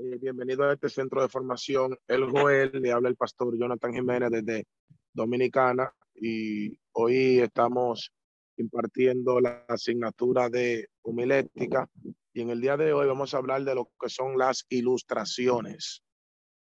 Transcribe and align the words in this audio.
Eh, 0.00 0.16
bienvenido 0.20 0.62
a 0.62 0.74
este 0.74 0.88
centro 0.88 1.20
de 1.20 1.28
formación. 1.28 1.98
El 2.06 2.30
Joel, 2.30 2.70
le 2.72 2.92
habla 2.92 3.08
el 3.08 3.16
pastor 3.16 3.58
Jonathan 3.58 3.92
Jiménez 3.92 4.30
desde 4.30 4.64
Dominicana 5.12 5.92
y 6.14 6.78
hoy 6.92 7.40
estamos 7.40 8.12
impartiendo 8.58 9.40
la 9.40 9.64
asignatura 9.66 10.48
de 10.50 10.86
homilética 11.02 11.90
y 12.32 12.42
en 12.42 12.50
el 12.50 12.60
día 12.60 12.76
de 12.76 12.92
hoy 12.92 13.08
vamos 13.08 13.34
a 13.34 13.38
hablar 13.38 13.64
de 13.64 13.74
lo 13.74 13.90
que 14.00 14.08
son 14.08 14.38
las 14.38 14.66
ilustraciones. 14.68 16.04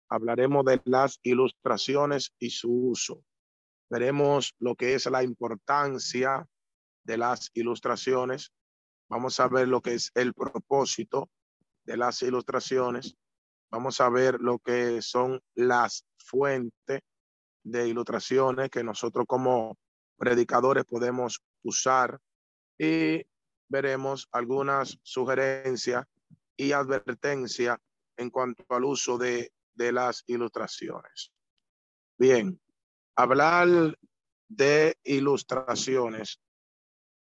Hablaremos 0.08 0.64
de 0.64 0.82
las 0.86 1.20
ilustraciones 1.22 2.34
y 2.40 2.52
su 2.52 2.72
uso. 2.72 3.22
Veremos 3.90 4.56
lo 4.60 4.76
que 4.76 4.94
es 4.94 5.08
la 5.08 5.24
importancia 5.24 6.48
de 7.04 7.18
las 7.18 7.52
ilustraciones. 7.54 8.54
Vamos 9.10 9.42
a 9.42 9.50
ver 9.50 9.68
lo 9.68 9.82
que 9.82 9.96
es 9.96 10.10
el 10.16 10.34
propósito 10.34 11.30
de 11.84 11.98
las 11.98 12.22
ilustraciones 12.22 13.18
Vamos 13.72 14.00
a 14.02 14.10
ver 14.10 14.40
lo 14.40 14.60
que 14.60 15.02
son 15.02 15.42
las 15.56 16.06
fuentes 16.18 17.02
de 17.64 17.88
ilustraciones 17.88 18.70
que 18.70 18.84
nosotros 18.84 19.26
como 19.28 19.78
predicadores 20.18 20.86
podemos 20.86 21.42
usar 21.64 22.20
y 22.78 23.26
veremos 23.68 24.28
algunas 24.32 24.98
sugerencias 25.02 26.06
y 26.56 26.72
advertencias 26.72 27.78
en 28.18 28.30
cuanto 28.30 28.64
al 28.70 28.86
uso 28.86 29.18
de, 29.18 29.52
de 29.74 29.92
las 29.92 30.24
ilustraciones. 30.28 31.32
Bien, 32.18 32.60
hablar 33.16 33.98
de 34.48 34.98
ilustraciones. 35.04 36.40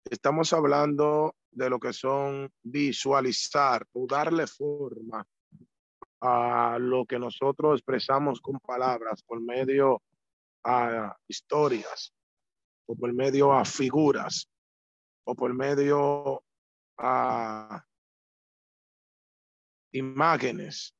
Estamos 0.05 0.53
hablando 0.53 1.37
de 1.51 1.71
lo 1.71 1.79
que 1.79 1.93
son 1.93 2.53
visualizar 2.63 3.87
o 3.93 4.07
darle 4.07 4.47
forma 4.47 5.27
a 6.25 6.79
lo 6.79 7.05
que 7.05 7.19
nosotros 7.19 7.81
expresamos 7.81 8.41
con 8.41 8.61
palabras 8.61 9.23
por 9.25 9.41
medio 9.41 10.01
a 10.65 11.17
historias 11.27 12.13
o 12.87 12.95
por 12.95 13.13
medio 13.13 13.53
a 13.53 13.65
figuras 13.65 14.49
o 15.25 15.35
por 15.35 15.53
medio 15.53 16.45
a 16.99 17.85
imágenes. 19.91 20.95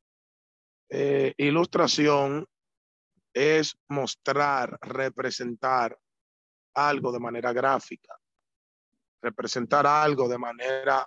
Eh, 0.91 1.33
ilustración 1.37 2.45
es 3.33 3.77
mostrar, 3.89 4.77
representar 4.81 5.97
algo 6.75 7.13
de 7.13 7.21
manera 7.21 7.53
gráfica, 7.53 8.19
representar 9.23 9.87
algo 9.87 10.29
de 10.29 10.39
manera 10.39 11.07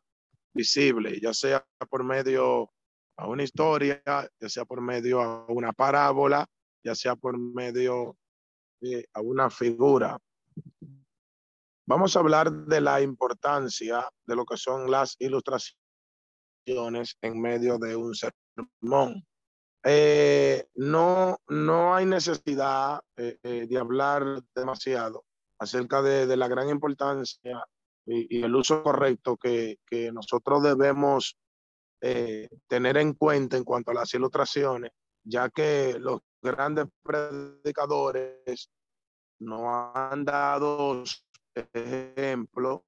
visible, 0.53 1.19
ya 1.19 1.33
sea 1.33 1.67
por 1.89 2.05
medio 2.05 2.71
a 3.17 3.27
una 3.27 3.43
historia, 3.43 4.01
ya 4.05 4.49
sea 4.49 4.65
por 4.65 4.81
medio 4.81 5.21
a 5.21 5.45
una 5.47 5.71
parábola, 5.73 6.45
ya 6.83 6.95
sea 6.95 7.15
por 7.15 7.37
medio 7.37 8.17
de 8.81 9.07
a 9.13 9.21
una 9.21 9.49
figura. 9.49 10.17
Vamos 11.87 12.15
a 12.15 12.19
hablar 12.19 12.51
de 12.51 12.81
la 12.81 13.01
importancia 13.01 14.09
de 14.25 14.35
lo 14.35 14.45
que 14.45 14.57
son 14.57 14.89
las 14.89 15.15
ilustraciones 15.19 15.77
en 17.21 17.39
medio 17.39 17.77
de 17.77 17.95
un 17.95 18.13
sermón. 18.15 19.23
Eh, 19.83 20.67
no, 20.73 21.37
no 21.47 21.93
hay 21.93 22.07
necesidad 22.07 23.01
eh, 23.17 23.37
eh, 23.43 23.67
de 23.69 23.77
hablar 23.77 24.41
demasiado 24.55 25.25
acerca 25.59 26.01
de, 26.01 26.25
de 26.25 26.37
la 26.37 26.47
gran 26.47 26.69
importancia 26.69 27.63
y, 28.03 28.39
y, 28.39 28.43
el 28.43 28.55
uso 28.55 28.81
correcto 28.81 29.37
que, 29.37 29.77
que 29.85 30.11
nosotros 30.11 30.63
debemos 30.63 31.37
eh, 32.07 32.47
tener 32.67 32.97
en 32.97 33.13
cuenta 33.13 33.57
en 33.57 33.63
cuanto 33.63 33.89
a 33.89 33.95
las 33.95 34.13
ilustraciones, 34.13 34.91
ya 35.23 35.49
que 35.49 35.97
los 35.99 36.21
grandes 36.39 36.85
predicadores 37.01 38.69
no 39.39 39.91
han 39.95 40.23
dado 40.23 41.03
ejemplo 41.73 42.85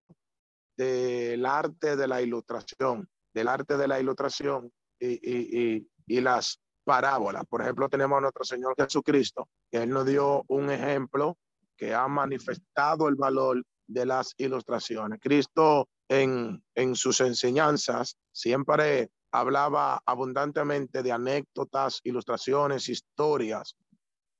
del 0.77 1.43
arte 1.47 1.95
de 1.95 2.07
la 2.07 2.21
ilustración, 2.21 3.09
del 3.33 3.47
arte 3.47 3.75
de 3.75 3.87
la 3.87 3.99
ilustración 3.99 4.71
y, 4.99 5.87
y, 6.05 6.21
las 6.21 6.59
parábolas. 6.83 7.43
Por 7.49 7.63
ejemplo, 7.63 7.89
tenemos 7.89 8.19
a 8.19 8.21
nuestro 8.21 8.43
Señor 8.43 8.75
Jesucristo, 8.77 9.49
que 9.71 9.81
Él 9.81 9.89
nos 9.89 10.05
dio 10.05 10.43
un 10.47 10.69
ejemplo 10.69 11.39
que 11.75 11.91
ha 11.91 12.07
manifestado 12.07 13.07
el 13.07 13.15
valor 13.15 13.63
de 13.87 14.05
las 14.05 14.35
ilustraciones. 14.37 15.19
Cristo 15.19 15.89
en, 16.09 16.63
en 16.75 16.95
sus 16.95 17.21
enseñanzas 17.21 18.17
siempre 18.31 19.09
hablaba 19.31 20.01
abundantemente 20.05 21.03
de 21.03 21.11
anécdotas, 21.11 21.99
ilustraciones, 22.03 22.89
historias, 22.89 23.75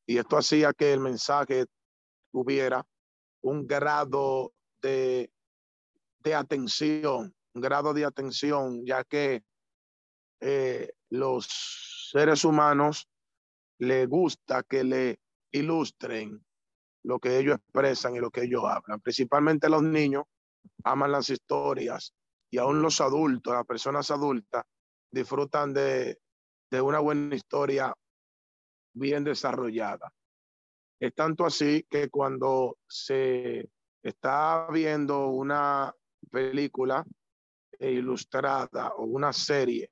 y 0.06 0.18
esto 0.18 0.38
hacía 0.38 0.74
que 0.74 0.94
el 0.94 1.02
mensaje 1.02 1.66
tuviera 2.32 2.86
un 3.42 3.68
grado 3.68 4.54
de, 4.82 5.30
de 6.20 6.36
atención, 6.36 7.36
un 7.54 7.62
grado 7.62 7.94
de 7.94 8.06
atención, 8.06 8.86
ya 8.86 9.04
que 9.04 9.44
eh, 10.40 10.94
los 11.10 12.10
seres 12.12 12.46
humanos 12.46 13.10
le 13.80 14.06
gusta 14.06 14.64
que 14.64 14.84
le 14.84 15.20
ilustren 15.52 16.44
lo 17.04 17.20
que 17.20 17.38
ellos 17.38 17.56
expresan 17.56 18.16
y 18.16 18.20
lo 18.20 18.32
que 18.32 18.44
ellos 18.44 18.64
hablan. 18.64 19.02
Principalmente 19.02 19.70
los 19.70 19.84
niños 19.84 20.24
aman 20.84 21.12
las 21.12 21.30
historias 21.30 22.14
y 22.50 22.58
aún 22.58 22.82
los 22.82 23.02
adultos, 23.02 23.54
las 23.54 23.66
personas 23.66 24.10
adultas, 24.12 24.64
disfrutan 25.12 25.74
de, 25.74 26.20
de 26.72 26.82
una 26.82 27.00
buena 27.00 27.36
historia 27.36 27.94
bien 28.94 29.24
desarrollada. 29.24 30.12
Es 31.00 31.14
tanto 31.14 31.46
así 31.46 31.86
que 31.90 32.10
cuando 32.10 32.78
se 32.88 33.70
está 34.02 34.68
viendo 34.72 35.28
una 35.28 35.94
película 36.32 37.06
ilustrada 37.80 38.94
o 38.98 39.04
una 39.04 39.32
serie, 39.32 39.92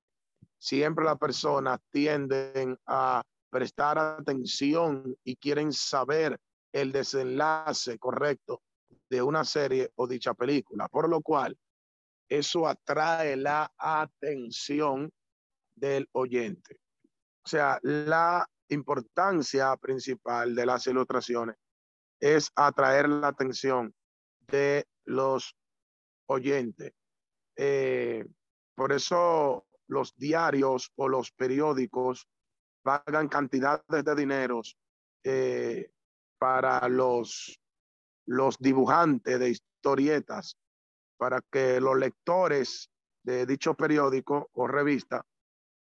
siempre 0.58 1.06
las 1.06 1.18
personas 1.18 1.80
tienden 1.92 2.78
a 2.88 3.22
prestar 3.50 4.00
atención 4.00 5.16
y 5.24 5.36
quieren 5.36 5.72
saber 5.72 6.40
el 6.74 6.92
desenlace 6.92 7.98
correcto 8.00 8.62
de 9.10 9.22
una 9.22 9.44
serie 9.44 9.92
o 9.96 10.08
dicha 10.08 10.34
película, 10.34 10.88
por 10.88 11.10
lo 11.10 11.22
cual 11.22 11.58
eso 12.30 12.68
atrae 12.68 13.36
la 13.36 13.72
atención 13.78 15.12
del 15.76 16.10
oyente. 16.14 16.80
O 17.44 17.48
sea, 17.48 17.80
la 17.84 18.48
importancia 18.70 19.76
principal 19.78 20.56
de 20.56 20.66
las 20.66 20.88
ilustraciones 20.88 21.56
es 22.20 22.52
atraer 22.56 23.08
la 23.08 23.28
atención 23.28 23.94
de 24.48 24.88
los 25.06 25.56
oyentes. 26.28 26.94
Eh, 27.56 28.26
por 28.74 28.92
eso 28.92 29.68
los 29.88 30.16
diarios 30.16 30.92
o 30.96 31.08
los 31.08 31.32
periódicos 31.32 32.28
pagan 32.82 33.28
cantidades 33.28 34.04
de 34.04 34.16
dineros 34.16 34.78
eh, 35.24 35.92
para 36.38 36.88
los, 36.90 37.60
los 38.26 38.58
dibujantes 38.60 39.40
de 39.40 39.50
historietas, 39.50 40.58
para 41.18 41.42
que 41.52 41.80
los 41.80 41.98
lectores 41.98 42.90
de 43.24 43.46
dicho 43.46 43.74
periódico 43.74 44.50
o 44.54 44.68
revista 44.68 45.26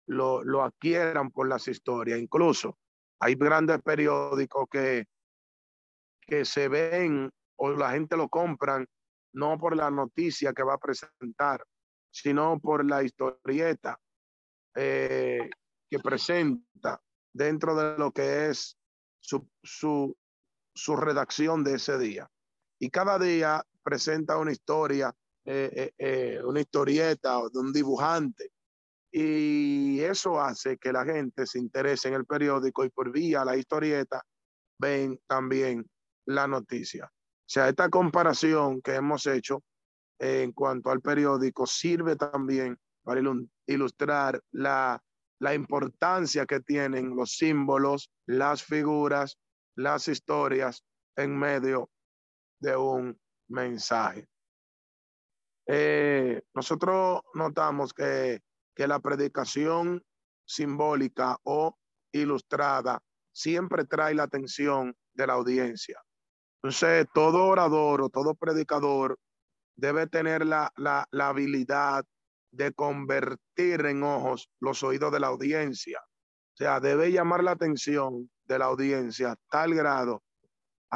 lo, 0.06 0.42
lo 0.44 0.62
adquieran 0.62 1.30
por 1.30 1.48
las 1.48 1.68
historias. 1.68 2.18
Incluso 2.18 2.78
hay 3.20 3.34
grandes 3.34 3.82
periódicos 3.82 4.66
que, 4.70 5.06
que 6.20 6.44
se 6.44 6.68
ven 6.68 7.30
o 7.56 7.70
la 7.70 7.92
gente 7.92 8.16
lo 8.16 8.28
compran 8.28 8.86
no 9.32 9.58
por 9.58 9.76
la 9.76 9.90
noticia 9.90 10.52
que 10.52 10.62
va 10.62 10.74
a 10.74 10.78
presentar, 10.78 11.64
sino 12.10 12.58
por 12.60 12.84
la 12.84 13.02
historieta 13.02 13.98
eh, 14.76 15.50
que 15.90 15.98
presenta 15.98 17.00
dentro 17.32 17.74
de 17.74 17.98
lo 17.98 18.12
que 18.12 18.48
es 18.48 18.76
su, 19.20 19.48
su, 19.62 20.16
su 20.74 20.96
redacción 20.96 21.64
de 21.64 21.74
ese 21.74 21.98
día. 21.98 22.30
Y 22.84 22.90
cada 22.90 23.18
día 23.18 23.64
presenta 23.82 24.36
una 24.36 24.52
historia, 24.52 25.10
eh, 25.46 25.70
eh, 25.74 25.92
eh, 25.96 26.40
una 26.44 26.60
historieta 26.60 27.40
de 27.50 27.58
un 27.58 27.72
dibujante. 27.72 28.50
Y 29.10 30.00
eso 30.00 30.38
hace 30.38 30.76
que 30.76 30.92
la 30.92 31.02
gente 31.02 31.46
se 31.46 31.58
interese 31.58 32.08
en 32.08 32.14
el 32.14 32.26
periódico 32.26 32.84
y 32.84 32.90
por 32.90 33.10
vía 33.10 33.42
la 33.42 33.56
historieta 33.56 34.22
ven 34.78 35.18
también 35.26 35.88
la 36.26 36.46
noticia. 36.46 37.06
O 37.06 37.46
sea, 37.46 37.70
esta 37.70 37.88
comparación 37.88 38.82
que 38.82 38.96
hemos 38.96 39.26
hecho 39.28 39.62
en 40.18 40.52
cuanto 40.52 40.90
al 40.90 41.00
periódico 41.00 41.66
sirve 41.66 42.16
también 42.16 42.76
para 43.02 43.22
ilustrar 43.66 44.42
la, 44.50 45.02
la 45.38 45.54
importancia 45.54 46.44
que 46.44 46.60
tienen 46.60 47.16
los 47.16 47.38
símbolos, 47.38 48.10
las 48.26 48.62
figuras, 48.62 49.38
las 49.74 50.06
historias 50.06 50.84
en 51.16 51.34
medio 51.38 51.88
de 52.64 52.76
un 52.76 53.20
mensaje. 53.48 54.26
Eh, 55.66 56.42
nosotros 56.54 57.20
notamos 57.34 57.92
que, 57.92 58.40
que 58.74 58.86
la 58.86 59.00
predicación 59.00 60.02
simbólica 60.46 61.36
o 61.44 61.76
ilustrada 62.12 63.00
siempre 63.32 63.84
trae 63.84 64.14
la 64.14 64.24
atención 64.24 64.96
de 65.12 65.26
la 65.26 65.34
audiencia. 65.34 66.00
Entonces, 66.62 67.06
todo 67.12 67.44
orador 67.44 68.00
o 68.00 68.08
todo 68.08 68.34
predicador 68.34 69.18
debe 69.76 70.06
tener 70.06 70.46
la, 70.46 70.72
la, 70.76 71.06
la 71.10 71.28
habilidad 71.28 72.04
de 72.50 72.72
convertir 72.72 73.84
en 73.84 74.02
ojos 74.02 74.48
los 74.60 74.82
oídos 74.82 75.12
de 75.12 75.20
la 75.20 75.26
audiencia. 75.26 76.00
O 76.00 76.56
sea, 76.56 76.80
debe 76.80 77.12
llamar 77.12 77.42
la 77.42 77.50
atención 77.50 78.30
de 78.44 78.58
la 78.58 78.66
audiencia 78.66 79.36
tal 79.50 79.74
grado, 79.74 80.22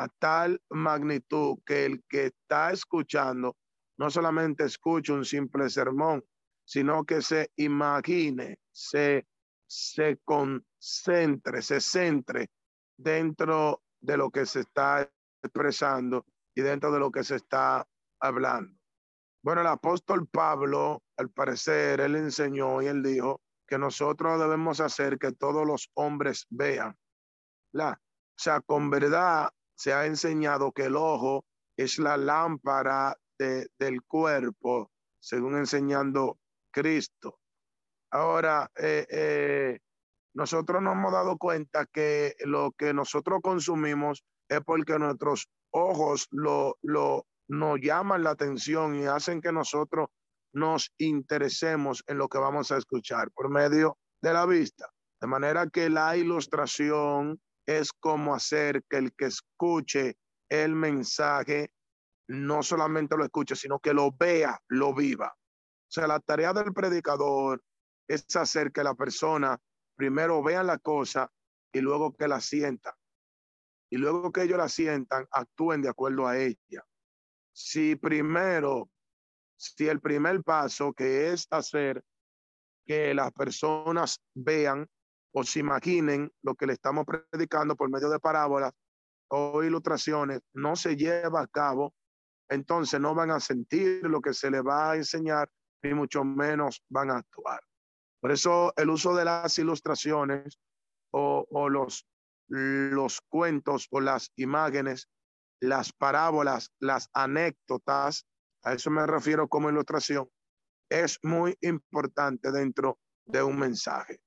a 0.02 0.08
tal 0.18 0.60
magnitud 0.70 1.58
que 1.66 1.84
el 1.84 2.04
que 2.08 2.26
está 2.26 2.72
escuchando 2.72 3.56
no 3.98 4.10
solamente 4.10 4.64
escuche 4.64 5.12
un 5.12 5.24
simple 5.24 5.68
sermón, 5.68 6.24
sino 6.64 7.04
que 7.04 7.20
se 7.20 7.50
imagine, 7.56 8.58
se, 8.70 9.26
se 9.66 10.18
concentre, 10.24 11.62
se 11.62 11.80
centre 11.80 12.50
dentro 12.96 13.82
de 14.00 14.16
lo 14.16 14.30
que 14.30 14.46
se 14.46 14.60
está 14.60 15.10
expresando 15.42 16.26
y 16.54 16.62
dentro 16.62 16.92
de 16.92 17.00
lo 17.00 17.10
que 17.10 17.24
se 17.24 17.36
está 17.36 17.86
hablando. 18.20 18.78
Bueno, 19.42 19.62
el 19.62 19.66
apóstol 19.66 20.28
Pablo, 20.28 21.02
al 21.16 21.30
parecer, 21.30 22.00
él 22.00 22.16
enseñó 22.16 22.82
y 22.82 22.86
él 22.86 23.02
dijo 23.02 23.40
que 23.66 23.78
nosotros 23.78 24.38
debemos 24.38 24.80
hacer 24.80 25.18
que 25.18 25.32
todos 25.32 25.66
los 25.66 25.90
hombres 25.94 26.46
vean. 26.50 26.96
La, 27.72 27.92
o 27.92 28.40
sea, 28.40 28.60
con 28.60 28.90
verdad 28.90 29.50
se 29.78 29.92
ha 29.92 30.06
enseñado 30.06 30.72
que 30.72 30.86
el 30.86 30.96
ojo 30.96 31.44
es 31.76 31.98
la 31.98 32.16
lámpara 32.16 33.16
de, 33.38 33.68
del 33.78 34.02
cuerpo, 34.02 34.90
según 35.20 35.56
enseñando 35.56 36.36
Cristo. 36.72 37.38
Ahora, 38.10 38.68
eh, 38.76 39.06
eh, 39.08 39.78
nosotros 40.34 40.82
nos 40.82 40.94
hemos 40.94 41.12
dado 41.12 41.38
cuenta 41.38 41.86
que 41.86 42.34
lo 42.40 42.72
que 42.72 42.92
nosotros 42.92 43.38
consumimos 43.40 44.24
es 44.48 44.60
porque 44.62 44.98
nuestros 44.98 45.46
ojos 45.70 46.26
lo, 46.32 46.76
lo, 46.82 47.26
nos 47.46 47.78
llaman 47.80 48.24
la 48.24 48.30
atención 48.30 48.96
y 48.96 49.06
hacen 49.06 49.40
que 49.40 49.52
nosotros 49.52 50.08
nos 50.52 50.92
interesemos 50.98 52.02
en 52.08 52.18
lo 52.18 52.28
que 52.28 52.38
vamos 52.38 52.72
a 52.72 52.78
escuchar 52.78 53.30
por 53.30 53.48
medio 53.48 53.96
de 54.22 54.32
la 54.32 54.44
vista. 54.44 54.90
De 55.20 55.28
manera 55.28 55.68
que 55.68 55.88
la 55.88 56.16
ilustración 56.16 57.40
es 57.68 57.92
como 57.92 58.34
hacer 58.34 58.82
que 58.88 58.96
el 58.96 59.12
que 59.14 59.26
escuche 59.26 60.16
el 60.48 60.74
mensaje 60.74 61.70
no 62.28 62.62
solamente 62.62 63.16
lo 63.16 63.24
escuche, 63.24 63.56
sino 63.56 63.78
que 63.78 63.92
lo 63.92 64.12
vea, 64.12 64.58
lo 64.68 64.94
viva. 64.94 65.34
O 65.36 65.90
sea, 65.90 66.06
la 66.06 66.20
tarea 66.20 66.52
del 66.52 66.72
predicador 66.72 67.62
es 68.06 68.24
hacer 68.36 68.72
que 68.72 68.82
la 68.82 68.94
persona 68.94 69.58
primero 69.96 70.42
vea 70.42 70.62
la 70.62 70.78
cosa 70.78 71.30
y 71.72 71.80
luego 71.80 72.16
que 72.16 72.28
la 72.28 72.40
sienta. 72.40 72.96
Y 73.90 73.96
luego 73.96 74.32
que 74.32 74.42
ellos 74.42 74.58
la 74.58 74.68
sientan, 74.68 75.26
actúen 75.30 75.82
de 75.82 75.88
acuerdo 75.88 76.26
a 76.26 76.38
ella 76.38 76.84
si 77.58 77.96
primero, 77.96 78.88
si 79.56 79.88
el 79.88 80.00
primer 80.00 80.44
paso 80.44 80.92
que 80.92 81.32
es 81.32 81.48
hacer 81.50 82.04
que 82.86 83.12
las 83.14 83.32
personas 83.32 84.20
vean 84.32 84.88
o 85.32 85.44
se 85.44 85.60
imaginen 85.60 86.30
lo 86.42 86.54
que 86.54 86.66
le 86.66 86.74
estamos 86.74 87.04
predicando 87.04 87.76
por 87.76 87.90
medio 87.90 88.08
de 88.08 88.18
parábolas 88.18 88.72
o 89.30 89.62
ilustraciones, 89.62 90.40
no 90.54 90.74
se 90.74 90.96
lleva 90.96 91.42
a 91.42 91.46
cabo, 91.46 91.94
entonces 92.48 92.98
no 92.98 93.14
van 93.14 93.30
a 93.30 93.40
sentir 93.40 94.02
lo 94.04 94.20
que 94.20 94.32
se 94.32 94.50
les 94.50 94.62
va 94.62 94.92
a 94.92 94.96
enseñar, 94.96 95.50
ni 95.82 95.92
mucho 95.92 96.24
menos 96.24 96.82
van 96.88 97.10
a 97.10 97.18
actuar. 97.18 97.60
Por 98.20 98.32
eso 98.32 98.72
el 98.76 98.90
uso 98.90 99.14
de 99.14 99.24
las 99.24 99.58
ilustraciones 99.58 100.58
o, 101.12 101.46
o 101.50 101.68
los, 101.68 102.06
los 102.48 103.20
cuentos 103.28 103.86
o 103.90 104.00
las 104.00 104.32
imágenes 104.36 105.08
las 105.60 105.92
parábolas, 105.92 106.72
las 106.78 107.08
anécdotas, 107.12 108.26
a 108.62 108.74
eso 108.74 108.90
me 108.90 109.06
refiero 109.06 109.48
como 109.48 109.70
ilustración, 109.70 110.28
es 110.88 111.18
muy 111.22 111.56
importante 111.60 112.50
dentro 112.50 112.98
de 113.26 113.42
un 113.42 113.58
mensaje. 113.58 114.20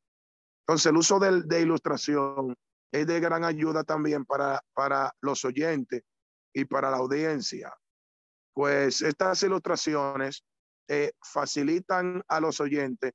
Entonces, 0.72 0.90
el 0.90 0.98
uso 0.98 1.20
de, 1.20 1.42
de 1.42 1.62
ilustración 1.62 2.56
es 2.94 3.06
de 3.06 3.20
gran 3.20 3.44
ayuda 3.44 3.84
también 3.84 4.24
para, 4.24 4.62
para 4.74 5.12
los 5.20 5.44
oyentes 5.44 6.02
y 6.54 6.64
para 6.64 6.90
la 6.90 6.98
audiencia, 6.98 7.74
pues 8.54 9.02
estas 9.02 9.44
ilustraciones 9.44 10.46
eh, 10.88 11.12
facilitan 11.22 12.24
a 12.30 12.40
los 12.40 12.62
oyentes 12.62 13.12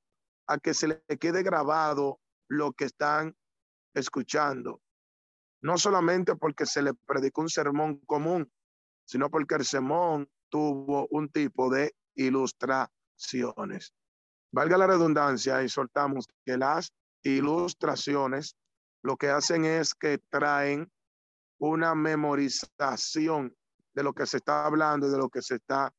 a 0.47 0.59
que 0.59 0.75
se 0.75 0.89
le 0.89 1.01
quede 1.19 1.43
grabado 1.43 2.21
lo 2.49 2.73
que 2.73 2.85
están 2.85 3.35
escuchando 3.95 4.83
no 5.63 5.79
solamente 5.79 6.37
porque 6.37 6.67
se 6.67 6.83
le 6.83 6.93
predicó 6.95 7.41
un 7.41 7.49
sermón 7.49 7.99
común, 8.07 8.53
sino 9.05 9.31
porque 9.31 9.55
el 9.55 9.65
sermón 9.65 10.29
tuvo 10.49 11.09
un 11.11 11.31
tipo 11.31 11.71
de 11.71 11.95
ilustraciones. 12.15 13.95
Valga 14.53 14.79
la 14.79 14.87
redundancia 14.87 15.63
y 15.63 15.69
soltamos 15.69 16.27
que 16.45 16.57
las 16.57 16.93
ilustraciones 17.35 18.57
lo 19.03 19.17
que 19.17 19.29
hacen 19.29 19.65
es 19.65 19.95
que 19.95 20.19
traen 20.31 20.91
una 21.59 21.95
memorización 21.95 23.55
de 23.95 24.03
lo 24.03 24.13
que 24.13 24.27
se 24.27 24.39
está 24.39 24.67
hablando 24.67 25.09
y 25.09 25.11
de 25.11 25.19
lo 25.19 25.29
que 25.29 25.43
se 25.43 25.57
está 25.57 25.93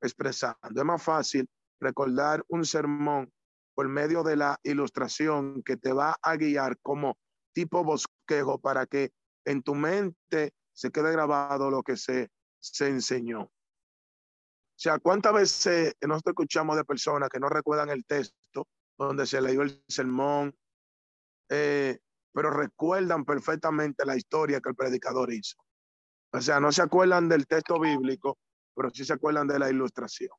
expresando. 0.00 0.58
Es 0.80 0.84
más 0.84 1.02
fácil 1.02 1.48
recordar 1.80 2.44
un 2.48 2.64
sermón 2.64 3.32
por 3.74 3.88
medio 3.88 4.22
de 4.22 4.36
la 4.36 4.58
ilustración 4.62 5.62
que 5.62 5.76
te 5.76 5.92
va 5.92 6.16
a 6.22 6.36
guiar 6.36 6.78
como 6.80 7.16
tipo 7.52 7.82
bosquejo 7.82 8.58
para 8.58 8.86
que 8.86 9.10
en 9.44 9.62
tu 9.62 9.74
mente 9.74 10.52
se 10.72 10.90
quede 10.90 11.12
grabado 11.12 11.70
lo 11.70 11.82
que 11.82 11.96
se, 11.96 12.28
se 12.60 12.88
enseñó. 12.88 13.42
O 13.42 14.82
sea, 14.82 14.98
¿cuántas 14.98 15.32
veces 15.32 15.94
nosotros 16.00 16.32
escuchamos 16.32 16.76
de 16.76 16.84
personas 16.84 17.28
que 17.28 17.40
no 17.40 17.48
recuerdan 17.48 17.90
el 17.90 18.04
texto 18.04 18.66
donde 18.96 19.26
se 19.26 19.40
leyó 19.40 19.62
el 19.62 19.82
sermón, 19.88 20.54
eh, 21.50 21.98
pero 22.32 22.50
recuerdan 22.50 23.24
perfectamente 23.24 24.06
la 24.06 24.16
historia 24.16 24.60
que 24.60 24.70
el 24.70 24.74
predicador 24.74 25.32
hizo? 25.32 25.58
O 26.32 26.40
sea, 26.40 26.60
no 26.60 26.72
se 26.72 26.82
acuerdan 26.82 27.28
del 27.28 27.46
texto 27.46 27.78
bíblico, 27.78 28.38
pero 28.74 28.90
sí 28.90 29.04
se 29.04 29.12
acuerdan 29.12 29.46
de 29.48 29.58
la 29.58 29.68
ilustración. 29.68 30.30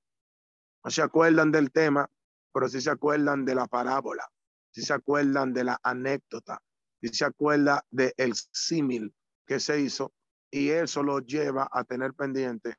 No 0.84 0.90
se 0.90 1.04
acuerdan 1.04 1.52
del 1.52 1.72
tema, 1.72 2.10
pero 2.52 2.68
sí 2.68 2.82
se 2.82 2.90
acuerdan 2.90 3.46
de 3.46 3.54
la 3.54 3.68
parábola, 3.68 4.28
sí 4.72 4.82
se 4.82 4.94
acuerdan 4.94 5.54
de 5.54 5.66
la 5.66 5.80
anécdota, 5.84 6.60
y 7.02 7.10
se 7.10 7.26
acuerda 7.26 7.84
del 7.90 8.14
el 8.18 8.34
símil 8.36 9.14
que 9.46 9.60
se 9.60 9.80
hizo 9.82 10.14
y 10.52 10.70
eso 10.70 11.02
lo 11.02 11.20
lleva 11.20 11.68
a 11.72 11.84
tener 11.84 12.14
pendiente 12.14 12.76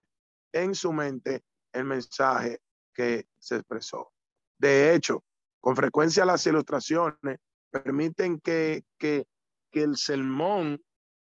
en 0.53 0.75
su 0.75 0.93
mente 0.93 1.43
el 1.73 1.85
mensaje 1.85 2.61
que 2.95 3.27
se 3.39 3.57
expresó. 3.57 4.13
De 4.59 4.95
hecho, 4.95 5.25
con 5.61 5.75
frecuencia 5.75 6.25
las 6.25 6.47
ilustraciones 6.47 7.39
permiten 7.73 8.41
que, 8.41 8.85
que, 8.99 9.27
que 9.71 9.83
el 9.83 9.97
sermón 9.97 10.83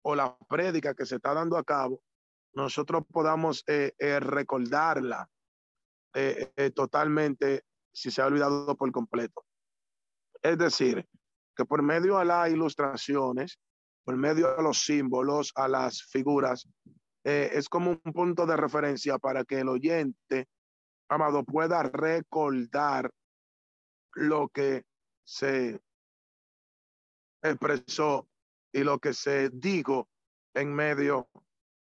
o 0.03 0.15
la 0.15 0.37
prédica 0.49 0.95
que 0.95 1.07
se 1.07 1.17
está 1.17 1.33
dando 1.33 1.57
a 1.57 1.65
cabo, 1.65 2.03
nosotros 2.55 3.05
podamos 3.11 3.65
eh, 3.67 3.93
eh, 3.99 4.21
recordarla 4.21 5.29
eh, 6.15 6.71
totalmente 6.75 7.65
si 7.93 8.11
se 8.11 8.21
ha 8.21 8.27
olvidado 8.27 8.77
por 8.77 8.91
completo. 8.93 9.45
Es 10.43 10.59
decir, 10.59 11.07
que 11.57 11.65
por 11.65 11.83
medio 11.83 12.19
de 12.19 12.25
las 12.25 12.51
ilustraciones, 12.51 13.59
por 14.05 14.17
medio 14.17 14.57
de 14.57 14.63
los 14.63 14.85
símbolos, 14.85 15.53
a 15.55 15.69
las 15.69 16.03
figuras, 16.03 16.69
eh, 17.25 17.51
es 17.53 17.69
como 17.69 17.91
un 17.91 18.13
punto 18.13 18.47
de 18.47 18.57
referencia 18.57 19.19
para 19.19 19.45
que 19.45 19.61
el 19.61 19.69
oyente, 19.69 20.49
amado, 21.09 21.45
pueda 21.45 21.83
recordar 21.83 23.11
lo 24.15 24.49
que 24.49 24.83
se 25.25 25.81
expresó 27.43 28.29
y 28.73 28.83
lo 28.85 28.99
que 28.99 29.13
se 29.13 29.51
dijo 29.51 30.09
en 30.55 30.73
medio 30.73 31.29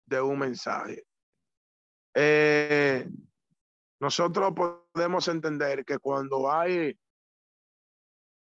de 0.06 0.20
un 0.20 0.38
mensaje. 0.38 1.04
Eh, 2.14 3.08
nosotros 4.00 4.52
podemos 4.54 5.26
entender 5.28 5.84
que 5.84 5.98
cuando 5.98 6.50
hay 6.50 6.98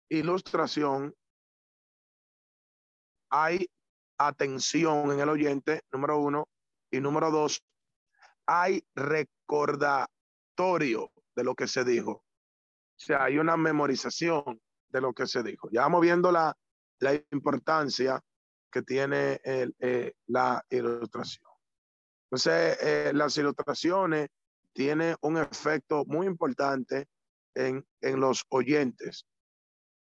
ilustración, 0.09 1.15
hay 3.31 3.69
atención 4.19 5.13
en 5.13 5.21
el 5.21 5.29
oyente, 5.29 5.83
número 5.93 6.19
uno, 6.19 6.49
y 6.91 7.01
número 7.01 7.31
dos, 7.31 7.63
hay 8.47 8.85
recordatorio 8.95 10.09
de 11.35 11.45
lo 11.45 11.55
que 11.55 11.69
se 11.69 11.85
dijo. 11.85 12.13
O 12.13 12.25
sea, 12.99 13.25
hay 13.25 13.39
una 13.39 13.57
memorización 13.57 14.61
de 14.89 15.01
lo 15.01 15.13
que 15.13 15.27
se 15.27 15.43
dijo. 15.43 15.69
Ya 15.71 15.83
vamos 15.83 16.01
viendo 16.01 16.33
la, 16.33 16.57
la 17.01 17.15
importancia 17.31 18.21
que 18.71 18.83
tiene 18.83 19.41
eh, 19.45 20.13
la 20.27 20.65
ilustración. 20.71 21.51
Entonces, 22.25 22.79
eh, 22.81 23.13
las 23.15 23.37
ilustraciones 23.37 24.29
tienen 24.73 25.17
un 25.23 25.39
efecto 25.39 26.05
muy 26.07 26.27
importante 26.27 27.07
en, 27.55 27.87
en 28.01 28.21
los 28.21 28.45
oyentes. 28.51 29.25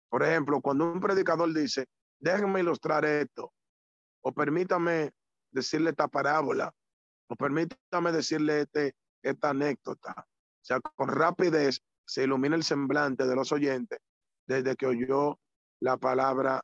Por 0.09 0.23
ejemplo, 0.23 0.61
cuando 0.61 0.91
un 0.91 0.99
predicador 0.99 1.53
dice, 1.53 1.85
déjenme 2.19 2.61
ilustrar 2.61 3.05
esto, 3.05 3.53
o 4.21 4.31
permítame 4.33 5.11
decirle 5.51 5.91
esta 5.91 6.07
parábola, 6.07 6.73
o 7.29 7.35
permítame 7.35 8.11
decirle 8.11 8.61
este, 8.61 8.95
esta 9.21 9.49
anécdota. 9.49 10.15
O 10.17 10.65
sea, 10.65 10.79
con 10.81 11.09
rapidez 11.09 11.81
se 12.05 12.23
ilumina 12.23 12.55
el 12.55 12.63
semblante 12.63 13.25
de 13.25 13.35
los 13.35 13.51
oyentes 13.51 13.99
desde 14.47 14.75
que 14.75 14.87
oyó 14.87 15.39
la 15.79 15.97
palabra 15.97 16.61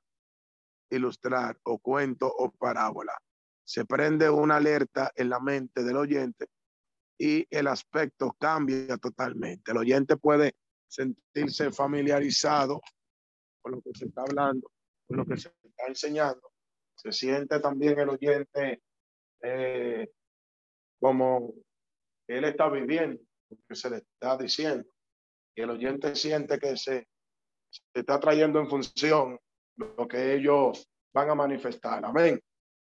ilustrar 0.95 1.57
o 1.63 1.79
cuento 1.79 2.27
o 2.27 2.51
parábola. 2.51 3.17
Se 3.63 3.85
prende 3.85 4.29
una 4.29 4.57
alerta 4.57 5.11
en 5.15 5.29
la 5.29 5.39
mente 5.39 5.83
del 5.83 5.97
oyente 5.97 6.47
y 7.17 7.45
el 7.49 7.67
aspecto 7.67 8.35
cambia 8.39 8.97
totalmente. 8.97 9.71
El 9.71 9.77
oyente 9.77 10.17
puede 10.17 10.55
sentirse 10.87 11.71
familiarizado 11.71 12.81
con 13.61 13.73
lo 13.73 13.81
que 13.81 13.91
se 13.93 14.05
está 14.05 14.21
hablando, 14.21 14.69
con 15.07 15.17
lo 15.17 15.25
que 15.25 15.37
se 15.37 15.49
está 15.63 15.87
enseñando. 15.87 16.51
Se 16.95 17.11
siente 17.11 17.59
también 17.59 17.97
el 17.99 18.09
oyente 18.09 18.81
eh, 19.41 20.11
como 20.99 21.53
él 22.27 22.45
está 22.45 22.69
viviendo, 22.69 23.21
lo 23.49 23.57
que 23.67 23.75
se 23.75 23.89
le 23.89 23.97
está 23.97 24.37
diciendo. 24.37 24.89
Y 25.55 25.61
el 25.61 25.69
oyente 25.69 26.15
siente 26.15 26.59
que 26.59 26.77
se, 26.77 27.07
se 27.69 27.81
está 27.93 28.19
trayendo 28.19 28.59
en 28.59 28.69
función 28.69 29.39
lo 29.77 30.07
que 30.07 30.33
ellos 30.35 30.87
van 31.13 31.29
a 31.29 31.35
manifestar. 31.35 32.03
Amén. 32.05 32.41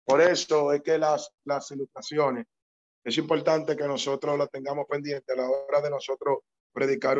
Por 0.05 0.21
eso 0.21 0.73
es 0.73 0.81
que 0.81 0.97
las, 0.97 1.31
las 1.45 1.69
ilustraciones, 1.71 2.45
es 3.03 3.17
importante 3.17 3.75
que 3.75 3.87
nosotros 3.87 4.37
las 4.37 4.49
tengamos 4.49 4.85
pendientes 4.87 5.35
a 5.35 5.41
la 5.41 5.49
hora 5.49 5.81
de 5.81 5.89
nosotros 5.89 6.39
predicar. 6.71 7.17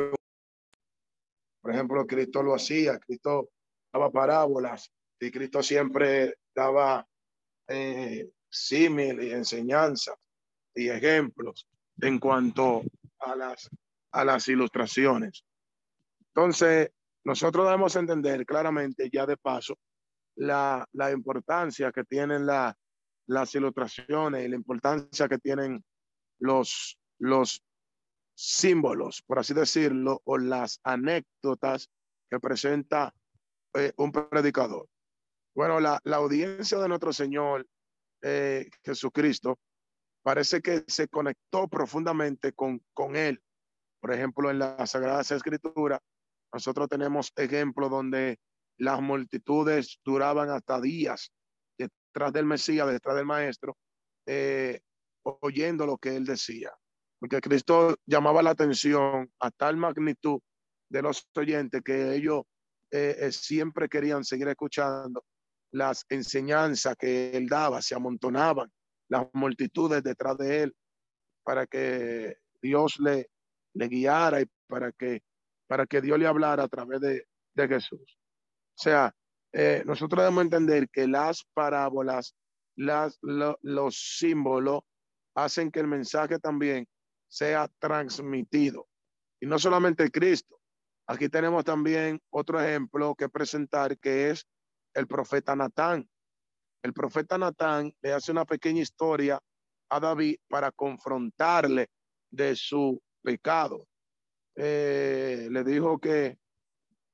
Por 1.61 1.71
ejemplo, 1.71 2.05
Cristo 2.07 2.41
lo 2.41 2.55
hacía, 2.55 2.99
Cristo 2.99 3.49
daba 3.91 4.09
parábolas 4.09 4.91
y 5.19 5.31
Cristo 5.31 5.61
siempre 5.61 6.35
daba 6.53 7.05
eh, 7.67 8.29
símil 8.49 9.23
y 9.23 9.31
enseñanza 9.31 10.15
y 10.73 10.89
ejemplos 10.89 11.67
en 12.01 12.19
cuanto 12.19 12.83
a 13.19 13.35
las, 13.35 13.69
a 14.11 14.25
las 14.25 14.47
ilustraciones. 14.47 15.45
Entonces, 16.27 16.91
nosotros 17.25 17.65
debemos 17.65 17.95
entender 17.95 18.45
claramente, 18.45 19.09
ya 19.11 19.25
de 19.25 19.37
paso, 19.37 19.77
la, 20.35 20.85
la 20.93 21.11
importancia 21.11 21.91
que 21.91 22.03
tienen 22.03 22.45
la, 22.45 22.75
las 23.27 23.53
ilustraciones 23.55 24.45
y 24.45 24.49
la 24.49 24.55
importancia 24.55 25.27
que 25.27 25.37
tienen 25.37 25.83
los, 26.39 26.97
los 27.19 27.63
símbolos, 28.35 29.21
por 29.25 29.39
así 29.39 29.53
decirlo, 29.53 30.21
o 30.25 30.37
las 30.37 30.79
anécdotas 30.83 31.89
que 32.29 32.39
presenta 32.39 33.13
eh, 33.75 33.93
un 33.97 34.11
predicador. 34.11 34.87
Bueno, 35.55 35.79
la, 35.79 35.99
la, 36.03 36.17
audiencia 36.17 36.79
de 36.79 36.87
nuestro 36.87 37.13
Señor 37.13 37.67
eh, 38.23 38.69
Jesucristo 38.83 39.59
parece 40.23 40.61
que 40.61 40.83
se 40.87 41.07
conectó 41.07 41.67
profundamente 41.67 42.53
con, 42.53 42.81
con 42.93 43.15
Él. 43.15 43.41
Por 43.99 44.13
ejemplo, 44.13 44.49
en 44.49 44.59
la 44.59 44.85
Sagrada 44.87 45.21
Escritura, 45.21 46.01
nosotros 46.53 46.87
tenemos 46.87 47.31
ejemplos 47.35 47.89
donde 47.89 48.39
las 48.77 49.01
multitudes 49.01 49.99
duraban 50.05 50.49
hasta 50.49 50.79
días 50.79 51.31
detrás 51.77 52.31
del 52.31 52.45
Mesías, 52.45 52.87
detrás 52.87 53.15
del 53.15 53.25
Maestro, 53.25 53.75
eh, 54.25 54.79
oyendo 55.23 55.85
lo 55.85 55.97
que 55.97 56.15
él 56.15 56.25
decía. 56.25 56.71
Porque 57.19 57.41
Cristo 57.41 57.95
llamaba 58.05 58.43
la 58.43 58.51
atención 58.51 59.31
a 59.39 59.51
tal 59.51 59.77
magnitud 59.77 60.39
de 60.89 61.01
los 61.01 61.27
oyentes 61.35 61.81
que 61.83 62.15
ellos 62.15 62.43
eh, 62.91 63.15
eh, 63.19 63.31
siempre 63.31 63.89
querían 63.89 64.23
seguir 64.23 64.47
escuchando 64.47 65.23
las 65.71 66.05
enseñanzas 66.09 66.95
que 66.95 67.31
él 67.31 67.47
daba, 67.47 67.81
se 67.81 67.95
amontonaban 67.95 68.71
las 69.09 69.27
multitudes 69.33 70.03
detrás 70.03 70.37
de 70.37 70.63
él 70.63 70.75
para 71.43 71.65
que 71.65 72.37
Dios 72.61 72.99
le, 72.99 73.29
le 73.73 73.87
guiara 73.87 74.41
y 74.41 74.45
para 74.67 74.91
que, 74.91 75.23
para 75.73 75.87
que 75.87 76.01
Dios 76.01 76.19
le 76.19 76.27
hablara 76.27 76.65
a 76.65 76.67
través 76.67 77.01
de, 77.01 77.25
de 77.55 77.67
Jesús. 77.67 78.19
O 78.77 78.79
sea, 78.79 79.11
eh, 79.51 79.81
nosotros 79.87 80.19
debemos 80.21 80.43
entender 80.43 80.87
que 80.87 81.07
las 81.07 81.43
parábolas, 81.51 82.35
las, 82.75 83.17
los 83.23 84.17
símbolos 84.19 84.81
hacen 85.33 85.71
que 85.71 85.79
el 85.79 85.87
mensaje 85.87 86.37
también 86.37 86.87
sea 87.27 87.67
transmitido. 87.79 88.87
Y 89.41 89.47
no 89.47 89.57
solamente 89.57 90.11
Cristo. 90.11 90.59
Aquí 91.07 91.27
tenemos 91.27 91.63
también 91.63 92.21
otro 92.29 92.61
ejemplo 92.61 93.15
que 93.15 93.27
presentar 93.27 93.97
que 93.97 94.29
es 94.29 94.45
el 94.93 95.07
profeta 95.07 95.55
Natán. 95.55 96.07
El 96.83 96.93
profeta 96.93 97.39
Natán 97.39 97.91
le 97.99 98.13
hace 98.13 98.31
una 98.31 98.45
pequeña 98.45 98.83
historia 98.83 99.39
a 99.89 99.99
David 99.99 100.35
para 100.47 100.71
confrontarle 100.71 101.89
de 102.29 102.55
su 102.55 103.01
pecado. 103.23 103.87
Eh, 104.55 105.47
le 105.49 105.63
dijo 105.63 105.99
que 105.99 106.37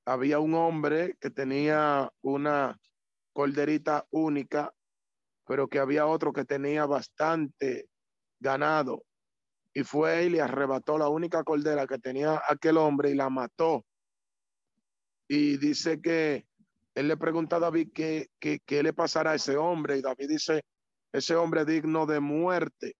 había 0.05 0.39
un 0.39 0.55
hombre 0.55 1.15
que 1.19 1.29
tenía 1.29 2.11
una 2.21 2.77
corderita 3.33 4.05
única, 4.09 4.73
pero 5.45 5.67
que 5.67 5.79
había 5.79 6.05
otro 6.05 6.33
que 6.33 6.45
tenía 6.45 6.85
bastante 6.85 7.87
ganado. 8.39 9.03
Y 9.73 9.83
fue 9.83 10.25
y 10.25 10.29
le 10.29 10.41
arrebató 10.41 10.97
la 10.97 11.09
única 11.09 11.43
cordera 11.43 11.87
que 11.87 11.99
tenía 11.99 12.41
aquel 12.47 12.77
hombre 12.77 13.11
y 13.11 13.15
la 13.15 13.29
mató. 13.29 13.85
Y 15.27 15.57
dice 15.57 16.01
que 16.01 16.47
él 16.95 17.07
le 17.07 17.17
pregunta 17.17 17.57
a 17.57 17.59
David 17.59 17.91
qué, 17.93 18.29
qué, 18.39 18.83
le 18.83 18.93
pasará 18.93 19.31
a 19.31 19.35
ese 19.35 19.57
hombre. 19.57 19.97
Y 19.97 20.01
David 20.01 20.27
dice, 20.27 20.63
ese 21.13 21.35
hombre 21.35 21.65
digno 21.65 22.05
de 22.05 22.19
muerte. 22.19 22.95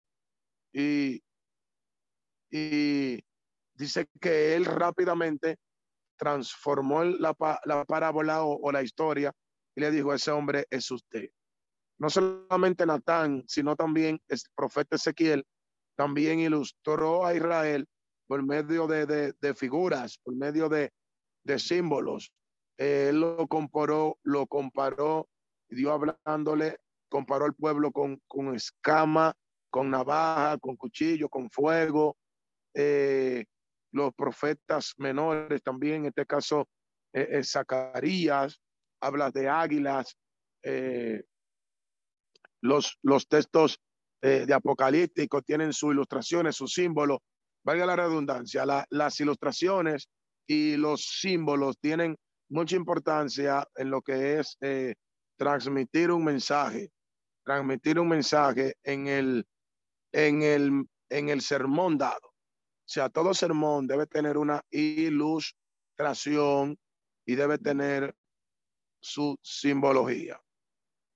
Y, 0.72 1.24
y 2.52 3.20
dice 3.80 4.08
que 4.20 4.56
él 4.56 4.66
rápidamente 4.66 5.58
transformó 6.18 7.04
la, 7.06 7.34
la 7.64 7.86
parábola 7.86 8.44
o, 8.44 8.72
la 8.72 8.84
historia 8.84 9.34
y 9.74 9.80
le 9.80 9.90
dijo, 9.90 10.14
ese 10.14 10.32
hombre 10.32 10.68
es 10.70 10.92
usted. 10.92 11.30
No 11.98 12.10
solamente 12.10 12.86
Natán, 12.86 13.46
sino 13.48 13.76
también 13.76 14.22
el 14.28 14.38
profeta 14.54 14.98
Ezequiel, 14.98 15.46
también 15.96 16.40
ilustró 16.40 17.26
a 17.26 17.34
Israel 17.34 17.88
por 18.28 18.44
medio 18.46 18.86
de, 18.86 19.34
de, 19.40 19.54
figuras, 19.56 20.20
por 20.24 20.36
medio 20.36 20.68
de, 20.68 20.92
de 21.44 21.58
símbolos. 21.58 22.34
él 22.78 23.22
lo 23.22 23.48
comparó, 23.48 24.18
lo 24.24 24.46
comparó, 24.46 25.28
dio 25.70 25.94
hablándole, 25.94 26.78
comparó 27.10 27.46
al 27.46 27.56
pueblo 27.56 27.92
con, 27.92 28.22
con 28.28 28.54
escama, 28.56 29.34
con 29.70 29.90
navaja, 29.90 30.58
con 30.58 30.76
cuchillo, 30.76 31.30
con 31.30 31.50
fuego, 31.50 32.18
eh, 32.74 33.46
los 33.92 34.14
profetas 34.14 34.94
menores 34.98 35.62
también, 35.64 36.02
en 36.02 36.06
este 36.08 36.26
caso 36.26 36.68
eh, 37.14 37.28
eh, 37.32 37.44
Zacarías, 37.44 38.62
habla 39.02 39.32
de 39.32 39.48
águilas, 39.50 40.16
eh, 40.64 41.24
los, 42.62 42.98
los 43.02 43.28
textos 43.28 43.80
de 44.22 44.54
apocalíptico 44.54 45.42
tienen 45.42 45.72
sus 45.72 45.94
ilustraciones, 45.94 46.58
sus 46.58 46.74
símbolos, 46.74 47.20
valga 47.64 47.86
la 47.86 47.96
redundancia, 47.96 48.66
las 48.90 49.20
ilustraciones 49.22 50.10
y 50.46 50.76
los 50.76 51.06
símbolos 51.22 51.78
tienen 51.80 52.18
mucha 52.50 52.76
importancia 52.76 53.66
en 53.78 53.90
lo 53.90 54.02
que 54.02 54.40
es 54.40 54.58
transmitir 55.38 56.12
un 56.12 56.26
mensaje, 56.26 56.92
transmitir 57.46 57.98
un 57.98 58.10
mensaje 58.10 58.74
en 58.84 59.08
el, 59.08 59.48
en 60.12 60.42
el, 60.42 60.86
en 61.10 61.30
el 61.30 61.40
sermón 61.40 61.98
dado. 61.98 62.29
Sea, 62.90 63.08
todo 63.08 63.36
sermón 63.36 63.86
debe 63.86 64.08
tener 64.08 64.36
una 64.36 64.66
ilustración 64.72 65.56
y 67.24 67.36
debe 67.36 67.60
tener 67.60 68.16
su 69.00 69.38
simbología. 69.44 70.42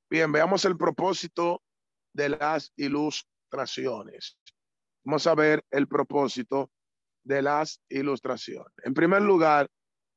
Bien, 0.08 0.32
veamos 0.32 0.66
el 0.66 0.78
propósito 0.78 1.64
de 2.14 2.30
las 2.30 2.72
ilustraciones. 2.76 4.38
Vamos 5.04 5.26
a 5.26 5.34
ver 5.34 5.66
el 5.72 5.88
propósito 5.88 6.70
de 7.24 7.42
las 7.42 7.82
ilustraciones. 7.90 8.72
En 8.84 8.94
primer 8.94 9.24
lugar, 9.24 9.68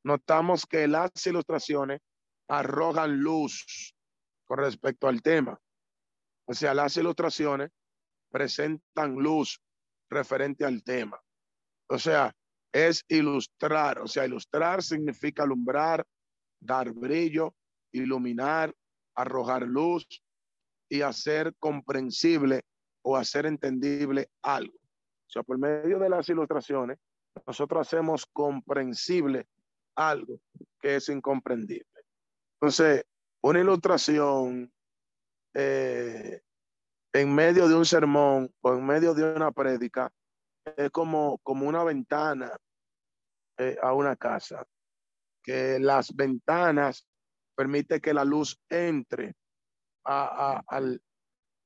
notamos 0.04 0.66
que 0.66 0.86
las 0.86 1.10
ilustraciones 1.26 2.02
arrojan 2.48 3.16
luz 3.16 3.94
con 4.44 4.58
respecto 4.58 5.08
al 5.08 5.22
tema. 5.22 5.58
O 6.44 6.52
sea, 6.52 6.74
las 6.74 6.94
ilustraciones 6.98 7.70
presentan 8.30 9.14
luz 9.14 9.58
referente 10.10 10.66
al 10.66 10.84
tema. 10.84 11.18
O 11.88 11.98
sea, 11.98 12.34
es 12.72 13.04
ilustrar. 13.08 14.00
O 14.00 14.06
sea, 14.06 14.26
ilustrar 14.26 14.82
significa 14.82 15.42
alumbrar, 15.42 16.04
dar 16.60 16.92
brillo, 16.92 17.54
iluminar, 17.92 18.74
arrojar 19.14 19.62
luz 19.62 20.06
y 20.88 21.00
hacer 21.00 21.54
comprensible 21.58 22.62
o 23.02 23.16
hacer 23.16 23.46
entendible 23.46 24.28
algo. 24.42 24.76
O 24.76 25.30
sea, 25.30 25.42
por 25.42 25.58
medio 25.58 25.98
de 25.98 26.08
las 26.08 26.28
ilustraciones, 26.28 26.98
nosotros 27.46 27.86
hacemos 27.86 28.26
comprensible 28.26 29.46
algo 29.94 30.40
que 30.80 30.96
es 30.96 31.08
incomprendible. 31.08 31.86
Entonces, 32.60 33.04
una 33.42 33.60
ilustración 33.60 34.72
eh, 35.54 36.40
en 37.12 37.34
medio 37.34 37.68
de 37.68 37.74
un 37.74 37.84
sermón 37.84 38.52
o 38.60 38.74
en 38.74 38.86
medio 38.86 39.14
de 39.14 39.24
una 39.34 39.50
prédica 39.50 40.12
es 40.76 40.90
como, 40.90 41.38
como 41.38 41.66
una 41.66 41.84
ventana 41.84 42.50
eh, 43.58 43.76
a 43.80 43.92
una 43.92 44.16
casa, 44.16 44.66
que 45.42 45.78
las 45.78 46.14
ventanas 46.14 47.06
permite 47.54 48.00
que 48.00 48.12
la 48.12 48.24
luz 48.24 48.58
entre 48.68 49.34
a, 50.04 50.62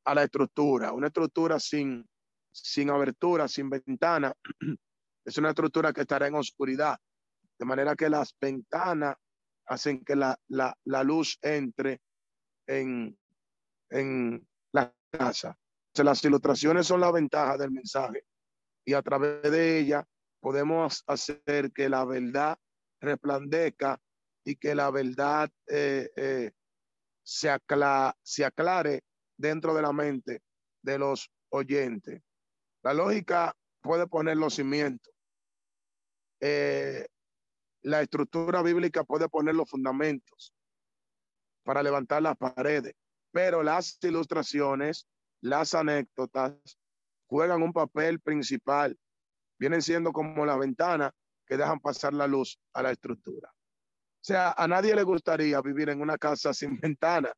a 0.04 0.14
la 0.14 0.22
estructura. 0.22 0.92
Una 0.92 1.08
estructura 1.08 1.58
sin, 1.58 2.06
sin 2.52 2.90
abertura, 2.90 3.48
sin 3.48 3.70
ventana, 3.70 4.32
es 5.24 5.38
una 5.38 5.50
estructura 5.50 5.92
que 5.92 6.02
estará 6.02 6.26
en 6.26 6.34
oscuridad. 6.34 6.96
De 7.58 7.66
manera 7.66 7.94
que 7.94 8.08
las 8.08 8.34
ventanas 8.40 9.16
hacen 9.66 10.04
que 10.04 10.16
la, 10.16 10.36
la, 10.48 10.74
la 10.84 11.04
luz 11.04 11.38
entre 11.42 12.00
en, 12.66 13.16
en 13.90 14.46
la 14.72 14.92
casa. 15.10 15.56
las 15.94 16.24
ilustraciones 16.24 16.86
son 16.86 17.00
la 17.00 17.12
ventaja 17.12 17.56
del 17.56 17.70
mensaje 17.70 18.24
y 18.84 18.94
a 18.94 19.02
través 19.02 19.42
de 19.42 19.78
ella 19.78 20.06
podemos 20.40 21.04
hacer 21.06 21.72
que 21.72 21.88
la 21.88 22.04
verdad 22.04 22.58
resplandezca 23.00 24.00
y 24.44 24.56
que 24.56 24.74
la 24.74 24.90
verdad 24.90 25.50
eh, 25.66 26.10
eh, 26.16 26.52
se, 27.22 27.50
se 28.22 28.44
aclare 28.44 29.02
dentro 29.36 29.74
de 29.74 29.82
la 29.82 29.92
mente 29.92 30.42
de 30.82 30.98
los 30.98 31.30
oyentes. 31.50 32.22
La 32.82 32.94
lógica 32.94 33.54
puede 33.82 34.06
poner 34.06 34.36
los 34.36 34.54
cimientos. 34.54 35.12
Eh, 36.40 37.06
la 37.82 38.02
estructura 38.02 38.62
bíblica 38.62 39.04
puede 39.04 39.28
poner 39.28 39.54
los 39.54 39.68
fundamentos 39.70 40.54
para 41.62 41.82
levantar 41.82 42.22
las 42.22 42.36
paredes, 42.36 42.94
pero 43.30 43.62
las 43.62 43.98
ilustraciones, 44.02 45.06
las 45.42 45.74
anécdotas 45.74 46.54
juegan 47.30 47.62
un 47.62 47.72
papel 47.72 48.18
principal. 48.18 48.98
Vienen 49.56 49.82
siendo 49.82 50.12
como 50.12 50.44
la 50.44 50.56
ventana 50.56 51.12
que 51.46 51.56
dejan 51.56 51.78
pasar 51.78 52.12
la 52.12 52.26
luz 52.26 52.58
a 52.74 52.82
la 52.82 52.90
estructura. 52.90 53.48
O 53.52 54.22
sea, 54.22 54.52
a 54.52 54.66
nadie 54.66 54.96
le 54.96 55.04
gustaría 55.04 55.60
vivir 55.60 55.90
en 55.90 56.00
una 56.00 56.18
casa 56.18 56.52
sin 56.54 56.78
ventana, 56.80 57.32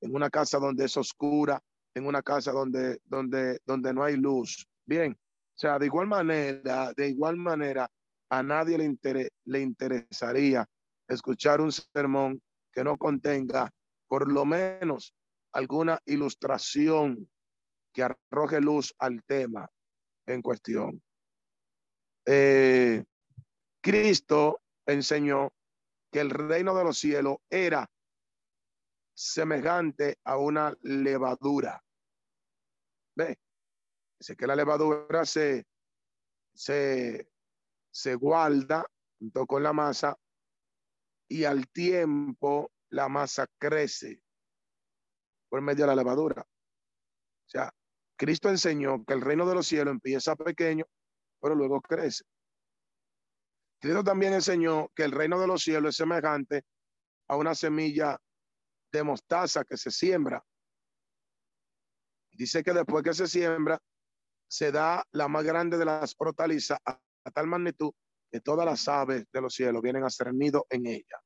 en 0.00 0.14
una 0.14 0.30
casa 0.30 0.58
donde 0.58 0.86
es 0.86 0.96
oscura, 0.96 1.60
en 1.94 2.06
una 2.06 2.22
casa 2.22 2.52
donde, 2.52 3.00
donde, 3.04 3.60
donde 3.66 3.92
no 3.92 4.02
hay 4.02 4.16
luz. 4.16 4.66
Bien, 4.86 5.12
o 5.12 5.58
sea, 5.58 5.78
de 5.78 5.86
igual 5.86 6.06
manera, 6.06 6.92
de 6.96 7.08
igual 7.08 7.36
manera, 7.36 7.88
a 8.30 8.42
nadie 8.42 8.78
le, 8.78 9.28
le 9.44 9.60
interesaría 9.60 10.66
escuchar 11.06 11.60
un 11.60 11.70
sermón 11.70 12.42
que 12.72 12.82
no 12.82 12.96
contenga 12.96 13.70
por 14.08 14.30
lo 14.30 14.46
menos 14.46 15.14
alguna 15.52 15.98
ilustración 16.06 17.28
que 17.94 18.02
arroje 18.02 18.60
luz 18.60 18.94
al 18.98 19.22
tema 19.24 19.70
en 20.26 20.42
cuestión. 20.42 21.02
Eh, 22.26 23.04
Cristo 23.80 24.62
enseñó 24.84 25.52
que 26.10 26.20
el 26.20 26.30
reino 26.30 26.74
de 26.74 26.84
los 26.84 26.98
cielos 26.98 27.36
era 27.48 27.88
semejante 29.14 30.18
a 30.24 30.36
una 30.36 30.76
levadura. 30.82 31.82
Ve, 33.16 33.38
dice 34.18 34.36
que 34.36 34.46
la 34.46 34.56
levadura 34.56 35.24
se, 35.24 35.64
se, 36.52 37.28
se 37.92 38.14
guarda 38.16 38.84
junto 39.18 39.46
con 39.46 39.62
la 39.62 39.72
masa 39.72 40.18
y 41.28 41.44
al 41.44 41.68
tiempo 41.68 42.72
la 42.90 43.08
masa 43.08 43.46
crece 43.58 44.20
por 45.48 45.60
medio 45.60 45.84
de 45.84 45.88
la 45.88 45.96
levadura. 45.96 46.42
O 46.42 47.48
sea, 47.48 47.72
Cristo 48.16 48.48
enseñó 48.48 49.04
que 49.04 49.14
el 49.14 49.20
reino 49.20 49.46
de 49.46 49.54
los 49.54 49.66
cielos 49.66 49.92
empieza 49.92 50.36
pequeño, 50.36 50.84
pero 51.40 51.54
luego 51.54 51.80
crece. 51.80 52.24
Cristo 53.80 54.04
también 54.04 54.32
enseñó 54.32 54.88
que 54.94 55.04
el 55.04 55.12
reino 55.12 55.38
de 55.40 55.46
los 55.46 55.62
cielos 55.62 55.90
es 55.90 55.96
semejante 55.96 56.62
a 57.28 57.36
una 57.36 57.54
semilla 57.54 58.18
de 58.92 59.02
mostaza 59.02 59.64
que 59.64 59.76
se 59.76 59.90
siembra. 59.90 60.42
Dice 62.32 62.62
que 62.62 62.72
después 62.72 63.02
que 63.02 63.14
se 63.14 63.26
siembra, 63.26 63.78
se 64.48 64.70
da 64.70 65.04
la 65.12 65.28
más 65.28 65.44
grande 65.44 65.76
de 65.76 65.84
las 65.84 66.14
hortalizas 66.16 66.78
a, 66.84 67.00
tal 67.32 67.46
magnitud 67.46 67.92
que 68.30 68.40
todas 68.40 68.66
las 68.66 68.86
aves 68.88 69.24
de 69.32 69.40
los 69.40 69.54
cielos 69.54 69.82
vienen 69.82 70.04
a 70.04 70.10
ser 70.10 70.28
en 70.28 70.86
ella. 70.86 71.20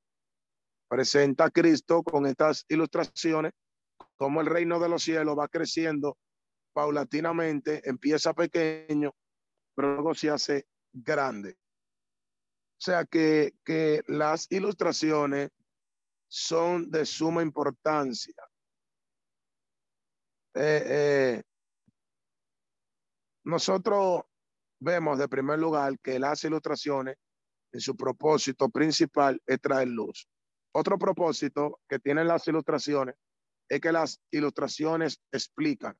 Presenta 0.89 1.51
Cristo 1.51 2.03
con 2.03 2.27
estas 2.27 2.65
ilustraciones 2.69 3.53
como 4.17 4.41
el 4.41 4.47
reino 4.47 4.81
de 4.81 4.89
los 4.89 5.03
cielos 5.03 5.39
va 5.39 5.49
creciendo 5.49 6.17
paulatinamente, 6.79 7.83
empieza 7.91 8.33
pequeño, 8.33 9.13
pero 9.75 9.95
luego 9.95 10.15
se 10.15 10.31
hace 10.31 10.69
grande. 10.93 11.59
O 12.79 12.81
sea 12.81 13.05
que, 13.05 13.55
que 13.65 14.05
las 14.07 14.47
ilustraciones 14.49 15.51
son 16.29 16.89
de 16.89 17.05
suma 17.05 17.43
importancia. 17.43 18.37
Eh, 20.55 20.85
eh, 20.87 21.43
nosotros 23.43 24.23
vemos 24.79 25.19
de 25.19 25.27
primer 25.27 25.59
lugar 25.59 25.99
que 25.99 26.21
las 26.21 26.45
ilustraciones 26.45 27.17
en 27.73 27.81
su 27.81 27.97
propósito 27.97 28.69
principal 28.69 29.43
es 29.45 29.61
traer 29.61 29.89
luz. 29.89 30.29
Otro 30.71 30.97
propósito 30.97 31.81
que 31.89 31.99
tienen 31.99 32.29
las 32.29 32.47
ilustraciones 32.47 33.17
es 33.69 33.81
que 33.81 33.91
las 33.91 34.21
ilustraciones 34.31 35.21
explican. 35.33 35.99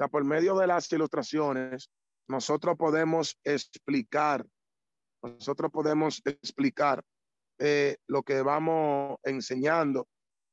Sea, 0.00 0.08
por 0.08 0.24
medio 0.24 0.56
de 0.56 0.66
las 0.66 0.90
ilustraciones, 0.90 1.90
nosotros 2.26 2.74
podemos 2.78 3.38
explicar, 3.44 4.46
nosotros 5.22 5.70
podemos 5.70 6.22
explicar 6.24 7.04
eh, 7.58 7.98
lo 8.06 8.22
que 8.22 8.40
vamos 8.40 9.18
enseñando 9.24 10.08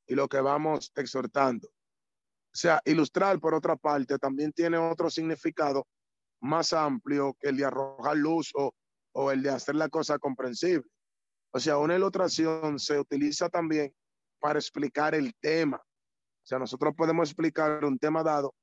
y 0.06 0.16
lo 0.16 0.28
que 0.28 0.42
vamos 0.42 0.92
exhortando. 0.96 1.70
O 1.70 2.58
sea, 2.58 2.82
ilustrar, 2.84 3.40
por 3.40 3.54
otra 3.54 3.78
parte, 3.78 4.20
también 4.20 4.52
tiene 4.52 4.78
otro 4.78 5.10
significado 5.10 5.88
más 6.42 6.74
amplio 6.74 7.34
que 7.40 7.48
el 7.48 7.56
de 7.56 7.64
arrojar 7.64 8.18
luz 8.18 8.52
o, 8.54 8.74
o 9.14 9.32
el 9.32 9.44
de 9.44 9.52
hacer 9.52 9.76
la 9.76 9.88
cosa 9.88 10.20
comprensible. 10.20 10.92
O 11.54 11.60
sea, 11.62 11.78
una 11.78 11.96
ilustración 11.96 12.80
se 12.80 13.00
utiliza 13.00 13.48
también 13.48 13.96
para 14.42 14.60
explicar 14.60 15.16
el 15.16 15.34
tema. 15.40 15.78
O 15.78 16.46
sea, 16.46 16.60
nosotros 16.60 16.94
podemos 16.98 17.30
explicar 17.30 17.86
un 17.86 17.98
tema 17.98 18.24
dado 18.24 18.54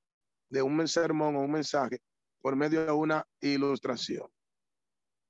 de 0.50 0.62
un 0.62 0.86
sermón 0.88 1.36
o 1.36 1.40
un 1.40 1.52
mensaje 1.52 2.00
por 2.40 2.56
medio 2.56 2.84
de 2.84 2.92
una 2.92 3.26
ilustración. 3.40 4.26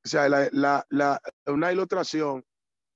O 0.05 0.09
sea, 0.09 0.29
la, 0.29 0.49
la, 0.53 0.85
la, 0.91 1.21
una 1.47 1.73
ilustración 1.73 2.45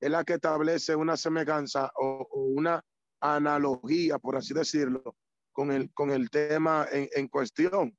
es 0.01 0.11
la 0.11 0.25
que 0.25 0.35
establece 0.35 0.95
una 0.95 1.17
semejanza 1.17 1.91
o, 1.97 2.29
una 2.33 2.85
analogía, 3.21 4.19
por 4.19 4.37
así 4.37 4.55
decirlo, 4.55 5.17
con 5.53 5.73
el, 5.73 5.93
con 5.93 6.11
el 6.11 6.31
tema 6.31 6.87
en, 6.91 7.29
cuestión. 7.29 7.97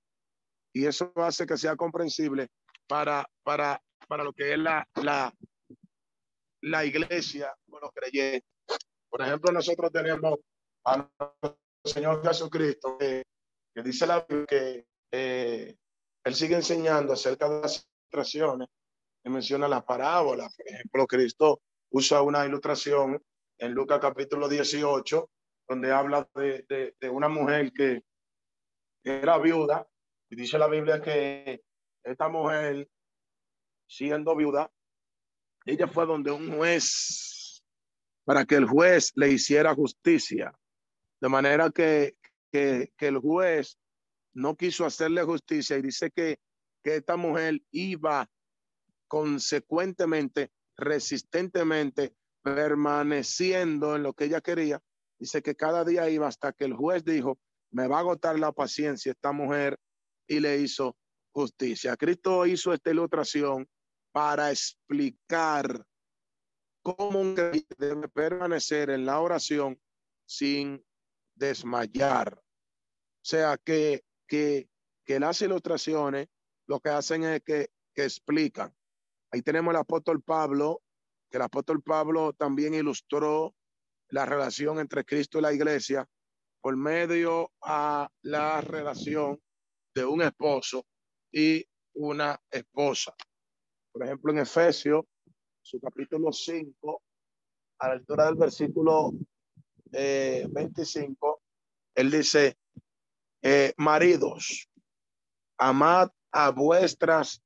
Y 0.73 0.85
eso 0.85 1.11
hace 1.15 1.45
que 1.45 1.57
sea 1.57 1.75
comprensible 1.75 2.47
para, 2.87 3.27
para, 3.43 3.81
para 4.07 4.23
lo 4.23 4.33
que 4.33 4.53
es 4.53 4.59
la, 4.59 4.87
la, 4.95 5.33
la 6.61 6.85
iglesia 6.85 7.53
con 7.69 7.81
los 7.81 7.91
creyentes. 7.91 8.47
Por 9.09 9.21
ejemplo, 9.21 9.51
nosotros 9.51 9.91
tenemos 9.91 10.39
a 10.85 11.09
Señor 11.83 12.21
Jesucristo 12.23 12.97
que 13.73 13.83
dice 13.83 14.07
la 14.07 14.25
que 14.25 14.85
eh, 15.11 15.75
él 16.23 16.35
sigue 16.35 16.55
enseñando 16.55 17.13
acerca 17.13 17.49
de 17.49 17.61
las 17.61 17.87
ilustraciones 18.11 18.69
y 19.23 19.29
menciona 19.29 19.67
las 19.67 19.83
parábolas. 19.83 20.55
Por 20.55 20.67
ejemplo, 20.67 21.07
Cristo 21.07 21.61
usa 21.91 22.21
una 22.21 22.45
ilustración 22.45 23.21
en 23.57 23.73
Lucas 23.73 23.99
capítulo 23.99 24.47
18, 24.47 25.29
donde 25.67 25.91
habla 25.91 26.27
de, 26.35 26.95
una 27.09 27.27
mujer 27.27 27.71
que, 27.73 28.03
era 29.03 29.37
viuda, 29.37 29.87
y 30.29 30.35
dice 30.35 30.59
la 30.59 30.67
Biblia 30.67 31.01
que 31.01 31.61
esta 32.03 32.29
mujer, 32.29 32.87
siendo 33.87 34.35
viuda, 34.35 34.71
ella 35.65 35.87
fue 35.87 36.05
donde 36.05 36.31
un 36.31 36.55
juez, 36.55 37.63
para 38.23 38.45
que 38.45 38.55
el 38.55 38.65
juez 38.65 39.11
le 39.15 39.29
hiciera 39.29 39.73
justicia, 39.73 40.53
de 41.21 41.29
manera 41.29 41.69
que, 41.71 42.15
que, 42.51 42.91
que 42.97 43.07
el 43.07 43.17
juez 43.17 43.77
no 44.33 44.55
quiso 44.55 44.85
hacerle 44.85 45.23
justicia 45.23 45.77
y 45.77 45.81
dice 45.81 46.11
que, 46.11 46.39
que 46.83 46.97
esta 46.97 47.17
mujer 47.17 47.61
iba 47.71 48.29
consecuentemente, 49.07 50.51
resistentemente, 50.77 52.13
permaneciendo 52.41 53.95
en 53.95 54.03
lo 54.03 54.13
que 54.13 54.25
ella 54.25 54.41
quería. 54.41 54.81
Dice 55.17 55.41
que 55.41 55.55
cada 55.55 55.83
día 55.83 56.09
iba 56.09 56.27
hasta 56.27 56.53
que 56.53 56.65
el 56.65 56.73
juez 56.73 57.03
dijo, 57.03 57.39
me 57.71 57.87
va 57.87 57.97
a 57.97 57.99
agotar 57.99 58.39
la 58.39 58.51
paciencia 58.51 59.11
esta 59.11 59.31
mujer 59.31 59.77
y 60.27 60.39
le 60.39 60.57
hizo 60.57 60.95
justicia. 61.33 61.97
Cristo 61.97 62.45
hizo 62.45 62.73
esta 62.73 62.91
ilustración 62.91 63.67
para 64.11 64.51
explicar 64.51 65.85
cómo 66.81 67.19
un 67.19 67.35
debe 67.35 68.07
permanecer 68.09 68.89
en 68.89 69.05
la 69.05 69.19
oración 69.19 69.79
sin 70.25 70.83
desmayar. 71.39 72.33
O 72.35 73.25
sea 73.25 73.57
que, 73.57 74.03
que, 74.27 74.69
que 75.05 75.19
las 75.19 75.41
ilustraciones 75.41 76.27
lo 76.67 76.79
que 76.79 76.89
hacen 76.89 77.23
es 77.23 77.41
que, 77.43 77.69
explican. 77.95 78.73
Ahí 79.29 79.41
tenemos 79.41 79.73
el 79.73 79.81
apóstol 79.81 80.21
Pablo, 80.21 80.83
que 81.29 81.35
el 81.35 81.43
apóstol 81.43 81.83
Pablo 81.83 82.31
también 82.31 82.73
ilustró 82.73 83.53
la 84.07 84.25
relación 84.25 84.79
entre 84.79 85.03
Cristo 85.03 85.37
y 85.37 85.41
la 85.41 85.51
iglesia 85.51 86.07
por 86.61 86.77
medio 86.77 87.51
a 87.61 88.09
la 88.21 88.61
relación 88.61 89.37
de 89.93 90.05
un 90.05 90.21
esposo 90.21 90.85
y 91.29 91.61
una 91.95 92.41
esposa. 92.49 93.13
Por 93.91 94.05
ejemplo, 94.05 94.31
en 94.31 94.39
Efesios, 94.39 95.03
su 95.61 95.77
capítulo 95.81 96.31
5, 96.31 97.03
a 97.79 97.87
la 97.89 97.93
altura 97.95 98.27
del 98.27 98.35
versículo 98.35 99.11
25, 99.91 101.41
eh, 101.41 102.01
él 102.01 102.11
dice, 102.11 102.57
eh, 103.41 103.73
maridos, 103.77 104.69
amad 105.57 106.09
a 106.31 106.51
vuestras 106.51 107.41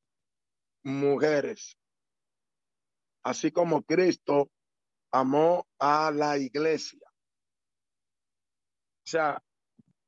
mujeres, 0.83 1.77
así 3.23 3.51
como 3.51 3.83
Cristo 3.83 4.49
amó 5.11 5.67
a 5.79 6.11
la 6.11 6.37
iglesia. 6.37 7.07
O 9.05 9.09
sea, 9.09 9.43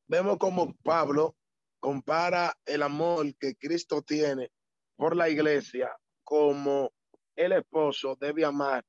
vemos 0.08 0.38
como 0.38 0.74
Pablo 0.84 1.36
compara 1.80 2.58
el 2.66 2.82
amor 2.82 3.36
que 3.38 3.56
Cristo 3.56 4.02
tiene 4.02 4.52
por 4.96 5.16
la 5.16 5.30
iglesia 5.30 5.96
como 6.24 6.92
el 7.36 7.52
esposo 7.52 8.18
debe 8.20 8.46
amar 8.46 8.84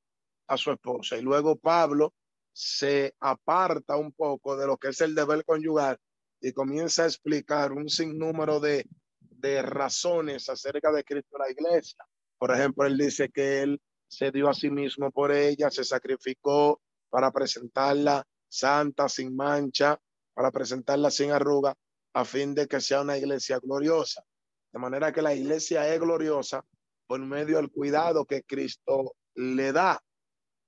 a 0.49 0.57
su 0.57 0.71
esposa. 0.71 1.17
Y 1.17 1.23
luego 1.23 1.57
Pablo 1.57 2.15
se 2.59 3.15
aparta 3.21 3.99
un 3.99 4.13
poco 4.13 4.57
de 4.57 4.67
lo 4.67 4.79
que 4.79 4.89
es 4.89 5.03
el 5.03 5.15
deber 5.15 5.45
conyugal 5.45 5.99
y 6.41 6.53
comienza 6.53 7.03
a 7.03 7.07
explicar 7.07 7.73
un 7.73 7.91
sinnúmero 7.91 8.61
de, 8.61 8.87
de 9.21 9.61
razones 9.61 10.49
acerca 10.49 10.91
de 10.91 11.05
Cristo 11.05 11.37
en 11.37 11.43
la 11.43 11.51
iglesia. 11.51 12.03
Por 12.39 12.51
ejemplo, 12.53 12.87
él 12.87 12.97
dice 12.97 13.29
que 13.29 13.63
él 13.63 13.79
se 14.09 14.31
dio 14.31 14.49
a 14.49 14.55
sí 14.55 14.71
mismo 14.71 15.11
por 15.11 15.33
ella, 15.33 15.71
se 15.71 15.85
sacrificó 15.85 16.81
para 17.11 17.31
presentarla 17.31 18.27
santa, 18.49 19.07
sin 19.11 19.37
mancha, 19.37 20.01
para 20.33 20.51
presentarla 20.51 21.11
sin 21.11 21.33
arruga, 21.33 21.75
a 22.15 22.25
fin 22.25 22.55
de 22.55 22.67
que 22.67 22.81
sea 22.81 23.03
una 23.03 23.19
iglesia 23.19 23.59
gloriosa. 23.59 24.25
De 24.73 24.79
manera 24.79 25.13
que 25.13 25.21
la 25.21 25.35
iglesia 25.35 25.93
es 25.93 26.01
gloriosa 26.01 26.65
por 27.07 27.21
medio 27.21 27.59
del 27.59 27.71
cuidado 27.71 28.25
que 28.25 28.45
Cristo 28.45 29.15
le 29.35 29.73
da. 29.73 30.03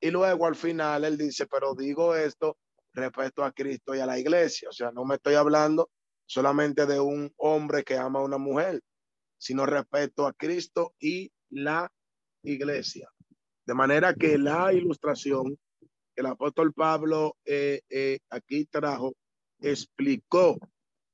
Y 0.01 0.11
luego 0.11 0.47
al 0.47 0.55
final 0.55 1.05
él 1.05 1.17
dice, 1.17 1.47
pero 1.47 1.75
digo 1.75 2.15
esto 2.15 2.57
respecto 2.93 3.45
a 3.45 3.53
Cristo 3.53 3.95
y 3.95 4.01
a 4.01 4.07
la 4.07 4.19
iglesia. 4.19 4.69
O 4.69 4.73
sea, 4.73 4.91
no 4.91 5.05
me 5.05 5.17
estoy 5.17 5.35
hablando 5.35 5.91
solamente 6.27 6.87
de 6.87 7.01
un 7.01 7.33
hombre 7.37 7.85
que 7.85 7.97
ama 7.97 8.21
a 8.21 8.25
una 8.25 8.39
mujer, 8.39 8.81
sino 9.39 9.67
respecto 9.67 10.27
a 10.27 10.33
Cristo 10.33 10.95
y 11.01 11.33
la 11.51 11.91
iglesia. 12.43 13.11
De 13.67 13.75
manera 13.75 14.15
que 14.15 14.39
la 14.39 14.73
ilustración 14.73 15.59
que 16.15 16.23
el 16.23 16.27
apóstol 16.27 16.73
Pablo 16.73 17.37
eh, 17.45 17.81
eh, 17.89 18.19
aquí 18.31 18.65
trajo 18.67 19.15
explicó, 19.61 20.59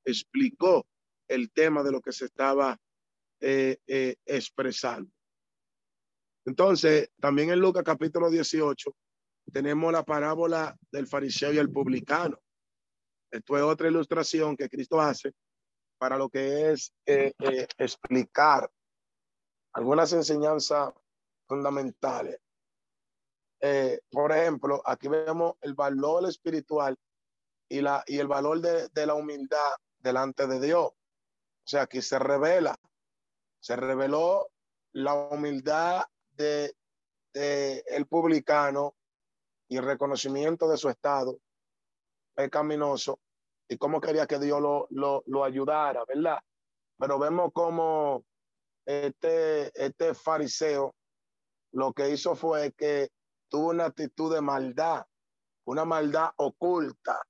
explicó 0.03 0.85
el 1.27 1.51
tema 1.51 1.83
de 1.83 1.91
lo 1.91 2.01
que 2.01 2.11
se 2.11 2.25
estaba 2.25 2.77
eh, 3.39 3.77
expresando. 4.25 5.11
Entonces, 6.45 7.09
también 7.19 7.49
en 7.49 7.59
Lucas 7.59 7.83
capítulo 7.83 8.29
18 8.29 8.95
tenemos 9.51 9.91
la 9.91 10.03
parábola 10.03 10.75
del 10.91 11.07
fariseo 11.07 11.53
y 11.53 11.57
el 11.57 11.71
publicano. 11.71 12.39
Esto 13.31 13.57
es 13.57 13.63
otra 13.63 13.87
ilustración 13.87 14.55
que 14.55 14.69
Cristo 14.69 14.99
hace 14.99 15.33
para 15.97 16.17
lo 16.17 16.29
que 16.29 16.71
es 16.71 16.93
explicar 17.77 18.69
algunas 19.73 20.13
enseñanzas 20.13 20.93
fundamentales 21.47 22.39
eh, 23.61 23.99
por 24.11 24.31
ejemplo, 24.31 24.81
aquí 24.85 25.07
vemos 25.07 25.55
el 25.61 25.73
valor 25.73 26.27
espiritual 26.27 26.95
y, 27.67 27.81
la, 27.81 28.03
y 28.05 28.19
el 28.19 28.27
valor 28.27 28.61
de, 28.61 28.89
de, 28.89 29.05
la 29.07 29.15
humildad 29.15 29.71
delante 29.97 30.45
de 30.45 30.59
Dios. 30.59 30.85
O 30.85 31.67
sea, 31.67 31.83
aquí 31.83 32.01
se 32.01 32.19
revela, 32.19 32.75
se 33.59 33.75
reveló 33.75 34.49
la 34.91 35.15
humildad 35.15 36.03
de, 36.35 36.75
el 37.33 38.07
publicano 38.07 38.95
y 39.67 39.77
el 39.77 39.83
reconocimiento 39.83 40.69
de 40.69 40.77
su 40.77 40.89
estado 40.89 41.39
pecaminoso 42.33 43.19
y 43.67 43.77
cómo 43.77 43.99
quería 43.99 44.27
que 44.27 44.39
Dios 44.39 44.61
lo, 44.61 44.87
lo, 44.91 45.23
lo 45.25 45.43
ayudara, 45.43 46.03
¿verdad? 46.07 46.39
Pero 46.97 47.19
vemos 47.19 47.51
cómo 47.53 48.23
este, 48.85 49.71
este 49.83 50.13
fariseo 50.13 50.95
lo 51.71 51.91
que 51.93 52.09
hizo 52.09 52.35
fue 52.35 52.71
que 52.73 53.09
tuvo 53.49 53.69
una 53.69 53.85
actitud 53.85 54.33
de 54.33 54.41
maldad, 54.41 55.05
una 55.65 55.83
maldad 55.83 56.29
oculta, 56.37 57.21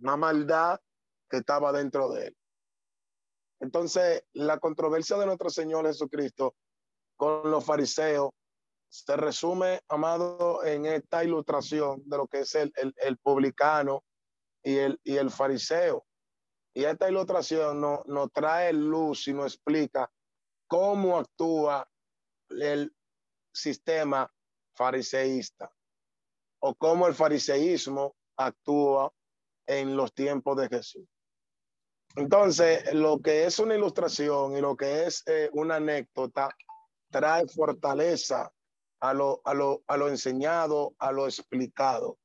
una 0.00 0.16
maldad 0.16 0.80
que 1.28 1.38
estaba 1.38 1.72
dentro 1.72 2.10
de 2.10 2.28
él. 2.28 2.36
Entonces, 3.60 4.24
la 4.32 4.58
controversia 4.58 5.16
de 5.16 5.26
nuestro 5.26 5.50
Señor 5.50 5.86
Jesucristo 5.86 6.54
con 7.16 7.50
los 7.50 7.64
fariseos 7.64 8.30
se 8.88 9.16
resume, 9.16 9.80
amado, 9.88 10.64
en 10.64 10.86
esta 10.86 11.24
ilustración 11.24 12.02
de 12.06 12.16
lo 12.16 12.26
que 12.26 12.40
es 12.40 12.54
el, 12.54 12.72
el, 12.76 13.18
publicano 13.18 14.04
y 14.62 14.76
el, 14.76 15.00
y 15.04 15.16
el 15.16 15.30
fariseo. 15.30 16.06
Y 16.74 16.84
esta 16.84 17.08
ilustración 17.08 17.80
no, 17.80 18.02
no 18.06 18.28
trae 18.28 18.72
luz 18.72 19.28
y 19.28 19.34
nos 19.34 19.54
explica 19.54 20.10
cómo 20.68 21.18
actúa 21.18 21.88
el 22.48 22.94
sistema 23.52 24.30
fariseísta 24.74 25.70
o 26.60 26.74
cómo 26.74 27.06
el 27.06 27.14
fariseísmo 27.14 28.14
actúa 28.36 29.12
en 29.66 29.96
los 29.96 30.12
tiempos 30.14 30.56
de 30.56 30.68
Jesús. 30.68 31.06
Entonces, 32.14 32.94
lo 32.94 33.20
que 33.20 33.44
es 33.44 33.58
una 33.58 33.74
ilustración 33.74 34.56
y 34.56 34.60
lo 34.60 34.76
que 34.76 35.04
es 35.04 35.22
eh, 35.26 35.50
una 35.52 35.76
anécdota 35.76 36.48
trae 37.16 37.48
fortaleza 37.48 38.52
a 39.00 39.14
lo, 39.14 39.40
a, 39.42 39.54
lo, 39.54 39.82
a 39.86 39.96
lo 39.96 40.08
enseñado, 40.08 40.94
a 40.98 41.12
lo 41.12 41.24
explicado, 41.24 42.18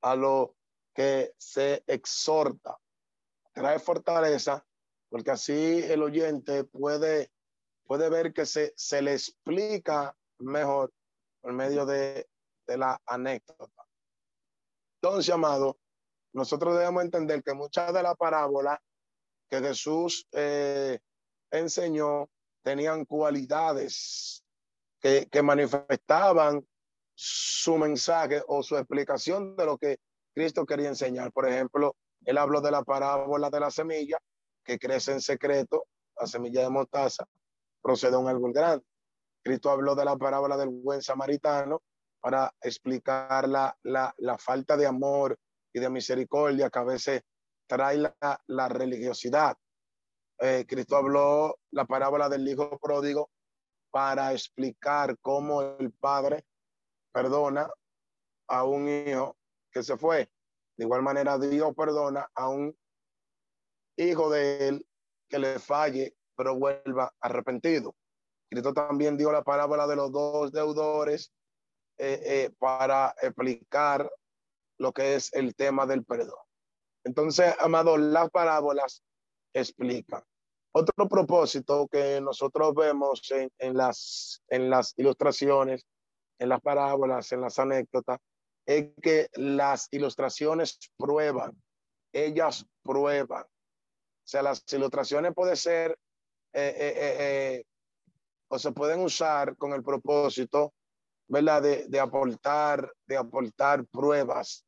a 0.00 0.14
lo 0.14 0.54
que 0.94 1.32
se 1.36 1.82
exhorta. 1.88 2.78
Trae 3.52 3.80
fortaleza 3.80 4.64
porque 5.08 5.32
así 5.32 5.82
el 5.82 6.04
oyente 6.04 6.62
puede, 6.62 7.32
puede 7.84 8.08
ver 8.10 8.32
que 8.32 8.46
se, 8.46 8.72
se 8.76 9.02
le 9.02 9.14
explica 9.14 10.16
mejor 10.38 10.92
por 11.40 11.52
medio 11.52 11.84
de, 11.84 12.28
la 12.68 13.00
anécdota. 13.06 13.86
Entonces, 15.00 15.34
amado, 15.34 15.78
nosotros 16.32 16.78
debemos 16.78 17.02
entender 17.02 17.42
que 17.42 17.54
muchas 17.54 17.92
de 17.92 18.02
las 18.02 18.14
parábolas 18.14 18.78
que 19.48 19.58
Jesús 19.60 20.28
eh, 20.32 21.00
enseñó 21.50 22.28
tenían 22.62 23.04
cualidades 23.04 24.44
que, 25.00 25.28
que, 25.30 25.42
manifestaban 25.42 26.66
su 27.14 27.76
mensaje 27.76 28.42
o 28.46 28.62
su 28.62 28.76
explicación 28.76 29.56
de 29.56 29.64
lo 29.64 29.78
que 29.78 29.98
Cristo 30.34 30.66
quería 30.66 30.88
enseñar. 30.88 31.32
Por 31.32 31.48
ejemplo, 31.48 31.96
él 32.24 32.38
habló 32.38 32.60
de 32.60 32.70
la 32.70 32.82
parábola 32.82 33.50
de 33.50 33.60
la 33.60 33.70
semilla 33.70 34.18
que 34.64 34.78
crece 34.78 35.12
en 35.12 35.20
secreto, 35.20 35.86
la 36.20 36.26
semilla 36.26 36.62
de 36.62 36.70
mostaza, 36.70 37.26
procede 37.80 38.16
a 38.16 38.18
un 38.18 38.28
árbol 38.28 38.52
grande. 38.52 38.84
Cristo 39.42 39.70
habló 39.70 39.94
de 39.94 40.04
la 40.04 40.16
parábola 40.16 40.56
del 40.56 40.68
buen 40.68 41.00
samaritano 41.00 41.82
para 42.20 42.52
explicar 42.60 43.48
la, 43.48 43.76
la, 43.82 44.38
falta 44.38 44.76
de 44.76 44.86
amor 44.86 45.38
y 45.72 45.80
de 45.80 45.88
misericordia 45.88 46.68
que 46.68 46.78
a 46.78 46.84
veces 46.84 47.22
trae 47.66 47.96
la, 47.96 48.14
la 48.46 48.68
religiosidad. 48.68 49.56
Eh, 50.40 50.64
Cristo 50.68 50.96
habló 50.96 51.58
la 51.72 51.84
parábola 51.84 52.28
del 52.28 52.46
hijo 52.46 52.78
pródigo 52.78 53.30
para 53.90 54.32
explicar 54.32 55.18
cómo 55.20 55.62
el 55.62 55.92
padre 55.92 56.44
perdona 57.12 57.68
a 58.46 58.64
un 58.64 58.88
hijo 58.88 59.36
que 59.72 59.82
se 59.82 59.96
fue. 59.96 60.30
De 60.76 60.84
igual 60.84 61.02
manera, 61.02 61.38
Dios 61.38 61.74
perdona 61.74 62.30
a 62.34 62.48
un 62.48 62.76
hijo 63.96 64.30
de 64.30 64.68
él 64.68 64.86
que 65.28 65.38
le 65.38 65.58
falle, 65.58 66.16
pero 66.36 66.56
vuelva 66.56 67.12
arrepentido. 67.20 67.96
Cristo 68.48 68.72
también 68.72 69.16
dio 69.16 69.32
la 69.32 69.42
parábola 69.42 69.86
de 69.86 69.96
los 69.96 70.12
dos 70.12 70.52
deudores 70.52 71.32
eh, 71.98 72.20
eh, 72.24 72.50
para 72.58 73.14
explicar 73.20 74.10
lo 74.78 74.92
que 74.92 75.16
es 75.16 75.34
el 75.34 75.56
tema 75.56 75.84
del 75.84 76.04
perdón. 76.04 76.38
Entonces, 77.04 77.54
amado, 77.58 77.96
las 77.96 78.30
parábolas 78.30 79.02
explican. 79.52 80.22
Otro 80.72 81.08
propósito 81.08 81.88
que 81.88 82.20
nosotros 82.20 82.74
vemos 82.74 83.22
en, 83.58 83.76
las, 83.76 84.42
en 84.48 84.70
las 84.70 84.94
ilustraciones, 84.96 85.86
en 86.38 86.48
las 86.50 86.60
parábolas, 86.60 87.32
en 87.32 87.40
las 87.40 87.58
anécdotas, 87.58 88.18
es 88.66 88.90
que 89.02 89.28
las 89.34 89.88
ilustraciones 89.90 90.78
prueban, 90.96 91.60
ellas 92.12 92.66
prueban. 92.82 93.42
O 93.42 94.30
sea, 94.30 94.42
las 94.42 94.62
ilustraciones 94.72 95.32
pueden 95.34 95.56
ser 95.56 95.98
eh, 96.52 96.74
eh, 96.78 97.16
eh, 97.18 97.64
o 98.48 98.58
se 98.58 98.72
pueden 98.72 99.00
usar 99.00 99.56
con 99.56 99.72
el 99.72 99.82
propósito, 99.82 100.74
¿verdad? 101.28 101.62
De, 101.62 101.86
de 101.88 101.98
aportar, 102.00 102.92
de 103.06 103.16
aportar 103.16 103.86
pruebas. 103.86 104.64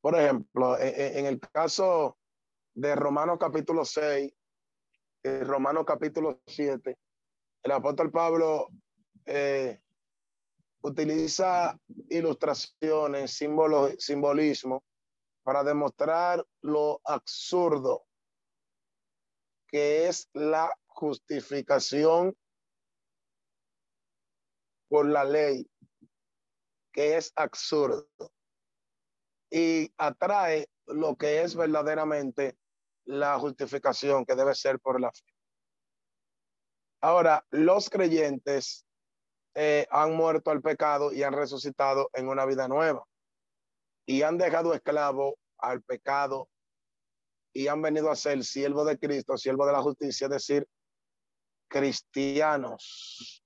Por 0.00 0.18
ejemplo, 0.18 0.78
en, 0.78 1.24
el 1.24 1.40
caso 1.40 2.18
de 2.74 2.94
Romanos 2.96 3.38
capítulo 3.38 3.84
6 3.84 4.32
y 5.22 5.38
Romanos 5.40 5.84
capítulo 5.86 6.40
7, 6.46 6.98
el 7.62 7.72
apóstol 7.72 8.10
Pablo 8.10 8.68
utiliza 10.82 11.78
ilustraciones, 12.10 13.30
símbolos, 13.32 13.94
simbolismo 13.98 14.84
para 15.42 15.64
demostrar 15.64 16.44
lo 16.60 17.00
absurdo 17.04 18.06
que 19.66 20.06
es 20.08 20.28
la 20.34 20.70
justificación 20.86 22.36
por 24.88 25.08
la 25.08 25.24
ley, 25.24 25.68
que 26.92 27.16
es 27.16 27.32
absurdo, 27.34 28.06
y 29.50 29.92
atrae 29.96 30.68
lo 30.86 31.16
que 31.16 31.42
es 31.42 31.56
verdaderamente 31.56 32.56
la 33.04 33.38
justificación 33.38 34.24
que 34.24 34.34
debe 34.34 34.54
ser 34.54 34.80
por 34.80 35.00
la 35.00 35.12
fe. 35.12 35.24
Ahora, 37.00 37.44
los 37.50 37.90
creyentes 37.90 38.86
eh, 39.54 39.86
han 39.90 40.16
muerto 40.16 40.50
al 40.50 40.62
pecado 40.62 41.12
y 41.12 41.22
han 41.22 41.34
resucitado 41.34 42.10
en 42.14 42.28
una 42.28 42.46
vida 42.46 42.66
nueva 42.66 43.04
y 44.06 44.22
han 44.22 44.38
dejado 44.38 44.74
esclavo 44.74 45.36
al 45.58 45.82
pecado 45.82 46.48
y 47.52 47.68
han 47.68 47.80
venido 47.82 48.10
a 48.10 48.16
ser 48.16 48.42
siervo 48.42 48.84
de 48.84 48.98
Cristo, 48.98 49.36
siervo 49.36 49.66
de 49.66 49.72
la 49.72 49.82
justicia, 49.82 50.26
es 50.26 50.30
decir, 50.30 50.66
cristianos 51.68 53.44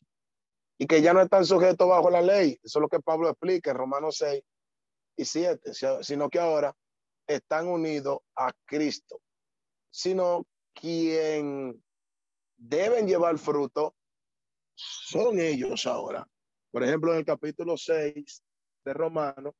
y 0.79 0.87
que 0.87 1.03
ya 1.03 1.12
no 1.12 1.21
están 1.21 1.44
sujetos 1.44 1.88
bajo 1.88 2.09
la 2.09 2.23
ley. 2.23 2.59
Eso 2.62 2.79
es 2.79 2.83
lo 2.83 2.88
que 2.88 3.01
Pablo 3.01 3.29
explica 3.29 3.73
en 3.73 3.77
Romanos 3.77 4.16
6 4.18 4.42
y 5.16 5.25
7, 5.25 5.73
sino 6.03 6.31
que 6.31 6.38
ahora 6.38 6.75
están 7.27 7.66
unidos 7.66 8.21
a 8.37 8.53
Cristo, 8.64 9.21
sino 9.90 10.46
quien 10.74 11.83
deben 12.57 13.07
llevar 13.07 13.38
fruto 13.38 13.94
son 14.74 15.40
ellos 15.40 15.87
ahora. 15.87 16.27
Por 16.70 16.85
ejemplo, 16.85 17.12
en 17.12 17.18
el 17.18 17.24
capítulo 17.24 17.77
6 17.77 18.42
de 18.85 18.94
Romano, 18.94 19.55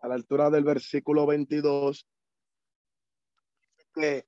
a 0.00 0.08
la 0.08 0.14
altura 0.14 0.50
del 0.50 0.64
versículo 0.64 1.26
22, 1.26 2.06
que, 3.94 4.26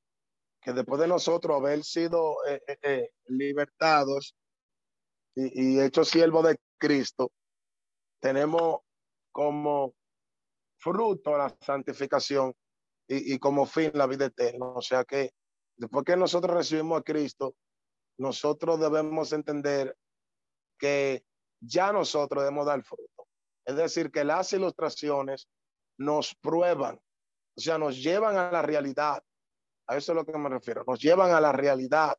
que 0.60 0.72
después 0.72 1.00
de 1.00 1.08
nosotros 1.08 1.56
haber 1.56 1.82
sido 1.84 2.36
eh, 2.46 2.62
eh, 2.66 2.78
eh, 2.82 3.10
libertados 3.26 4.36
y, 5.34 5.76
y 5.76 5.80
hechos 5.80 6.08
siervos 6.08 6.46
de 6.46 6.58
Cristo, 6.78 7.32
tenemos 8.20 8.80
como 9.32 9.94
fruto 10.76 11.36
la 11.36 11.54
santificación 11.60 12.54
y, 13.10 13.34
y, 13.34 13.38
como 13.38 13.66
fin 13.66 13.90
la 13.94 14.06
vida 14.06 14.26
eterna. 14.26 14.66
O 14.66 14.82
sea 14.82 15.04
que 15.04 15.32
después 15.76 16.04
que 16.04 16.16
nosotros 16.16 16.56
recibimos 16.56 17.00
a 17.00 17.02
Cristo, 17.02 17.56
nosotros 18.18 18.78
debemos 18.78 19.32
entender 19.32 19.96
que 20.78 21.24
ya 21.60 21.92
nosotros 21.92 22.42
debemos 22.44 22.66
dar 22.66 22.82
fruto. 22.82 23.26
Es 23.64 23.76
decir, 23.76 24.10
que 24.10 24.24
las 24.24 24.52
ilustraciones 24.52 25.48
nos 25.98 26.34
prueban, 26.34 26.96
o 26.96 27.60
sea, 27.60 27.78
nos 27.78 28.02
llevan 28.02 28.36
a 28.36 28.50
la 28.50 28.62
realidad. 28.62 29.22
A 29.86 29.96
eso 29.96 30.12
es 30.12 30.16
lo 30.16 30.24
que 30.24 30.38
me 30.38 30.48
refiero. 30.48 30.84
Nos 30.86 31.00
llevan 31.00 31.32
a 31.32 31.40
la 31.40 31.52
realidad, 31.52 32.16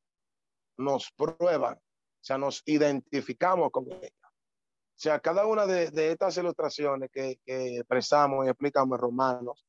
nos 0.78 1.12
prueban, 1.12 1.76
o 1.76 2.24
sea, 2.24 2.38
nos 2.38 2.62
identificamos 2.66 3.72
con 3.72 3.92
ella. 3.92 4.12
O 4.22 5.04
sea, 5.04 5.20
cada 5.20 5.48
una 5.48 5.66
de, 5.66 5.90
de 5.90 6.12
estas 6.12 6.38
ilustraciones 6.38 7.10
que, 7.12 7.40
que, 7.44 7.78
expresamos 7.78 8.46
y 8.46 8.50
explicamos 8.50 8.98
en 8.98 9.02
Romanos, 9.02 9.66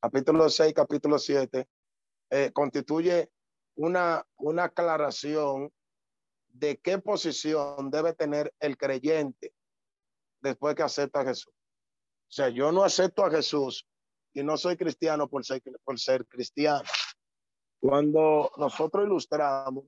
capítulo 0.00 0.48
6, 0.48 0.72
capítulo 0.74 1.18
7, 1.18 1.68
eh, 2.30 2.50
constituye 2.52 3.30
una, 3.76 4.26
una 4.36 4.64
aclaración 4.64 5.72
de 6.48 6.78
qué 6.78 6.98
posición 6.98 7.90
debe 7.90 8.12
tener 8.12 8.52
el 8.60 8.76
creyente 8.76 9.52
después 10.40 10.74
que 10.74 10.82
acepta 10.82 11.20
a 11.20 11.24
Jesús. 11.24 11.52
O 11.52 12.30
sea, 12.30 12.48
yo 12.48 12.72
no 12.72 12.84
acepto 12.84 13.24
a 13.24 13.30
Jesús 13.30 13.86
y 14.34 14.42
no 14.42 14.56
soy 14.56 14.76
cristiano 14.76 15.28
por 15.28 15.44
ser, 15.44 15.62
por 15.84 15.98
ser 15.98 16.26
cristiano. 16.26 16.88
Cuando 17.80 18.50
nosotros 18.56 19.06
ilustramos 19.06 19.84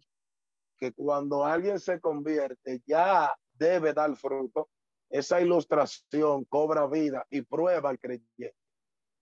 que 0.79 0.93
cuando 0.93 1.45
alguien 1.45 1.79
se 1.79 2.01
convierte 2.01 2.83
ya 2.87 3.35
debe 3.53 3.93
dar 3.93 4.17
fruto, 4.17 4.71
esa 5.11 5.41
ilustración 5.41 6.45
cobra 6.45 6.87
vida 6.87 7.27
y 7.31 7.43
prueba 7.43 7.91
al 7.91 7.99
creyente. 7.99 8.55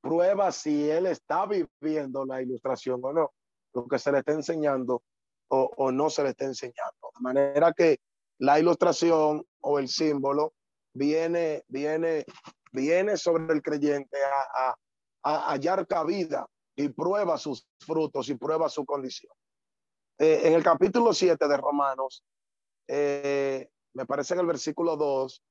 Prueba 0.09 0.51
si 0.53 0.89
él 0.89 1.05
está 1.05 1.45
viviendo 1.45 2.25
la 2.25 2.41
ilustración 2.41 2.99
o 3.03 3.13
no. 3.13 3.33
Lo 3.75 3.87
que 3.87 3.99
se 3.99 4.11
le 4.11 4.21
está 4.21 4.33
enseñando 4.33 5.03
o, 5.49 5.71
o 5.77 5.93
no 5.93 6.09
se 6.09 6.23
le 6.23 6.31
está 6.31 6.47
enseñando. 6.47 7.11
De 7.15 7.21
manera 7.21 7.75
que 7.75 8.01
la 8.39 8.59
ilustración 8.59 9.45
o 9.61 9.79
el 9.79 9.89
símbolo 9.89 10.55
viene, 10.95 11.63
viene, 11.69 12.25
viene 12.73 13.19
sobre 13.19 13.53
el 13.53 13.61
creyente 13.61 14.17
a, 14.55 14.75
a, 15.25 15.53
hallar 15.53 15.87
cabida 15.87 16.49
y 16.75 16.89
prueba 16.89 17.37
sus 17.37 17.69
frutos 17.79 18.31
y 18.31 18.35
prueba 18.35 18.71
su 18.71 18.87
condición. 18.87 19.33
Eh, 20.19 20.41
en 20.45 20.55
el 20.55 20.63
capítulo 20.63 21.13
7 21.13 21.47
de 21.47 21.57
Romanos, 21.59 22.25
eh, 22.87 23.69
me 23.93 24.07
parece 24.07 24.33
en 24.33 24.41
el 24.41 24.47
versículo 24.47 24.97
2, 24.97 25.43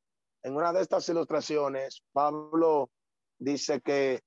en 0.46 0.56
una 0.56 0.74
de 0.74 0.82
estas 0.82 1.08
ilustraciones, 1.10 2.02
Pablo 2.12 2.90
dice 3.38 3.82
que, 3.82 4.24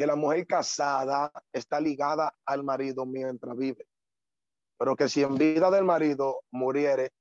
que 0.00 0.06
la 0.06 0.16
mujer 0.16 0.46
casada 0.46 1.30
está 1.52 1.78
ligada 1.78 2.34
al 2.46 2.64
marido 2.64 3.04
mientras 3.04 3.54
vive 3.54 3.86
pero 4.80 4.96
que 4.96 5.10
si 5.10 5.22
en 5.22 5.34
vida 5.34 5.70
del 5.70 5.84
marido 5.84 6.40
muriere, 6.50 7.12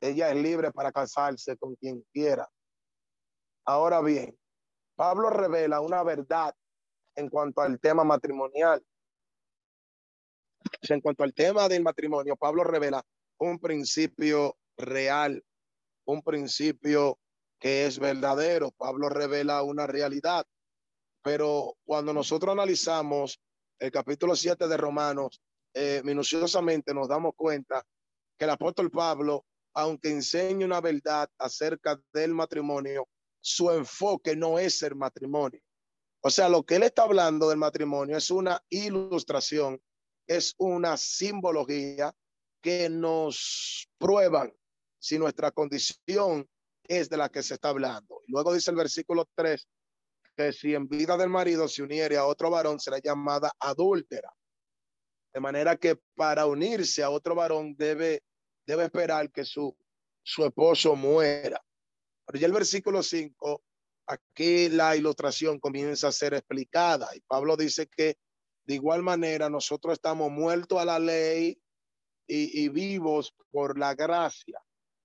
ella 0.00 0.30
es 0.30 0.36
libre 0.36 0.72
para 0.72 0.90
casarse 0.90 1.56
con 1.56 1.76
quien 1.76 2.04
quiera. 2.12 2.50
Ahora 3.64 4.00
bien, 4.00 4.36
Pablo 4.96 5.30
revela 5.30 5.80
una 5.80 6.02
verdad 6.02 6.52
en 7.14 7.28
cuanto 7.28 7.60
al 7.60 7.78
tema 7.78 8.02
matrimonial. 8.02 8.84
En 10.88 11.00
cuanto 11.00 11.22
al 11.22 11.32
tema 11.32 11.68
del 11.68 11.84
matrimonio, 11.84 12.34
Pablo 12.34 12.64
revela 12.64 13.00
un 13.38 13.60
principio 13.60 14.56
real, 14.76 15.44
un 16.04 16.20
principio 16.20 17.20
que 17.60 17.86
es 17.86 18.00
verdadero. 18.00 18.72
Pablo 18.72 19.08
revela 19.08 19.62
una 19.62 19.86
realidad. 19.86 20.44
Pero 21.22 21.76
cuando 21.84 22.12
nosotros 22.12 22.52
analizamos 22.52 23.40
el 23.78 23.90
capítulo 23.90 24.34
7 24.34 24.66
de 24.66 24.76
Romanos, 24.76 25.40
eh, 25.74 26.02
minuciosamente 26.04 26.94
nos 26.94 27.08
damos 27.08 27.32
cuenta 27.36 27.84
que 28.36 28.44
el 28.44 28.50
apóstol 28.50 28.90
Pablo, 28.90 29.44
aunque 29.74 30.10
enseña 30.10 30.66
una 30.66 30.80
verdad 30.80 31.28
acerca 31.38 32.00
del 32.12 32.34
matrimonio, 32.34 33.06
su 33.40 33.70
enfoque 33.70 34.34
no 34.36 34.58
es 34.58 34.82
el 34.82 34.96
matrimonio. 34.96 35.60
O 36.20 36.30
sea, 36.30 36.48
lo 36.48 36.64
que 36.64 36.76
él 36.76 36.82
está 36.82 37.02
hablando 37.02 37.48
del 37.48 37.58
matrimonio 37.58 38.16
es 38.16 38.30
una 38.30 38.60
ilustración, 38.70 39.80
es 40.26 40.54
una 40.58 40.96
simbología 40.96 42.12
que 42.60 42.88
nos 42.88 43.88
prueban 43.98 44.52
si 44.98 45.18
nuestra 45.18 45.52
condición 45.52 46.48
es 46.84 47.08
de 47.08 47.16
la 47.16 47.28
que 47.28 47.42
se 47.42 47.54
está 47.54 47.68
hablando. 47.68 48.22
Luego 48.26 48.52
dice 48.52 48.70
el 48.70 48.76
versículo 48.76 49.28
3 49.36 49.66
que 50.38 50.52
si 50.52 50.72
en 50.72 50.88
vida 50.88 51.16
del 51.16 51.28
marido 51.28 51.66
se 51.66 51.82
uniere 51.82 52.16
a 52.16 52.24
otro 52.24 52.48
varón 52.48 52.78
será 52.78 52.98
llamada 52.98 53.50
adúltera. 53.58 54.32
De 55.34 55.40
manera 55.40 55.76
que 55.76 55.98
para 56.14 56.46
unirse 56.46 57.02
a 57.02 57.10
otro 57.10 57.34
varón 57.34 57.74
debe, 57.76 58.22
debe 58.64 58.84
esperar 58.84 59.32
que 59.32 59.44
su, 59.44 59.76
su 60.22 60.44
esposo 60.44 60.94
muera. 60.94 61.60
Pero 62.24 62.38
ya 62.38 62.46
el 62.46 62.52
versículo 62.52 63.02
5, 63.02 63.62
aquí 64.06 64.68
la 64.68 64.94
ilustración 64.94 65.58
comienza 65.58 66.08
a 66.08 66.12
ser 66.12 66.34
explicada 66.34 67.08
y 67.16 67.20
Pablo 67.22 67.56
dice 67.56 67.88
que 67.88 68.16
de 68.64 68.74
igual 68.74 69.02
manera 69.02 69.50
nosotros 69.50 69.94
estamos 69.94 70.30
muertos 70.30 70.78
a 70.78 70.84
la 70.84 71.00
ley 71.00 71.60
y, 72.28 72.68
vivos 72.68 73.34
por 73.50 73.78
la 73.78 73.94
gracia. 73.94 74.62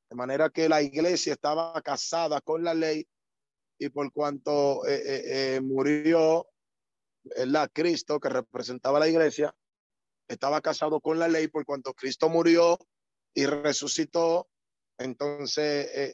De 0.09 0.15
manera 0.15 0.49
que 0.49 0.69
la 0.69 0.81
iglesia 0.81 1.33
estaba 1.33 1.81
casada 1.81 2.39
con 2.41 2.63
la 2.63 2.73
ley 2.73 3.07
y 3.79 3.89
por 3.89 4.11
cuanto 4.11 4.85
eh, 4.87 5.01
eh, 5.05 5.55
eh, 5.55 5.61
murió 5.61 6.47
Cristo 7.71 8.19
que 8.19 8.29
representaba 8.29 8.99
la 8.99 9.07
iglesia, 9.07 9.55
estaba 10.27 10.61
casado 10.61 10.99
con 10.99 11.19
la 11.19 11.27
ley 11.27 11.47
por 11.47 11.65
cuanto 11.65 11.93
Cristo 11.93 12.29
murió 12.29 12.77
y 13.33 13.45
resucitó. 13.45 14.49
Entonces, 14.97 16.13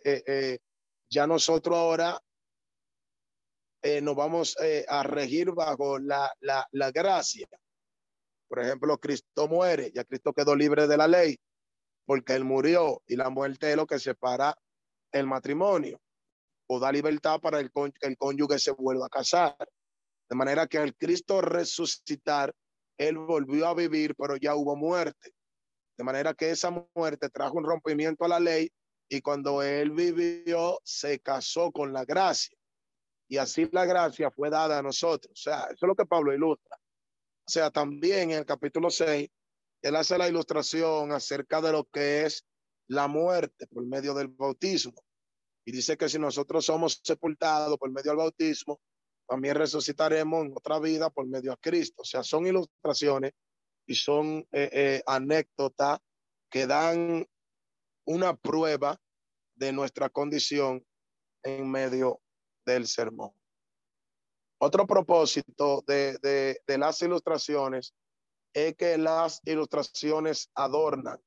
ya 1.10 1.28
nosotros 1.28 1.76
ahora 1.76 2.22
nos 4.02 4.16
vamos 4.16 4.56
a 4.88 5.04
regir 5.04 5.52
bajo 5.52 5.98
la, 5.98 6.32
la, 6.42 6.68
la 6.72 6.92
gracia. 6.92 7.48
Por 8.48 8.60
ejemplo, 8.60 8.98
Cristo 9.00 9.48
muere, 9.48 9.92
ya 9.92 10.04
Cristo 10.04 10.34
quedó 10.34 10.56
libre 10.56 10.88
de 10.88 10.98
la 10.98 11.08
ley 11.08 11.40
porque 12.06 12.34
él 12.34 12.44
murió 12.44 13.02
y 13.08 13.16
la 13.16 13.30
muerte 13.30 13.72
es 13.72 13.76
lo 13.76 13.88
que 13.88 14.00
separa 14.00 14.56
el 15.12 15.26
matrimonio 15.26 16.00
o 16.72 16.80
da 16.80 16.92
libertad 16.92 17.40
para 17.42 17.60
el 17.60 17.72
que 17.72 18.08
el 18.08 18.18
cónyuge 18.18 18.60
se 18.60 18.72
vuelva 18.72 19.08
a 19.08 19.10
casar. 19.10 19.58
De 20.30 20.36
manera 20.36 20.68
que 20.68 20.78
al 20.78 20.96
Cristo 20.96 21.42
resucitar, 21.42 22.54
él 22.98 23.18
volvió 23.18 23.68
a 23.68 23.74
vivir, 23.74 24.16
pero 24.16 24.38
ya 24.38 24.54
hubo 24.54 24.76
muerte. 24.76 25.34
De 25.98 26.04
manera 26.04 26.36
que 26.36 26.52
esa 26.52 26.70
muerte 26.94 27.30
trajo 27.30 27.58
un 27.58 27.66
rompimiento 27.66 28.24
a 28.24 28.28
la 28.28 28.40
ley 28.40 28.70
y 29.10 29.22
cuando 29.22 29.64
él 29.64 29.90
vivió, 29.92 30.80
se 30.84 31.20
casó 31.20 31.72
con 31.72 31.92
la 31.92 32.06
gracia. 32.06 32.56
Y 33.28 33.38
así 33.38 33.68
la 33.72 33.86
gracia 33.86 34.30
fue 34.30 34.52
dada 34.52 34.78
a 34.78 34.84
nosotros. 34.84 35.32
O 35.34 35.42
sea, 35.42 35.64
eso 35.64 35.86
es 35.86 35.88
lo 35.88 35.96
que 35.96 36.06
Pablo 36.06 36.34
ilustra. 36.34 36.78
O 36.78 37.52
sea, 37.52 37.72
también 37.72 38.30
en 38.30 38.38
el 38.38 38.46
capítulo 38.46 38.92
6, 38.92 39.28
él 39.82 39.96
hace 39.96 40.18
la 40.20 40.28
ilustración 40.28 41.12
acerca 41.14 41.62
de 41.62 41.72
lo 41.72 41.86
que 41.86 42.26
es 42.26 42.46
la 42.88 43.08
muerte 43.08 43.66
por 43.66 43.84
medio 43.88 44.14
del 44.14 44.28
bautismo. 44.28 44.94
Y 45.70 45.72
dice 45.72 45.98
que 45.98 46.10
si 46.10 46.18
nosotros 46.18 46.66
somos 46.66 47.00
sepultados 47.04 47.78
por 47.78 47.92
medio 47.92 48.10
del 48.10 48.18
bautismo, 48.18 48.82
también 49.28 49.54
resucitaremos 49.54 50.48
en 50.48 50.54
otra 50.56 50.80
vida 50.80 51.12
por 51.12 51.28
medio 51.28 51.52
de 51.52 51.58
Cristo. 51.58 52.02
O 52.02 52.06
sea, 52.06 52.24
son 52.24 52.48
ilustraciones 52.48 53.34
y 53.86 53.94
son 53.94 54.40
eh, 54.52 54.70
eh, 54.74 55.04
anécdotas 55.06 56.00
que 56.50 56.66
dan 56.66 57.24
una 58.08 58.36
prueba 58.36 59.00
de 59.54 59.72
nuestra 59.72 60.10
condición 60.10 60.84
en 61.44 61.70
medio 61.70 62.20
del 62.66 62.88
sermón. 62.88 63.30
Otro 64.58 64.88
propósito 64.88 65.84
de, 65.86 66.60
las 66.66 67.00
ilustraciones 67.04 67.94
es 68.56 68.76
que 68.76 68.98
las 68.98 69.40
ilustraciones 69.46 70.50
adornan. 70.56 71.22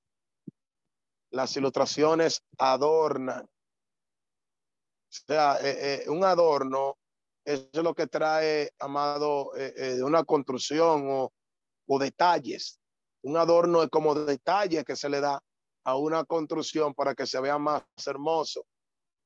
Las 1.31 1.57
ilustraciones 1.57 2.43
adornan. 2.59 3.49
Sea, 5.13 5.59
eh, 5.61 6.05
eh, 6.07 6.09
un 6.09 6.25
adorno 6.25 6.97
es 7.45 7.69
lo 7.75 7.95
que 7.95 8.07
trae, 8.07 8.73
amado, 8.79 9.53
eh, 9.57 10.03
una 10.03 10.25
construcción 10.25 11.07
o, 11.11 11.33
o, 11.87 11.99
detalles. 11.99 12.81
Un 13.23 13.37
adorno 13.37 13.83
es 13.83 13.91
como 13.91 14.15
detalle 14.15 14.85
que 14.85 14.97
se 14.97 15.11
le 15.11 15.21
da 15.21 15.39
a 15.85 15.97
una 15.97 16.25
construcción 16.25 16.95
para 16.95 17.15
que 17.15 17.27
se 17.27 17.41
vea 17.41 17.59
más 17.59 17.83
hermoso 18.07 18.65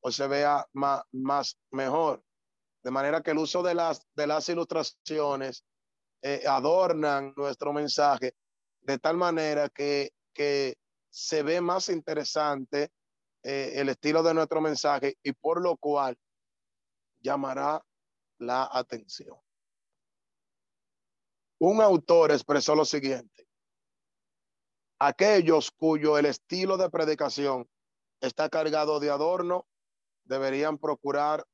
o 0.01 0.11
se 0.11 0.27
vea 0.27 0.66
más, 0.72 1.03
más 1.12 1.57
mejor. 1.70 2.20
De 2.83 2.90
manera 2.90 3.22
que 3.22 3.31
el 3.31 3.38
uso 3.38 3.62
de 3.62 3.75
las, 3.75 4.01
de 4.14 4.27
las 4.27 4.49
ilustraciones 4.49 5.64
adornan 6.49 7.33
nuestro 7.37 7.72
mensaje 7.72 8.35
de 8.81 8.99
tal 8.99 9.16
manera 9.16 9.68
que, 9.68 10.11
que 10.35 10.77
se 11.09 11.44
ve 11.44 11.61
más 11.61 11.88
interesante 11.88 12.90
eh, 13.49 13.81
el 13.81 13.89
estilo 13.91 14.25
de 14.25 14.35
nuestro 14.35 14.61
mensaje 14.61 15.19
y 15.23 15.31
por 15.31 15.63
lo 15.63 15.77
cual 15.77 16.19
llamará 17.21 17.81
la 18.39 18.69
atención. 18.73 19.39
Un 21.61 21.81
autor 21.81 22.33
expresó 22.33 22.75
lo 22.75 22.85
siguiente. 22.85 23.47
Aquellos 24.99 25.71
cuyo 25.71 26.19
el 26.19 26.27
estilo 26.27 26.77
de 26.77 26.91
predicación 26.91 27.69
está 28.21 28.49
cargado 28.49 28.99
de 28.99 29.11
adorno 29.11 29.69
deberían 30.25 30.77
procurar 30.77 31.47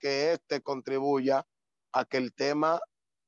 que 0.00 0.32
éste 0.32 0.60
contribuya 0.62 1.46
a 1.92 2.04
que 2.06 2.16
el 2.16 2.34
tema 2.34 2.80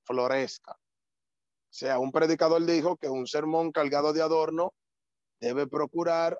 florezca. 0.02 0.72
O 0.72 1.72
sea, 1.72 2.00
un 2.00 2.10
predicador 2.10 2.66
dijo 2.66 2.96
que 2.96 3.08
un 3.08 3.28
sermón 3.28 3.70
cargado 3.70 4.12
de 4.12 4.22
adorno 4.22 4.74
debe 5.38 5.68
procurar 5.68 6.36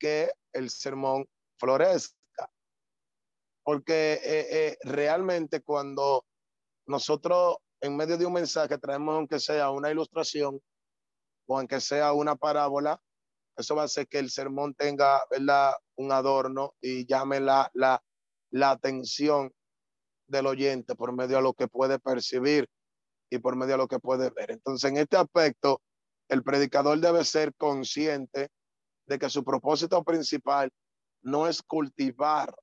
que 0.00 0.32
el 0.52 0.70
sermón 0.70 1.26
florezca. 1.58 2.50
Porque 3.62 4.14
eh, 4.14 4.46
eh, 4.50 4.78
realmente 4.82 5.60
cuando 5.60 6.24
nosotros 6.86 7.58
en 7.80 7.96
medio 7.96 8.18
de 8.18 8.26
un 8.26 8.32
mensaje 8.32 8.78
traemos 8.78 9.14
aunque 9.14 9.38
sea 9.38 9.70
una 9.70 9.90
ilustración 9.90 10.60
o 11.46 11.58
aunque 11.58 11.80
sea 11.80 12.12
una 12.12 12.34
parábola, 12.34 13.00
eso 13.56 13.74
va 13.76 13.82
a 13.82 13.84
hacer 13.84 14.08
que 14.08 14.18
el 14.18 14.30
sermón 14.30 14.74
tenga 14.74 15.22
¿verdad? 15.30 15.74
un 15.96 16.12
adorno 16.12 16.74
y 16.80 17.06
llame 17.06 17.40
la, 17.40 17.70
la, 17.74 18.02
la 18.50 18.70
atención 18.70 19.52
del 20.26 20.46
oyente 20.46 20.94
por 20.94 21.12
medio 21.12 21.36
de 21.36 21.42
lo 21.42 21.52
que 21.52 21.68
puede 21.68 21.98
percibir 21.98 22.68
y 23.30 23.38
por 23.38 23.56
medio 23.56 23.72
de 23.72 23.78
lo 23.78 23.88
que 23.88 23.98
puede 23.98 24.30
ver. 24.30 24.50
Entonces, 24.50 24.90
en 24.90 24.96
este 24.96 25.16
aspecto, 25.16 25.80
el 26.28 26.42
predicador 26.42 26.98
debe 27.00 27.24
ser 27.24 27.54
consciente 27.54 28.48
de 29.10 29.18
que 29.18 29.28
su 29.28 29.42
propósito 29.42 30.04
principal 30.04 30.70
no 31.22 31.48
es 31.48 31.62
cultivar 31.64 32.54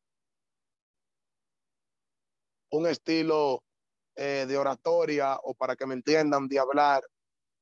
un 2.72 2.88
estilo 2.88 3.62
eh, 4.16 4.46
de 4.48 4.58
oratoria 4.58 5.38
o 5.44 5.54
para 5.54 5.76
que 5.76 5.86
me 5.86 5.96
entiendan 5.96 6.48
de 6.48 6.58
hablar 6.58 7.04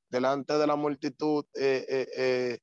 delante 0.08 0.54
de 0.54 0.68
la 0.68 0.76
multitud 0.76 1.46
eh, 1.56 2.08
eh, 2.16 2.60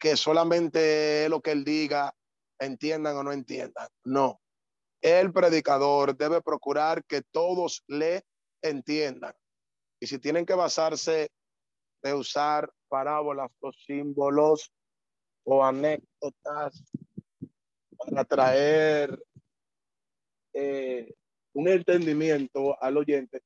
que 0.00 0.16
solamente 0.16 1.28
lo 1.28 1.40
que 1.40 1.52
él 1.52 1.62
diga 1.64 2.12
entiendan 2.58 3.16
o 3.16 3.22
no 3.22 3.30
entiendan. 3.30 3.86
No. 4.02 4.40
El 5.00 5.32
predicador 5.32 6.16
debe 6.16 6.42
procurar 6.42 7.04
que 7.04 7.22
todos 7.22 7.84
le 7.86 8.24
entiendan. 8.62 9.34
Y 10.00 10.08
si 10.08 10.18
tienen 10.18 10.44
que 10.44 10.54
basarse 10.54 11.30
de 12.02 12.14
usar 12.14 12.72
parábolas 12.88 13.50
o 13.60 13.72
símbolos 13.72 14.72
o 15.44 15.64
anécdotas 15.64 16.82
para 17.98 18.24
traer 18.24 19.22
eh, 20.54 21.14
un 21.54 21.68
entendimiento 21.68 22.80
al 22.82 22.96
oyente, 22.96 23.42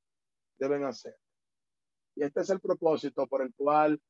deben 0.58 0.84
hacer. 0.84 1.16
Y 2.14 2.24
este 2.24 2.40
es 2.40 2.50
el 2.50 2.60
propósito 2.60 3.26
por 3.26 3.42
el 3.42 3.52
cual, 3.54 4.00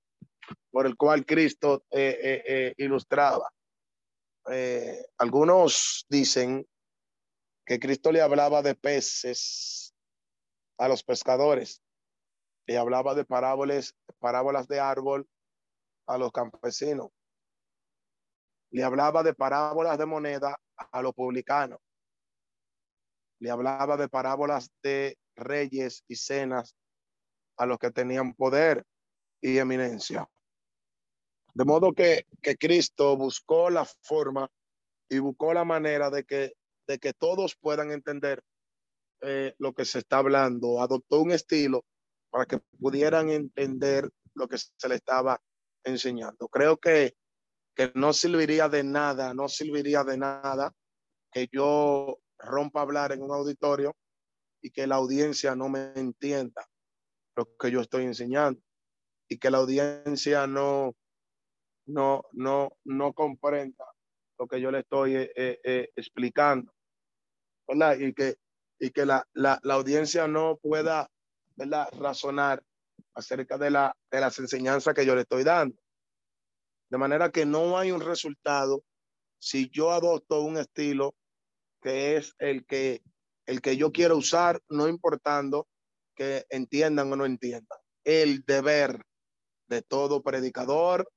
por 0.71 0.87
el 0.87 0.97
cual 0.97 1.27
Cristo 1.27 1.85
eh, 1.91 2.43
eh, 2.47 2.75
ilustraba. 2.77 3.51
Eh, 4.51 5.05
algunos 5.19 6.07
dicen 6.09 6.67
que 7.65 7.81
Cristo 7.81 8.13
le 8.13 8.21
hablaba 8.21 8.63
de 8.63 8.77
peces 8.77 9.93
a 10.79 10.87
los 10.87 11.03
pescadores, 11.03 11.83
le 12.67 12.77
hablaba 12.77 13.15
de 13.15 13.25
parábolas, 13.25 13.95
parábolas 14.19 14.67
de 14.69 14.81
árbol 14.81 15.29
a 16.07 16.19
los 16.19 16.33
campesinos, 16.33 17.11
le 18.71 18.83
hablaba 18.83 19.23
de 19.23 19.35
parábolas 19.35 19.97
de 19.99 20.07
moneda 20.07 20.59
a 20.77 21.03
los 21.03 21.15
publicanos, 21.15 21.79
le 23.39 23.51
hablaba 23.51 23.97
de 23.97 24.09
parábolas 24.09 24.71
de 24.83 25.17
reyes 25.37 26.05
y 26.09 26.17
cenas 26.17 26.75
a 27.57 27.67
los 27.67 27.79
que 27.79 27.91
tenían 27.91 28.35
poder 28.35 28.85
y 29.41 29.59
eminencia. 29.59 30.29
De 31.55 31.65
modo 31.65 31.93
que, 31.93 32.27
que 32.43 32.57
Cristo 32.57 33.17
buscó 33.17 33.71
la 33.71 33.85
forma 33.85 34.51
y 35.09 35.19
buscó 35.21 35.55
la 35.55 35.65
manera 35.65 36.11
de 36.11 36.25
que, 36.25 36.55
de 36.87 36.99
que 36.99 37.13
todos 37.15 37.57
puedan 37.57 37.93
entender 37.93 38.43
eh, 39.23 39.55
lo 39.59 39.73
que 39.73 39.85
se 39.85 40.01
está 40.01 40.19
hablando. 40.19 40.81
Adoptó 40.83 41.21
un 41.21 41.31
estilo 41.31 41.85
para 42.37 42.45
que 42.45 42.59
pudieran 42.79 43.31
entender 43.31 44.11
lo 44.35 44.47
que 44.47 44.59
se 44.59 44.89
le 44.91 44.97
estaba 44.97 45.41
enseñando. 45.83 46.49
Creo 46.49 46.77
que, 46.77 47.15
que 47.75 47.91
no 47.95 48.13
serviría 48.13 48.69
de 48.69 48.85
nada, 48.85 49.33
no 49.33 49.49
serviría 49.49 50.05
de 50.05 50.19
nada 50.19 50.71
que 51.33 51.49
yo 51.51 52.19
rompa 52.39 52.83
hablar 52.83 53.13
en 53.13 53.23
un 53.23 53.33
auditorio 53.33 53.97
y 54.61 54.71
que 54.71 54.87
la 54.87 54.97
audiencia 54.97 55.57
no 55.57 55.71
me 55.71 55.95
entienda 55.95 56.69
lo 57.37 57.49
que 57.59 57.71
yo 57.71 57.81
estoy 57.81 58.05
enseñando 58.05 58.61
y 59.31 59.39
que 59.39 59.51
la 59.51 59.57
audiencia 59.57 60.47
no, 60.47 60.95
no, 61.87 62.23
no, 62.33 62.77
no 62.85 63.15
comprenda 63.15 63.87
lo 64.39 64.47
que 64.47 64.61
yo 64.61 64.71
le 64.71 64.81
estoy 64.81 65.17
eh, 65.17 65.33
eh, 65.35 65.59
eh, 65.65 65.89
explicando, 65.97 66.71
¿verdad? 67.67 67.99
Y 67.99 68.13
que, 68.13 68.37
y 68.79 68.91
que 68.91 69.07
la, 69.07 69.27
la, 69.33 69.59
la, 69.63 69.73
audiencia 69.73 70.29
no 70.29 70.59
pueda 70.59 71.09
¿verdad? 71.57 71.89
razonar 71.99 72.63
acerca 73.15 73.59
de, 73.59 73.71
la, 73.71 73.97
de 74.11 74.21
las 74.21 74.39
enseñanzas 74.39 74.95
que 74.95 75.07
yo 75.07 75.15
le 75.15 75.23
estoy 75.23 75.43
dando. 75.43 75.77
De 76.91 76.99
manera 76.99 77.31
que 77.31 77.45
no 77.45 77.79
hay 77.79 77.91
un 77.91 78.01
resultado 78.01 78.85
si 79.39 79.69
yo 79.71 79.91
adopto 79.91 80.41
un 80.43 80.59
estilo 80.59 81.15
que 81.83 82.17
es 82.17 82.35
el 82.39 82.65
que, 82.67 83.03
el 83.47 83.61
que 83.61 83.77
yo 83.77 83.93
quiero 83.93 84.17
usar, 84.17 84.61
no 84.69 84.89
importando 84.89 85.69
que 86.15 86.47
entiendan 86.49 87.13
o 87.13 87.17
no 87.17 87.27
entiendan. 87.27 87.79
El 88.05 88.45
deber 88.45 89.03
de 89.69 89.83
todo 89.83 90.23
predicador 90.23 91.11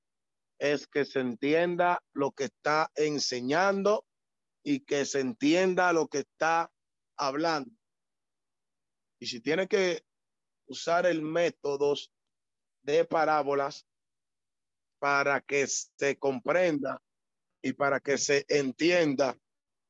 es 0.59 0.87
que 0.87 1.05
se 1.05 1.19
entienda 1.19 2.03
lo 2.13 2.31
que 2.31 2.45
está 2.45 2.91
enseñando 2.95 4.05
y 4.63 4.81
que 4.81 5.05
se 5.05 5.21
entienda 5.21 5.93
lo 5.93 6.07
que 6.07 6.19
está 6.19 6.69
hablando. 7.17 7.71
Y 9.19 9.27
si 9.27 9.41
tiene 9.41 9.67
que 9.67 10.03
usar 10.69 11.05
el 11.05 11.21
método 11.21 11.95
de 12.83 13.05
parábolas 13.05 13.85
para 14.99 15.41
que 15.41 15.67
se 15.67 16.17
comprenda 16.17 17.01
y 17.61 17.73
para 17.73 17.99
que 17.99 18.17
se 18.17 18.45
entienda 18.47 19.37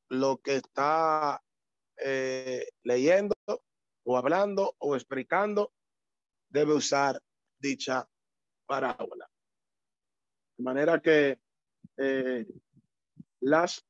lo 0.08 0.38
que 0.38 0.56
está 0.56 1.42
eh, 1.98 2.66
leyendo 2.82 3.34
o 4.04 4.16
hablando 4.16 4.74
o 4.78 4.96
explicando, 4.96 5.72
debe 6.48 6.72
usar 6.72 7.22
dicha 7.58 8.08
parábola. 8.66 9.30
De 10.56 10.64
manera 10.64 11.00
que 11.00 11.38
eh, 11.96 12.46
las 13.40 13.84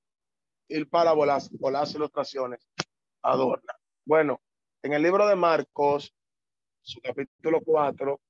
parábolas 0.90 1.50
o 1.60 1.70
las 1.70 1.94
ilustraciones 1.94 2.68
adornan. 3.22 3.76
Bueno, 4.04 4.40
en 4.82 4.92
el 4.92 5.02
libro 5.02 5.26
de 5.26 5.36
Marcos, 5.36 6.14
su 6.82 7.00
capítulo 7.00 7.60
4, 7.64 8.20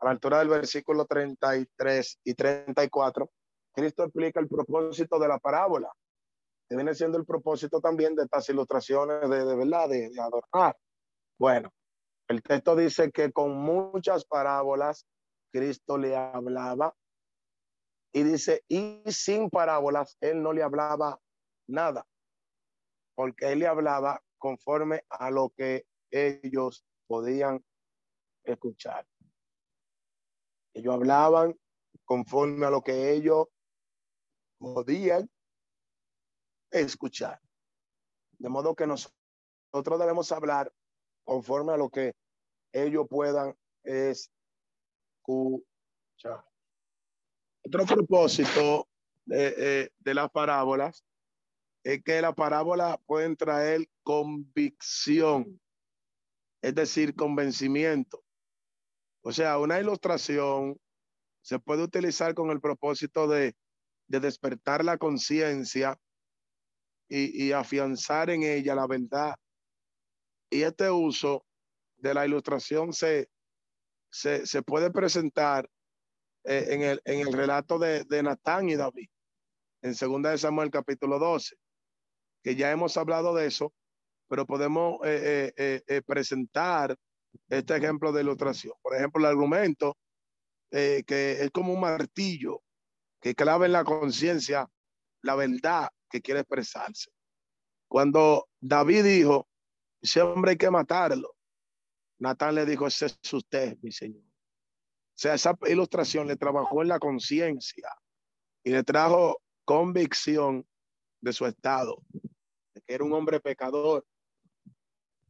a 0.00 0.04
la 0.04 0.10
altura 0.10 0.38
del 0.38 0.48
versículo 0.48 1.04
33 1.06 2.20
y 2.24 2.34
34, 2.34 3.30
Cristo 3.72 4.04
explica 4.04 4.40
el 4.40 4.48
propósito 4.48 5.18
de 5.18 5.28
la 5.28 5.38
parábola, 5.38 5.90
que 6.68 6.76
viene 6.76 6.94
siendo 6.94 7.18
el 7.18 7.24
propósito 7.24 7.80
también 7.80 8.14
de 8.14 8.24
estas 8.24 8.48
ilustraciones 8.48 9.28
de, 9.28 9.44
de 9.44 9.56
verdad, 9.56 9.88
de, 9.88 10.10
de 10.10 10.20
adornar. 10.20 10.76
Bueno, 11.38 11.72
el 12.28 12.42
texto 12.42 12.76
dice 12.76 13.10
que 13.10 13.32
con 13.32 13.56
muchas 13.56 14.24
parábolas 14.24 15.06
Cristo 15.50 15.96
le 15.96 16.16
hablaba 16.16 16.94
y 18.12 18.22
dice, 18.22 18.64
y 18.68 19.02
sin 19.06 19.50
parábolas, 19.50 20.16
él 20.20 20.42
no 20.42 20.52
le 20.52 20.62
hablaba 20.62 21.20
nada, 21.68 22.06
porque 23.14 23.52
él 23.52 23.60
le 23.60 23.66
hablaba 23.66 24.22
conforme 24.38 25.02
a 25.08 25.30
lo 25.30 25.50
que 25.50 25.84
ellos 26.10 26.84
podían 27.06 27.62
escuchar. 28.58 29.06
Ellos 30.74 30.94
hablaban 30.94 31.58
conforme 32.04 32.66
a 32.66 32.70
lo 32.70 32.82
que 32.82 33.12
ellos 33.12 33.46
podían 34.58 35.30
escuchar. 36.70 37.40
De 38.38 38.48
modo 38.48 38.74
que 38.74 38.86
nosotros 38.86 39.98
debemos 39.98 40.30
hablar 40.32 40.72
conforme 41.24 41.72
a 41.72 41.76
lo 41.76 41.88
que 41.88 42.14
ellos 42.72 43.06
puedan 43.08 43.56
escuchar. 43.84 45.64
Otro 47.64 47.86
propósito 47.86 48.88
de, 49.24 49.90
eh, 50.04 50.14
las 50.14 50.30
parábolas 50.30 51.04
es 51.84 52.02
que 52.02 52.20
la 52.20 52.34
parábola 52.34 53.00
pueden 53.06 53.36
traer 53.36 53.88
convicción, 54.02 55.60
es 56.62 56.74
decir, 56.74 57.14
convencimiento. 57.14 58.24
O 59.22 59.32
sea, 59.32 59.58
una 59.58 59.80
ilustración 59.80 60.78
se 61.42 61.58
puede 61.58 61.82
utilizar 61.82 62.34
con 62.34 62.50
el 62.50 62.60
propósito 62.60 63.26
de, 63.26 63.54
de 64.06 64.20
despertar 64.20 64.84
la 64.84 64.98
conciencia 64.98 65.98
y, 67.08 67.46
y, 67.46 67.52
afianzar 67.52 68.30
en 68.30 68.42
ella 68.42 68.74
la 68.74 68.86
verdad. 68.86 69.34
Y 70.50 70.62
este 70.62 70.90
uso 70.90 71.44
de 71.96 72.14
la 72.14 72.26
ilustración 72.26 72.92
se, 72.92 73.28
se, 74.10 74.46
se 74.46 74.62
puede 74.62 74.90
presentar 74.90 75.68
eh, 76.44 76.66
en, 76.70 76.82
el, 76.82 77.00
en 77.04 77.26
el 77.26 77.32
relato 77.32 77.78
de, 77.78 78.04
de 78.04 78.22
Natán 78.22 78.68
y 78.68 78.76
David, 78.76 79.08
en 79.82 79.94
segunda 79.94 80.30
de 80.30 80.38
Samuel 80.38 80.70
capítulo 80.70 81.18
12, 81.18 81.56
que 82.42 82.56
ya 82.56 82.70
hemos 82.70 82.96
hablado 82.96 83.34
de 83.34 83.46
eso, 83.46 83.72
pero 84.28 84.46
podemos 84.46 85.00
eh, 85.04 85.52
eh, 85.56 85.82
eh, 85.86 86.02
presentar 86.02 86.96
este 87.48 87.76
ejemplo 87.76 88.12
de 88.12 88.22
ilustración. 88.22 88.74
Por 88.82 88.94
ejemplo, 88.94 89.20
el 89.20 89.26
argumento 89.26 89.96
eh, 90.70 91.02
que 91.06 91.42
es 91.42 91.50
como 91.50 91.72
un 91.72 91.80
martillo 91.80 92.62
que 93.20 93.34
clava 93.34 93.66
en 93.66 93.72
la 93.72 93.84
conciencia 93.84 94.68
la 95.22 95.34
verdad 95.34 95.88
que 96.10 96.20
quiere 96.20 96.40
expresarse. 96.40 97.10
Cuando 97.88 98.48
David 98.60 99.04
dijo, 99.04 99.48
ese 100.00 100.20
hombre 100.20 100.52
hay 100.52 100.56
que 100.56 100.70
matarlo, 100.70 101.34
Natán 102.18 102.54
le 102.54 102.66
dijo, 102.66 102.86
ese 102.86 103.06
es 103.06 103.32
usted, 103.32 103.78
mi 103.80 103.92
señor. 103.92 104.22
O 104.22 105.20
sea, 105.20 105.34
esa 105.34 105.56
ilustración 105.66 106.28
le 106.28 106.36
trabajó 106.36 106.82
en 106.82 106.88
la 106.88 106.98
conciencia 106.98 107.88
y 108.62 108.70
le 108.70 108.84
trajo 108.84 109.40
convicción 109.64 110.66
de 111.20 111.32
su 111.32 111.46
estado, 111.46 112.02
de 112.12 112.80
que 112.82 112.94
era 112.94 113.04
un 113.04 113.12
hombre 113.12 113.40
pecador 113.40 114.06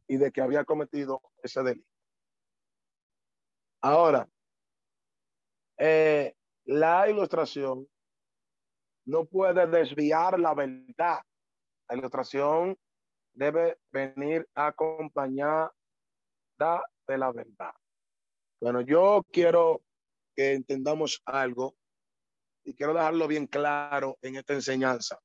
y 0.07 0.17
de 0.17 0.31
que 0.31 0.41
había 0.41 0.65
cometido 0.65 1.21
ese 1.41 1.63
delito. 1.63 1.88
Ahora, 3.81 4.27
eh, 5.77 6.35
la 6.65 7.09
ilustración 7.09 7.87
no 9.05 9.25
puede 9.25 9.65
desviar 9.67 10.39
la 10.39 10.53
verdad. 10.53 11.19
La 11.87 11.97
ilustración 11.97 12.77
debe 13.33 13.79
venir 13.91 14.47
acompañada 14.53 15.73
de 17.07 17.17
la 17.17 17.31
verdad. 17.31 17.73
Bueno, 18.61 18.81
yo 18.81 19.25
quiero 19.31 19.81
que 20.35 20.53
entendamos 20.53 21.21
algo 21.25 21.75
y 22.65 22.73
quiero 22.73 22.93
dejarlo 22.93 23.27
bien 23.27 23.47
claro 23.47 24.17
en 24.21 24.35
esta 24.35 24.53
enseñanza. 24.53 25.17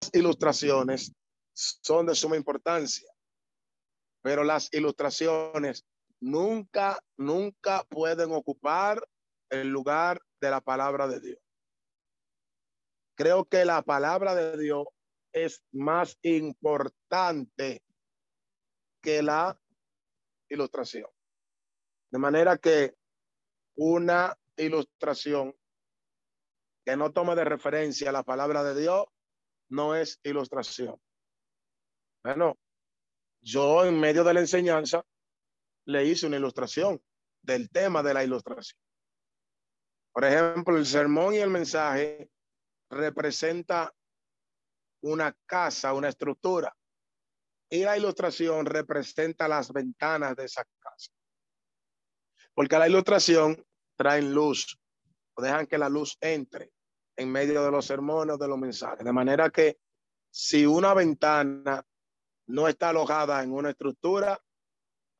Las 0.00 0.14
ilustraciones 0.14 1.12
son 1.52 2.06
de 2.06 2.14
suma 2.14 2.36
importancia, 2.36 3.12
pero 4.22 4.42
las 4.42 4.72
ilustraciones 4.72 5.84
nunca, 6.22 7.02
nunca 7.16 7.84
pueden 7.88 8.32
ocupar 8.32 9.06
el 9.50 9.68
lugar 9.68 10.22
de 10.40 10.50
la 10.50 10.60
palabra 10.60 11.08
de 11.08 11.20
Dios. 11.20 11.38
Creo 13.16 13.44
que 13.44 13.64
la 13.64 13.82
palabra 13.82 14.34
de 14.34 14.56
Dios 14.56 14.86
es 15.32 15.62
más 15.72 16.16
importante 16.22 17.82
que 19.02 19.22
la 19.22 19.60
ilustración. 20.48 21.10
De 22.10 22.18
manera 22.18 22.56
que 22.56 22.94
una 23.76 24.38
ilustración 24.56 25.54
que 26.84 26.96
no 26.96 27.12
tome 27.12 27.34
de 27.34 27.44
referencia 27.44 28.12
la 28.12 28.22
palabra 28.22 28.62
de 28.62 28.80
Dios 28.80 29.06
no 29.70 29.96
es 29.96 30.20
ilustración. 30.22 31.00
Bueno, 32.22 32.56
yo 33.40 33.84
en 33.84 33.98
medio 33.98 34.22
de 34.22 34.34
la 34.34 34.40
enseñanza 34.40 35.04
le 35.86 36.04
hice 36.04 36.26
una 36.26 36.36
ilustración 36.36 37.00
del 37.42 37.70
tema 37.70 38.02
de 38.02 38.14
la 38.14 38.24
ilustración. 38.24 38.78
Por 40.12 40.24
ejemplo, 40.24 40.76
el 40.76 40.86
sermón 40.86 41.34
y 41.34 41.38
el 41.38 41.50
mensaje 41.50 42.30
representa 42.90 43.92
una 45.02 45.36
casa, 45.46 45.94
una 45.94 46.08
estructura, 46.08 46.74
y 47.70 47.82
la 47.84 47.96
ilustración 47.96 48.66
representa 48.66 49.48
las 49.48 49.72
ventanas 49.72 50.36
de 50.36 50.44
esa 50.44 50.64
casa. 50.78 51.10
Porque 52.54 52.78
la 52.78 52.88
ilustración 52.88 53.64
trae 53.96 54.20
luz, 54.20 54.78
o 55.34 55.42
dejan 55.42 55.66
que 55.66 55.78
la 55.78 55.88
luz 55.88 56.16
entre 56.20 56.70
en 57.16 57.32
medio 57.32 57.64
de 57.64 57.70
los 57.70 57.86
sermones, 57.86 58.38
de 58.38 58.48
los 58.48 58.58
mensajes. 58.58 59.04
De 59.04 59.12
manera 59.12 59.50
que 59.50 59.78
si 60.30 60.66
una 60.66 60.94
ventana 60.94 61.82
no 62.46 62.68
está 62.68 62.90
alojada 62.90 63.42
en 63.42 63.52
una 63.52 63.70
estructura, 63.70 64.38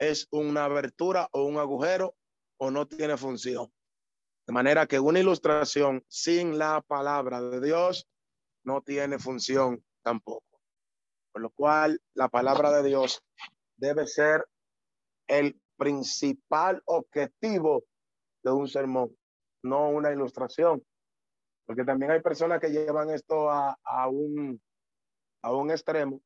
es 0.02 0.26
una 0.32 0.64
abertura 0.64 1.28
o 1.30 1.44
un 1.44 1.58
agujero 1.58 2.16
o 2.58 2.72
no 2.72 2.88
tiene 2.88 3.16
función. 3.16 3.72
De 4.46 4.52
manera 4.52 4.86
que 4.86 4.98
una 4.98 5.20
ilustración 5.20 6.04
sin 6.08 6.58
la 6.58 6.80
palabra 6.80 7.40
de 7.40 7.60
Dios 7.60 8.08
no 8.64 8.82
tiene 8.82 9.20
función 9.20 9.84
tampoco. 10.02 10.44
Por 11.32 11.42
lo 11.42 11.50
cual 11.50 12.00
la 12.14 12.28
palabra 12.28 12.72
de 12.72 12.88
Dios 12.88 13.22
debe 13.76 14.08
ser 14.08 14.44
el 15.28 15.60
principal 15.76 16.82
objetivo 16.86 17.84
de 18.42 18.50
un 18.50 18.66
sermón, 18.66 19.16
no 19.62 19.88
una 19.88 20.10
ilustración. 20.10 20.84
Porque 21.64 21.84
también 21.84 22.10
hay 22.10 22.20
personas 22.20 22.60
que 22.60 22.70
llevan 22.70 23.10
esto 23.10 23.48
a, 23.48 23.78
a 23.84 24.08
un, 24.08 24.60
a 25.42 25.52
un 25.52 25.70
extremo 25.70 26.20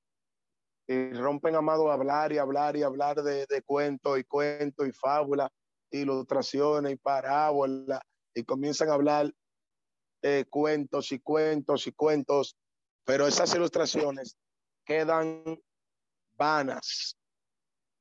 y 0.87 1.13
rompen, 1.13 1.57
amado, 1.57 1.91
a 1.91 1.95
hablar 1.95 2.33
y 2.33 2.39
hablar 2.39 2.77
y 2.77 2.83
hablar 2.83 3.23
de, 3.23 3.47
de 3.47 3.63
cuentos 3.63 4.19
y 4.19 4.25
cuentos 4.25 4.87
y 4.87 4.93
fábulas, 4.93 5.51
ilustraciones 5.91 6.93
y 6.93 6.97
parábolas, 6.97 8.01
y 8.35 8.45
comienzan 8.45 8.91
a 8.91 8.95
hablar 8.95 9.33
eh, 10.23 10.45
cuentos 10.49 11.13
y 11.13 11.21
cuentos 11.21 11.87
y 11.87 11.93
cuentos, 11.93 12.57
pero 13.05 13.27
esas 13.27 13.55
ilustraciones 13.55 14.37
quedan 14.85 15.43
vanas, 16.37 17.17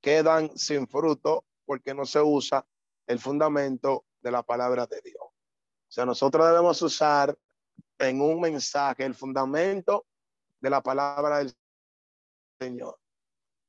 quedan 0.01 0.55
sin 0.57 0.87
fruto 0.87 1.45
porque 1.65 1.93
no 1.93 2.05
se 2.05 2.21
usa 2.21 2.65
el 3.07 3.19
fundamento 3.19 4.05
de 4.21 4.31
la 4.31 4.43
palabra 4.43 4.87
de 4.87 5.01
Dios. 5.01 5.23
O 5.23 5.91
sea, 5.91 6.05
nosotros 6.05 6.47
debemos 6.47 6.81
usar 6.81 7.37
en 7.99 8.21
un 8.21 8.41
mensaje 8.41 9.05
el 9.05 9.15
fundamento 9.15 10.05
de 10.59 10.69
la 10.69 10.81
palabra 10.81 11.39
del 11.39 11.53
Señor. 12.59 12.97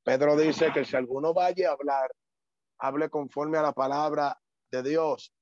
Pedro 0.05 0.37
dice 0.37 0.73
que 0.73 0.85
si 0.85 0.97
alguno 0.97 1.35
vaya 1.35 1.71
a 1.71 1.73
hablar, 1.73 2.11
hable 2.79 3.11
conforme 3.11 3.59
a 3.59 3.63
la 3.63 3.73
palabra 3.73 4.41
de 4.71 4.83
Dios. 4.83 5.33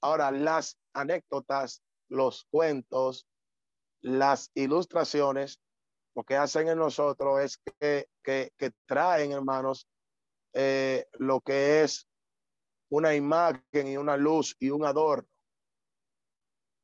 Ahora, 0.00 0.30
las 0.30 0.78
anécdotas, 0.92 1.82
los 2.08 2.44
cuentos, 2.50 3.26
las 4.00 4.50
ilustraciones, 4.54 5.60
lo 6.14 6.24
que 6.24 6.36
hacen 6.36 6.68
en 6.68 6.78
nosotros 6.78 7.40
es 7.40 7.58
que, 7.80 8.08
que, 8.22 8.72
traen, 8.86 9.32
hermanos, 9.32 9.88
eh, 10.52 11.06
lo 11.14 11.40
que 11.40 11.82
es 11.82 12.06
una 12.90 13.14
imagen 13.14 13.88
y 13.88 13.96
una 13.96 14.16
luz 14.16 14.54
y 14.60 14.70
un 14.70 14.84
adorno 14.84 15.28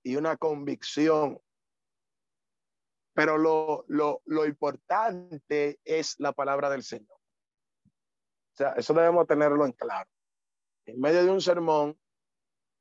y 0.03 0.16
una 0.16 0.37
convicción 0.37 1.39
pero 3.19 3.37
lo, 3.37 3.85
lo, 3.89 4.23
lo 4.27 4.47
importante 4.47 5.81
es 5.85 6.14
la 6.21 6.33
palabra 6.33 6.71
del 6.71 6.85
Señor. 6.85 7.19
O 7.19 8.57
sea, 8.57 8.75
eso 8.75 8.95
debemos 8.95 9.27
tenerlo 9.27 9.66
en 9.66 9.73
claro. 9.73 10.09
En 10.87 11.01
medio 11.01 11.25
de 11.25 11.31
un 11.33 11.41
sermón 11.41 11.99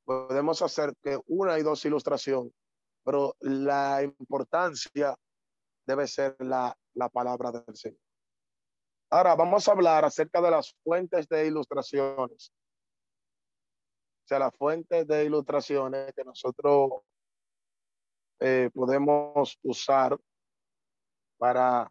podemos 0.04 0.62
hacer 0.62 0.94
que 1.02 1.18
una 1.26 1.58
y 1.58 1.64
dos 1.64 1.84
ilustraciones, 1.84 2.52
pero 3.02 3.34
la 3.40 4.00
importancia 4.04 5.16
debe 5.84 6.06
ser 6.06 6.36
la, 6.38 6.72
la 6.94 7.08
palabra 7.08 7.50
del 7.50 7.74
Señor. 7.74 7.98
Ahora 9.10 9.34
vamos 9.34 9.66
a 9.66 9.72
hablar 9.72 10.04
acerca 10.04 10.40
de 10.40 10.52
las 10.52 10.72
fuentes 10.84 11.26
de 11.26 11.48
ilustraciones. 11.48 12.52
O 14.22 14.28
sea, 14.28 14.38
las 14.38 14.54
fuentes 14.54 15.04
de 15.04 15.24
ilustraciones 15.24 16.12
que 16.14 16.22
nosotros 16.22 17.02
eh, 18.40 18.70
podemos 18.72 19.58
usar 19.62 20.16
para 21.38 21.90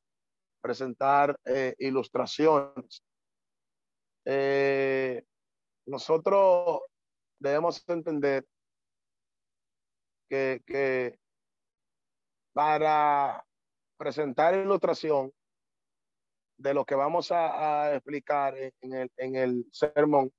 presentar 0.61 1.37
eh, 1.45 1.75
ilustraciones. 1.79 3.03
Eh, 4.25 5.23
nosotros 5.85 6.81
debemos 7.39 7.83
entender 7.87 8.45
que, 10.29 11.17
para 12.53 13.45
presentar 13.97 14.55
ilustración 14.55 15.31
de 16.57 16.73
lo 16.73 16.85
que 16.85 16.95
vamos 16.95 17.31
a, 17.31 17.95
explicar 17.95 18.55
en 18.57 18.93
el, 18.93 19.11
en 19.15 19.35
el 19.35 19.65
sermón, 19.71 20.33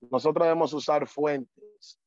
nosotros 0.00 0.44
debemos 0.44 0.72
usar 0.72 1.06
fuentes. 1.06 1.98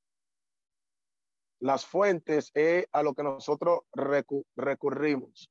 Las 1.63 1.85
fuentes 1.85 2.51
es 2.55 2.85
a 2.91 3.01
lo 3.01 3.13
que 3.13 3.23
nosotros 3.23 3.83
recurrimos 3.93 5.49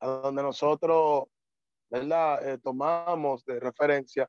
a 0.00 0.06
donde 0.06 0.42
nosotros, 0.42 1.24
¿verdad? 1.90 2.48
Eh, 2.48 2.56
tomamos 2.56 3.44
de 3.44 3.60
referencia 3.60 4.26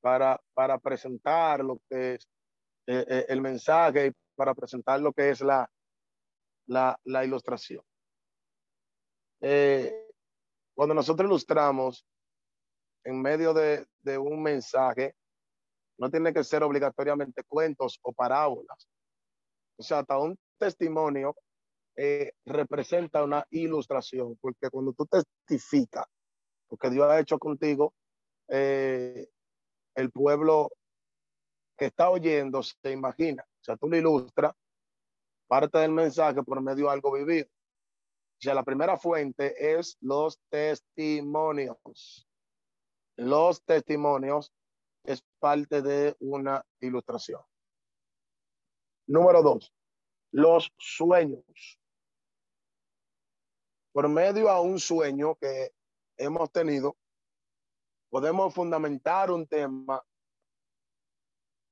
para, 0.00 0.40
para 0.54 0.78
presentar 0.78 1.62
lo 1.62 1.78
que 1.90 2.14
es 2.14 2.26
eh, 2.86 3.04
eh, 3.06 3.26
el 3.28 3.42
mensaje 3.42 4.06
y 4.06 4.12
para 4.34 4.54
presentar 4.54 4.98
lo 4.98 5.12
que 5.12 5.28
es 5.28 5.42
la, 5.42 5.70
la, 6.68 6.98
la 7.04 7.24
ilustración. 7.26 7.84
cuando 10.74 10.94
nosotros 10.94 11.26
ilustramos 11.28 12.06
en 13.04 13.20
medio 13.20 13.52
de, 13.52 13.86
de 14.00 14.16
un 14.16 14.42
mensaje, 14.42 15.14
no 15.98 16.10
tiene 16.10 16.32
que 16.32 16.44
ser 16.44 16.62
obligatoriamente 16.62 17.44
cuentos 17.44 18.00
o 18.00 18.10
parábolas. 18.14 18.88
O 19.82 19.84
sea, 19.84 19.98
hasta 19.98 20.16
un 20.16 20.38
testimonio 20.58 21.34
eh, 21.96 22.34
representa 22.46 23.24
una 23.24 23.44
ilustración, 23.50 24.38
porque 24.40 24.70
cuando 24.70 24.92
tú 24.92 25.06
testificas 25.06 26.06
lo 26.70 26.76
que 26.76 26.88
Dios 26.88 27.10
ha 27.10 27.18
hecho 27.18 27.36
contigo, 27.36 27.92
eh, 28.46 29.26
el 29.96 30.12
pueblo 30.12 30.70
que 31.76 31.86
está 31.86 32.10
oyendo 32.10 32.62
se 32.62 32.92
imagina. 32.92 33.42
O 33.42 33.64
sea, 33.64 33.76
tú 33.76 33.88
le 33.88 33.98
ilustras 33.98 34.52
parte 35.48 35.78
del 35.78 35.90
mensaje 35.90 36.44
por 36.44 36.62
medio 36.62 36.84
de 36.84 36.92
algo 36.92 37.14
vivido. 37.14 37.48
O 37.48 38.40
sea, 38.40 38.54
la 38.54 38.62
primera 38.62 38.96
fuente 38.96 39.76
es 39.76 39.96
los 40.00 40.38
testimonios. 40.48 42.28
Los 43.16 43.64
testimonios 43.64 44.52
es 45.02 45.24
parte 45.40 45.82
de 45.82 46.14
una 46.20 46.64
ilustración. 46.78 47.40
Número 49.06 49.42
dos, 49.42 49.72
los 50.30 50.72
sueños 50.78 51.78
por 53.92 54.08
medio 54.08 54.48
a 54.48 54.60
un 54.60 54.80
sueño 54.80 55.34
que 55.36 55.72
hemos 56.16 56.50
tenido, 56.50 56.96
podemos 58.10 58.52
fundamentar 58.54 59.30
un 59.30 59.46
tema 59.46 60.02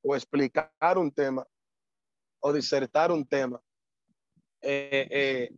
o 0.03 0.15
explicar 0.15 0.71
un 0.97 1.11
tema 1.11 1.47
o 2.41 2.53
disertar 2.53 3.11
un 3.11 3.27
tema 3.27 3.61
eh, 4.61 5.09
eh, 5.11 5.57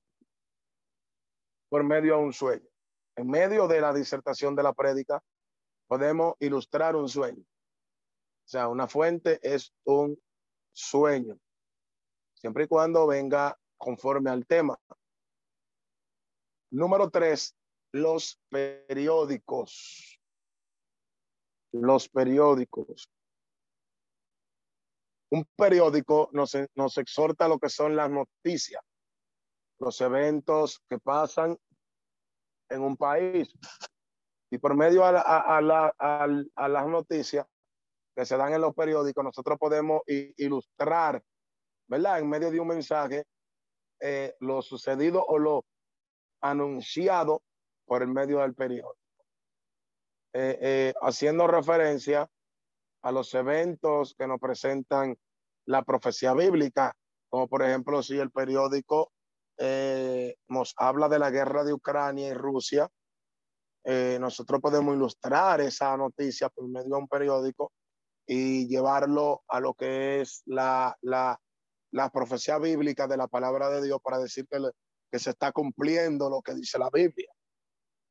por 1.68 1.84
medio 1.84 2.14
a 2.14 2.18
un 2.18 2.32
sueño. 2.32 2.66
En 3.16 3.28
medio 3.28 3.68
de 3.68 3.80
la 3.80 3.92
disertación 3.92 4.54
de 4.56 4.62
la 4.62 4.72
prédica, 4.72 5.22
podemos 5.86 6.34
ilustrar 6.40 6.96
un 6.96 7.08
sueño. 7.08 7.42
O 7.42 8.48
sea, 8.48 8.68
una 8.68 8.88
fuente 8.88 9.38
es 9.42 9.72
un 9.84 10.20
sueño, 10.72 11.38
siempre 12.42 12.64
y 12.64 12.66
cuando 12.66 13.06
venga 13.06 13.56
conforme 13.78 14.28
al 14.28 14.44
tema. 14.46 14.76
Número 16.72 17.08
tres, 17.08 17.54
los 17.92 18.36
periódicos. 18.48 20.20
Los 21.70 22.08
periódicos. 22.08 23.08
Un 25.30 25.46
periódico 25.56 26.30
nos, 26.32 26.98
exhorta 26.98 27.44
a 27.44 27.48
lo 27.48 27.58
que 27.58 27.68
son 27.68 27.94
las 27.94 28.10
noticias, 28.10 28.82
los 29.78 30.00
eventos 30.00 30.82
que 30.90 30.98
pasan 30.98 31.56
en 32.68 32.82
un 32.82 32.96
país. 32.96 33.54
Y 34.50 34.58
por 34.58 34.74
medio 34.74 35.04
a, 35.04 35.58
a, 35.58 36.68
las 36.68 36.86
noticias 36.88 37.46
que 38.14 38.26
se 38.26 38.36
dan 38.36 38.52
en 38.52 38.60
los 38.60 38.74
periódicos, 38.74 39.24
nosotros 39.24 39.58
podemos 39.58 40.02
ilustrar, 40.06 41.22
¿verdad? 41.92 42.18
En 42.20 42.28
medio 42.28 42.50
de 42.50 42.58
un 42.58 42.68
mensaje, 42.68 43.24
eh, 44.00 44.34
lo 44.40 44.62
sucedido 44.62 45.22
o 45.24 45.38
lo, 45.38 45.64
anunciado 46.42 47.42
por 47.86 48.02
el 48.02 48.08
medio 48.08 48.40
del 48.40 48.54
periódico, 48.54 48.96
eh, 50.32 50.58
eh, 50.60 50.94
haciendo 51.02 51.46
referencia 51.46 52.28
a 53.02 53.12
los 53.12 53.32
eventos 53.34 54.14
que 54.18 54.26
nos 54.26 54.40
presentan 54.40 55.16
la 55.66 55.82
profecía 55.82 56.34
bíblica, 56.34 56.94
como 57.28 57.48
por 57.48 57.62
ejemplo 57.62 58.02
si 58.02 58.18
el 58.18 58.30
periódico 58.30 59.12
eh, 59.58 60.34
nos 60.48 60.74
habla 60.76 61.08
de 61.08 61.18
la 61.18 61.30
guerra 61.30 61.64
de 61.64 61.72
Ucrania 61.72 62.28
y 62.28 62.34
Rusia, 62.34 62.88
nosotros 63.84 64.60
podemos 64.60 64.94
ilustrar 64.94 65.60
esa 65.60 65.96
noticia 65.96 66.48
por 66.48 66.68
medio 66.68 66.88
de 66.88 66.94
un 66.94 67.08
periódico 67.08 67.72
y 68.24 68.68
llevarlo 68.68 69.42
a 69.48 69.58
lo 69.58 69.74
que 69.74 70.20
es 70.20 70.42
la, 70.46 70.96
la, 71.00 71.36
la 71.92 72.10
profecía 72.10 72.58
bíblica 72.58 73.06
de 73.06 73.16
la 73.16 73.28
palabra 73.28 73.70
de 73.70 73.82
Dios 73.82 74.00
para 74.02 74.18
decir 74.18 74.46
que 74.48 74.58
que 75.12 75.18
se 75.18 75.30
está 75.30 75.52
cumpliendo 75.52 76.30
lo 76.30 76.40
que 76.40 76.54
dice 76.54 76.78
la 76.78 76.88
Biblia. 76.90 77.30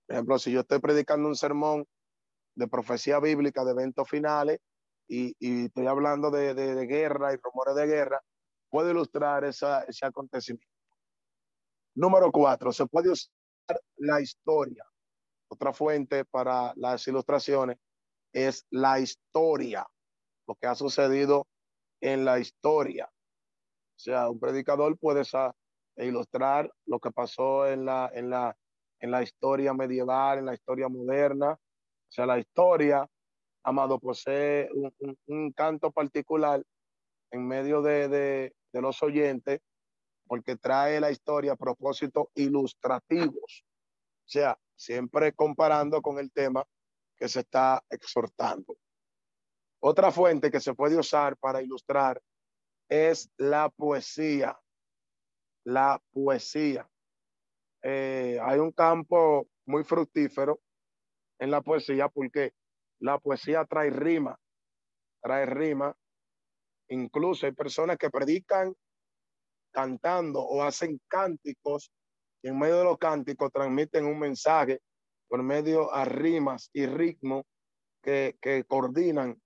Por 0.06 0.16
ejemplo, 0.16 0.38
si 0.38 0.52
yo 0.52 0.60
estoy 0.60 0.80
predicando 0.80 1.28
un 1.28 1.36
sermón 1.36 1.88
de 2.56 2.68
profecía 2.68 3.20
bíblica, 3.20 3.66
de 3.66 3.72
eventos 3.72 4.08
finales, 4.08 4.60
y, 5.08 5.36
estoy 5.66 5.88
hablando 5.88 6.30
de, 6.32 6.54
guerra 6.86 7.34
y 7.34 7.38
rumores 7.38 7.76
de 7.76 7.88
guerra, 7.88 8.22
puedo 8.70 8.92
ilustrar 8.92 9.44
esa, 9.44 9.84
ese 9.84 10.06
acontecimiento. 10.06 10.72
Número 11.96 12.32
cuatro, 12.32 12.72
se 12.72 12.86
puede 12.86 13.10
usar 13.10 13.34
la 13.98 14.22
historia. 14.22 14.86
Otra 15.50 15.74
fuente 15.74 16.24
para 16.24 16.72
las 16.78 17.06
ilustraciones 17.08 17.78
es 18.32 18.66
la 18.70 19.00
historia, 19.00 19.86
lo 20.48 20.56
que 20.56 20.68
ha 20.68 20.76
sucedido 20.76 21.48
en 22.00 22.24
la 22.24 22.40
historia. 22.40 23.12
Sea, 24.02 24.32
un 24.32 24.40
predicador 24.40 24.98
puede 24.98 25.22
e 25.96 26.08
ilustrar 26.08 26.74
lo 26.88 27.00
que 27.00 27.12
pasó 27.12 27.68
en 27.68 27.86
la, 27.86 28.10
en 28.12 28.32
la, 28.32 28.58
en 29.00 29.12
la 29.12 29.22
historia 29.22 29.76
medieval, 29.76 30.40
en 30.40 30.48
la 30.48 30.56
historia 30.56 30.90
moderna. 30.90 31.52
O 31.52 32.12
sea, 32.12 32.26
la 32.26 32.40
historia, 32.40 33.08
amado, 33.62 34.00
posee 34.00 34.70
un, 34.74 35.16
un, 35.28 35.52
canto 35.52 35.92
particular 35.92 36.64
en 37.30 37.48
medio 37.48 37.84
de, 37.84 38.08
de, 38.08 38.56
de, 38.74 38.82
los 38.82 39.04
oyentes, 39.04 39.60
porque 40.26 40.56
trae 40.56 41.00
la 41.00 41.12
historia 41.12 41.52
a 41.52 41.56
propósitos 41.56 42.26
ilustrativos. 42.34 43.64
O 44.26 44.30
sea, 44.32 44.58
siempre 44.76 45.32
comparando 45.34 46.02
con 46.02 46.18
el 46.18 46.32
tema 46.32 46.66
que 47.16 47.30
se 47.30 47.42
está 47.42 47.84
exhortando. 47.88 48.76
Otra 49.80 50.10
fuente 50.10 50.50
que 50.50 50.60
se 50.60 50.74
puede 50.74 50.98
usar 50.98 51.38
para 51.38 51.62
ilustrar 51.62 52.20
es 52.92 53.32
la 53.38 53.70
poesía. 53.70 54.60
La 55.64 56.02
poesía. 56.12 56.88
Eh, 57.84 58.38
hay 58.44 58.60
un 58.60 58.74
campo 58.74 59.48
muy 59.66 59.86
fructífero 59.86 60.60
en 61.40 61.52
la 61.52 61.62
poesía 61.62 62.10
porque 62.10 62.52
la 63.00 63.18
poesía 63.18 63.64
trae 63.66 63.90
rima, 63.90 64.38
trae 65.24 65.46
rima. 65.46 65.96
Incluso 66.90 67.46
hay 67.46 67.54
personas 67.54 67.98
que 67.98 68.10
predican 68.10 68.76
cantando 69.72 70.42
o 70.42 70.62
hacen 70.62 71.00
cánticos 71.08 71.94
y 72.44 72.50
en 72.50 72.60
medio 72.60 72.80
de 72.80 72.84
los 72.84 72.98
cánticos 72.98 73.54
transmiten 73.54 74.06
un 74.06 74.20
mensaje 74.20 74.82
por 75.30 75.42
medio 75.44 75.94
a 75.94 76.04
rimas 76.04 76.70
y 76.74 76.88
ritmo 76.88 77.46
que, 78.04 78.38
que 78.42 78.66
coordinan 78.66 79.42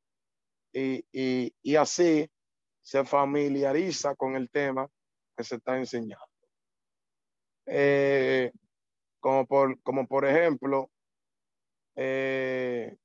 y, 0.74 1.06
y, 1.12 1.54
y 1.62 1.76
así 1.76 2.28
se 2.86 3.04
familiariza 3.04 4.16
con 4.16 4.36
el 4.36 4.50
tema 4.52 4.88
que 5.36 5.44
se 5.44 5.56
está 5.56 5.76
enseñando. 5.76 6.30
Eh, 7.66 8.52
como, 9.20 9.48
por, 9.48 9.82
como 9.82 10.08
por 10.08 10.24
ejemplo, 10.24 10.92
eh, 11.96 12.96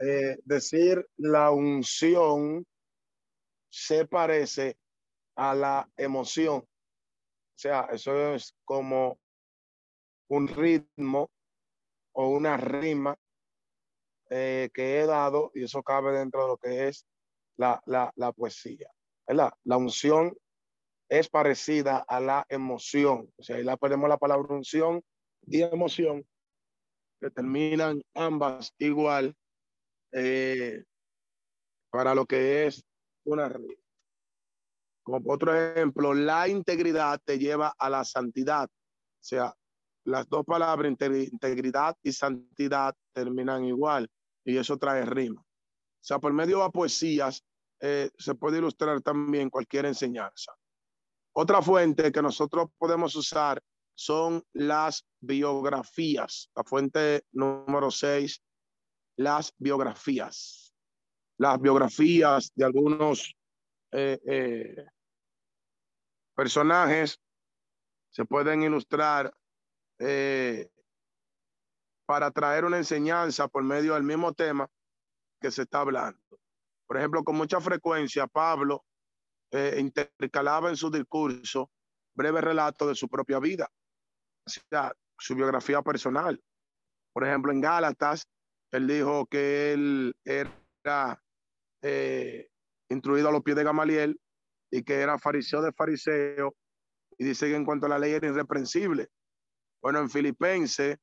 eh, 0.00 0.38
decir 0.44 1.06
la 1.18 1.50
unción 1.50 2.66
se 3.68 4.06
parece 4.06 4.78
a 5.36 5.54
la 5.54 5.90
emoción. 5.98 6.60
O 6.60 7.58
sea, 7.58 7.88
eso 7.92 8.34
es 8.34 8.54
como 8.64 9.18
un 10.28 10.48
ritmo 10.48 11.30
o 12.12 12.28
una 12.30 12.56
rima 12.56 13.14
eh, 14.34 14.70
que 14.72 14.98
he 14.98 15.06
dado 15.06 15.50
y 15.54 15.64
eso 15.64 15.82
cabe 15.82 16.16
dentro 16.16 16.40
de 16.40 16.48
lo 16.48 16.56
que 16.56 16.88
es 16.88 17.06
la, 17.58 17.82
la, 17.84 18.10
la 18.16 18.32
poesía. 18.32 18.88
¿verdad? 19.28 19.52
La 19.64 19.76
unción 19.76 20.34
es 21.10 21.28
parecida 21.28 21.98
a 22.08 22.18
la 22.18 22.46
emoción. 22.48 23.30
O 23.36 23.42
sea, 23.42 23.56
ahí 23.56 23.62
la 23.62 23.76
ponemos 23.76 24.08
la 24.08 24.16
palabra 24.16 24.54
unción 24.54 25.02
y 25.46 25.60
emoción, 25.60 26.26
que 27.20 27.30
terminan 27.30 28.00
ambas 28.14 28.72
igual 28.78 29.36
eh, 30.12 30.82
para 31.90 32.14
lo 32.14 32.24
que 32.24 32.68
es 32.68 32.82
una 33.24 33.50
rima. 33.50 33.74
Como 35.02 35.30
otro 35.30 35.54
ejemplo, 35.54 36.14
la 36.14 36.48
integridad 36.48 37.20
te 37.22 37.38
lleva 37.38 37.74
a 37.78 37.90
la 37.90 38.02
santidad. 38.02 38.64
O 38.64 39.24
sea, 39.24 39.54
las 40.04 40.26
dos 40.26 40.46
palabras 40.46 40.90
integridad 40.90 41.94
y 42.02 42.12
santidad 42.12 42.94
terminan 43.12 43.66
igual 43.66 44.08
y 44.44 44.56
eso 44.56 44.76
trae 44.76 45.04
rima. 45.04 45.40
O 45.40 46.04
sea, 46.04 46.18
por 46.18 46.32
medio 46.32 46.62
de 46.62 46.70
poesías 46.70 47.44
eh, 47.80 48.10
se 48.16 48.34
puede 48.34 48.58
ilustrar 48.58 49.00
también 49.02 49.50
cualquier 49.50 49.86
enseñanza. 49.86 50.52
Otra 51.34 51.62
fuente 51.62 52.12
que 52.12 52.22
nosotros 52.22 52.68
podemos 52.78 53.14
usar 53.16 53.62
son 53.94 54.42
las 54.52 55.06
biografías. 55.20 56.50
La 56.54 56.64
fuente 56.64 57.24
número 57.32 57.90
seis, 57.90 58.42
las 59.16 59.54
biografías. 59.58 60.74
Las 61.38 61.60
biografías 61.60 62.52
de 62.54 62.64
algunos 62.64 63.34
eh, 63.92 64.20
eh, 64.26 64.86
personajes 66.34 67.18
se 68.10 68.24
pueden 68.24 68.62
ilustrar 68.62 69.32
para 72.12 72.30
traer 72.30 72.66
una 72.66 72.76
enseñanza 72.76 73.48
por 73.48 73.64
medio 73.64 73.94
del 73.94 74.02
mismo 74.02 74.34
tema 74.34 74.68
que 75.40 75.50
se 75.50 75.62
está 75.62 75.80
hablando. 75.80 76.20
Por 76.86 76.98
ejemplo, 76.98 77.24
con 77.24 77.36
mucha 77.36 77.58
frecuencia 77.58 78.26
Pablo 78.26 78.84
eh, 79.50 79.78
intercalaba 79.80 80.68
en 80.68 80.76
su 80.76 80.90
discurso 80.90 81.70
breve 82.14 82.42
relato 82.42 82.86
de 82.86 82.94
su 82.94 83.08
propia 83.08 83.38
vida, 83.38 83.66
su 85.18 85.34
biografía 85.34 85.80
personal. 85.80 86.38
Por 87.14 87.26
ejemplo, 87.26 87.50
en 87.50 87.62
Gálatas, 87.62 88.28
él 88.72 88.88
dijo 88.88 89.24
que 89.24 89.72
él 89.72 90.14
era 90.22 91.18
eh, 91.80 92.46
instruido 92.90 93.30
a 93.30 93.32
los 93.32 93.42
pies 93.42 93.56
de 93.56 93.64
Gamaliel 93.64 94.20
y 94.70 94.82
que 94.82 95.00
era 95.00 95.18
fariseo 95.18 95.62
de 95.62 95.72
fariseo, 95.72 96.54
y 97.16 97.24
dice 97.24 97.48
que 97.48 97.56
en 97.56 97.64
cuanto 97.64 97.86
a 97.86 97.88
la 97.88 97.98
ley 97.98 98.12
era 98.12 98.28
irreprensible. 98.28 99.08
Bueno, 99.80 100.00
en 100.00 100.10
Filipenses, 100.10 100.98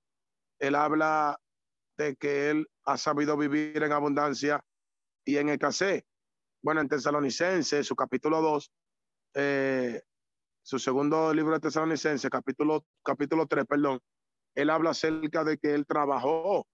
él 0.59 0.75
habla 0.75 1.39
de 1.97 2.15
que 2.15 2.49
él 2.49 2.67
ha 2.85 2.97
sabido 2.97 3.37
vivir 3.37 3.81
en 3.81 3.91
abundancia 3.91 4.63
y 5.25 5.37
en 5.37 5.49
escasez. 5.49 6.03
Bueno, 6.61 6.81
en 6.81 6.89
Tesalonicense, 6.89 7.83
su 7.83 7.95
capítulo 7.95 8.41
2, 8.41 8.71
eh, 9.35 10.01
su 10.61 10.79
segundo 10.79 11.33
libro 11.33 11.53
de 11.53 11.61
Tesalonicense, 11.61 12.29
capítulo, 12.29 12.85
capítulo 13.03 13.47
3, 13.47 13.65
perdón, 13.65 13.99
él 14.55 14.69
habla 14.69 14.91
acerca 14.91 15.43
de 15.43 15.57
que 15.57 15.73
él 15.73 15.85
trabajó, 15.85 16.67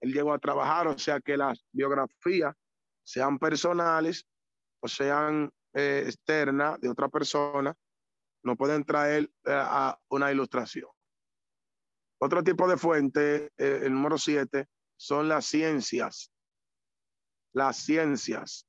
él 0.00 0.12
llegó 0.12 0.32
a 0.32 0.38
trabajar, 0.38 0.86
o 0.86 0.98
sea 0.98 1.20
que 1.20 1.36
las 1.36 1.64
biografías, 1.72 2.54
sean 3.04 3.38
personales 3.38 4.26
o 4.80 4.88
sean 4.88 5.50
eh, 5.74 6.04
externas 6.06 6.78
de 6.80 6.90
otra 6.90 7.08
persona, 7.08 7.74
no 8.44 8.56
pueden 8.56 8.84
traer 8.84 9.24
eh, 9.44 9.52
a 9.52 9.98
una 10.10 10.30
ilustración. 10.30 10.88
Otro 12.20 12.42
tipo 12.42 12.68
de 12.68 12.76
fuente, 12.76 13.52
eh, 13.56 13.80
el 13.84 13.92
número 13.92 14.18
siete, 14.18 14.66
son 14.96 15.28
las 15.28 15.46
ciencias. 15.46 16.32
Las 17.52 17.76
ciencias, 17.76 18.66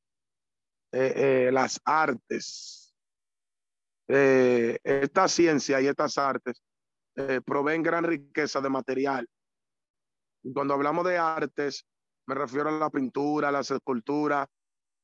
eh, 0.92 1.14
eh, 1.48 1.52
las 1.52 1.82
artes. 1.84 2.86
esta 4.08 5.28
ciencia 5.28 5.80
y 5.80 5.86
estas 5.86 6.18
artes 6.18 6.64
proveen 7.46 7.84
gran 7.84 8.04
riqueza 8.04 8.60
de 8.60 8.70
material. 8.70 9.30
Cuando 10.52 10.74
hablamos 10.74 11.06
de 11.06 11.20
artes, 11.20 11.86
me 12.26 12.34
refiero 12.34 12.70
a 12.70 12.72
la 12.72 12.90
pintura, 12.90 13.52
las 13.52 13.70
esculturas, 13.70 14.48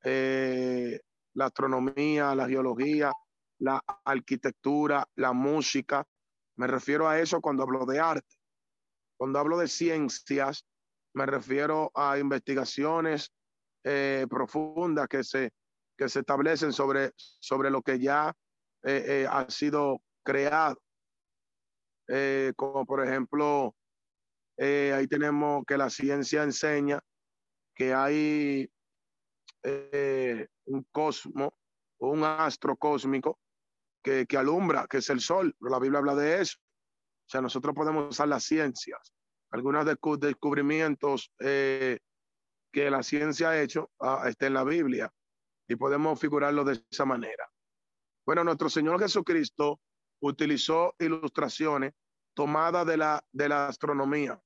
la 0.01 1.45
astronomía, 1.45 2.33
la 2.33 2.47
geología, 2.47 3.11
la 3.59 3.79
arquitectura, 4.03 5.07
la 5.15 5.33
música. 5.33 6.03
Me 6.55 6.65
refiero 6.65 7.07
a 7.07 7.19
eso 7.19 7.41
cuando 7.41 7.61
hablo 7.61 7.85
de 7.85 7.99
arte. 7.99 8.34
Cuando 9.17 9.39
hablo 9.39 9.57
de 9.57 9.67
ciencias, 9.67 10.65
me 11.13 11.25
refiero 11.25 11.91
a 11.95 12.17
investigaciones 12.17 13.31
eh, 13.83 14.25
profundas 14.29 15.07
que 15.07 15.23
se, 15.23 15.51
que 15.97 16.09
se 16.09 16.19
establecen 16.19 16.73
sobre, 16.73 17.11
sobre 17.17 17.69
lo 17.69 17.81
que 17.81 17.99
ya 17.99 18.33
eh, 18.83 19.03
eh, 19.07 19.27
ha 19.29 19.49
sido 19.49 20.01
creado. 20.23 20.81
como 22.55 22.85
por 22.85 23.05
ejemplo, 23.05 23.75
ahí 24.57 25.07
tenemos 25.07 25.63
que 25.65 25.77
la 25.77 25.89
ciencia 25.89 26.43
enseña 26.43 26.99
que 27.73 27.93
hay 27.93 28.69
un 30.65 30.83
cosmo 30.91 31.53
un 31.99 32.23
astro 32.23 32.75
cósmico 32.75 33.39
que, 34.03 34.25
que 34.25 34.37
alumbra, 34.37 34.87
que 34.87 34.97
es 34.97 35.09
el 35.09 35.19
sol. 35.19 35.55
La 35.59 35.79
Biblia 35.79 35.99
habla 35.99 36.15
de 36.15 36.41
eso. 36.41 36.57
O 37.25 37.29
sea, 37.29 37.41
nosotros 37.41 37.73
podemos 37.73 38.09
usar 38.09 38.27
las 38.27 38.43
ciencias, 38.43 39.13
algunos 39.51 39.85
descubrimientos 39.85 41.31
eh, 41.39 41.99
que 42.71 42.91
la 42.91 43.03
ciencia 43.03 43.49
ha 43.49 43.61
hecho 43.61 43.89
uh, 43.99 44.27
está 44.27 44.47
en 44.47 44.53
la 44.53 44.63
Biblia 44.63 45.11
y 45.67 45.75
podemos 45.75 46.19
figurarlo 46.19 46.63
de 46.63 46.83
esa 46.91 47.05
manera. 47.05 47.49
Bueno, 48.25 48.43
nuestro 48.43 48.69
Señor 48.69 48.99
Jesucristo 48.99 49.79
utilizó 50.21 50.93
ilustraciones 50.99 51.93
tomadas 52.35 52.85
de 52.85 52.97
la, 52.97 53.25
de 53.31 53.49
la 53.49 53.67
astronomía. 53.67 54.39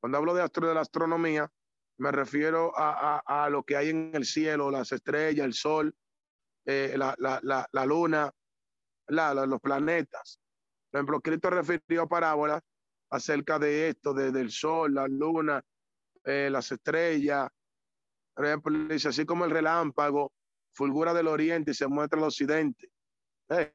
Cuando 0.00 0.18
hablo 0.18 0.34
de, 0.34 0.42
astro, 0.42 0.68
de 0.68 0.74
la 0.74 0.82
astronomía, 0.82 1.50
me 1.98 2.12
refiero 2.12 2.76
a, 2.78 3.16
a, 3.16 3.44
a, 3.44 3.50
lo 3.50 3.64
que 3.64 3.76
hay 3.76 3.88
en 3.90 4.10
el 4.14 4.24
cielo, 4.24 4.70
las 4.70 4.92
estrellas, 4.92 5.44
el 5.44 5.54
sol, 5.54 5.96
eh, 6.66 6.94
la, 6.96 7.14
la, 7.18 7.40
la, 7.42 7.66
la, 7.72 7.86
luna, 7.86 8.32
los 9.08 9.60
planetas. 9.60 10.38
Por 10.90 10.98
ejemplo, 10.98 11.20
Cristo 11.20 11.50
refirió 11.50 12.08
parábolas 12.08 12.62
acerca 13.10 13.58
de 13.58 13.88
esto, 13.90 14.12
de, 14.14 14.32
del 14.32 14.50
sol, 14.50 14.94
la 14.94 15.06
luna, 15.06 15.62
eh, 16.24 16.48
las 16.50 16.70
estrellas. 16.72 17.48
Por 18.34 18.46
ejemplo, 18.46 18.88
dice, 18.88 19.08
así 19.08 19.24
como 19.24 19.44
el 19.44 19.50
relámpago 19.50 20.32
fulgura 20.72 21.12
del 21.12 21.28
oriente 21.28 21.72
y 21.72 21.74
se 21.74 21.86
muestra 21.86 22.18
al 22.18 22.26
occidente. 22.26 22.90
Eh, 23.50 23.72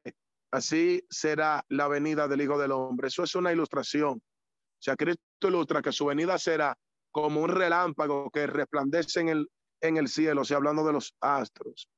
así 0.50 1.04
será 1.10 1.64
la 1.68 1.88
venida 1.88 2.28
del 2.28 2.40
Hijo 2.40 2.58
del 2.58 2.72
Hombre. 2.72 3.08
Eso 3.08 3.22
es 3.22 3.34
una 3.34 3.52
ilustración. 3.52 4.14
O 4.14 4.82
sea, 4.84 4.96
Cristo 4.96 5.48
ilustra 5.48 5.82
que 5.82 5.92
su 5.92 6.06
venida 6.06 6.38
será 6.38 6.76
como 7.10 7.42
un 7.42 7.50
relámpago 7.50 8.30
que 8.30 8.46
resplandece 8.46 9.20
en 9.20 9.28
el, 9.28 9.50
en 9.80 9.96
el 9.96 10.08
cielo, 10.08 10.42
o 10.42 10.44
sea, 10.44 10.56
hablando 10.56 10.84
de 10.84 10.92
los 10.92 11.14
astros. 11.20 11.88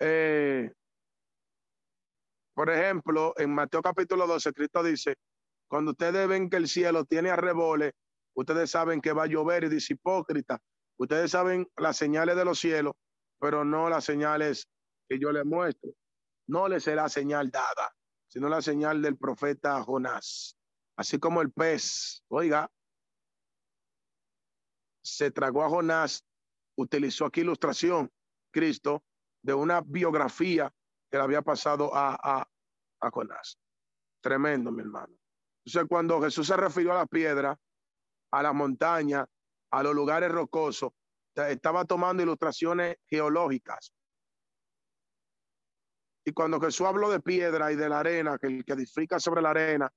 Eh, 0.00 0.70
por 2.56 2.70
ejemplo, 2.70 3.34
en 3.36 3.54
Mateo 3.54 3.82
capítulo 3.82 4.26
12, 4.26 4.54
Cristo 4.54 4.82
dice, 4.82 5.16
cuando 5.68 5.90
ustedes 5.90 6.26
ven 6.26 6.48
que 6.48 6.56
el 6.56 6.68
cielo 6.68 7.04
tiene 7.04 7.28
arrebole, 7.28 7.92
ustedes 8.34 8.70
saben 8.70 9.02
que 9.02 9.12
va 9.12 9.24
a 9.24 9.26
llover 9.26 9.64
y 9.64 9.68
dice 9.68 9.92
hipócrita. 9.92 10.58
Ustedes 10.96 11.32
saben 11.32 11.68
las 11.76 11.98
señales 11.98 12.34
de 12.34 12.46
los 12.46 12.58
cielos, 12.58 12.94
pero 13.38 13.62
no 13.62 13.90
las 13.90 14.06
señales 14.06 14.66
que 15.06 15.18
yo 15.18 15.32
les 15.32 15.44
muestro. 15.44 15.90
No 16.46 16.66
les 16.66 16.84
será 16.84 17.10
señal 17.10 17.50
dada, 17.50 17.94
sino 18.26 18.48
la 18.48 18.62
señal 18.62 19.02
del 19.02 19.18
profeta 19.18 19.82
Jonás. 19.82 20.56
Así 20.96 21.18
como 21.18 21.42
el 21.42 21.52
pez, 21.52 22.24
oiga, 22.28 22.70
se 25.04 25.30
tragó 25.30 25.62
a 25.62 25.68
Jonás, 25.68 26.24
utilizó 26.74 27.26
aquí 27.26 27.42
ilustración, 27.42 28.10
Cristo, 28.50 29.04
de 29.42 29.52
una 29.52 29.82
biografía 29.82 30.72
que 31.10 31.16
le 31.18 31.22
había 31.22 31.42
pasado 31.42 31.94
a, 31.94 32.14
a, 32.14 32.48
a. 33.00 33.12
Tremendo, 34.20 34.72
mi 34.72 34.80
hermano. 34.80 35.14
Entonces, 35.64 35.88
cuando 35.88 36.20
Jesús 36.20 36.46
se 36.46 36.56
refirió 36.56 36.92
a 36.92 36.96
la 36.96 37.06
piedra, 37.06 37.58
a 38.32 38.42
la 38.42 38.52
montaña, 38.52 39.26
a 39.70 39.82
los 39.82 39.94
lugares 39.94 40.30
rocosos, 40.30 40.92
estaba 41.34 41.84
tomando 41.84 42.22
ilustraciones 42.22 42.96
geológicas. 43.06 43.92
Y 46.24 46.32
cuando 46.32 46.60
Jesús 46.60 46.86
habló 46.86 47.10
de 47.10 47.20
piedra 47.20 47.70
y 47.70 47.76
de 47.76 47.88
la 47.88 48.00
arena, 48.00 48.38
que 48.38 48.48
el 48.48 48.64
que 48.64 48.72
edifica 48.72 49.20
sobre 49.20 49.42
la 49.42 49.50
arena 49.50 49.92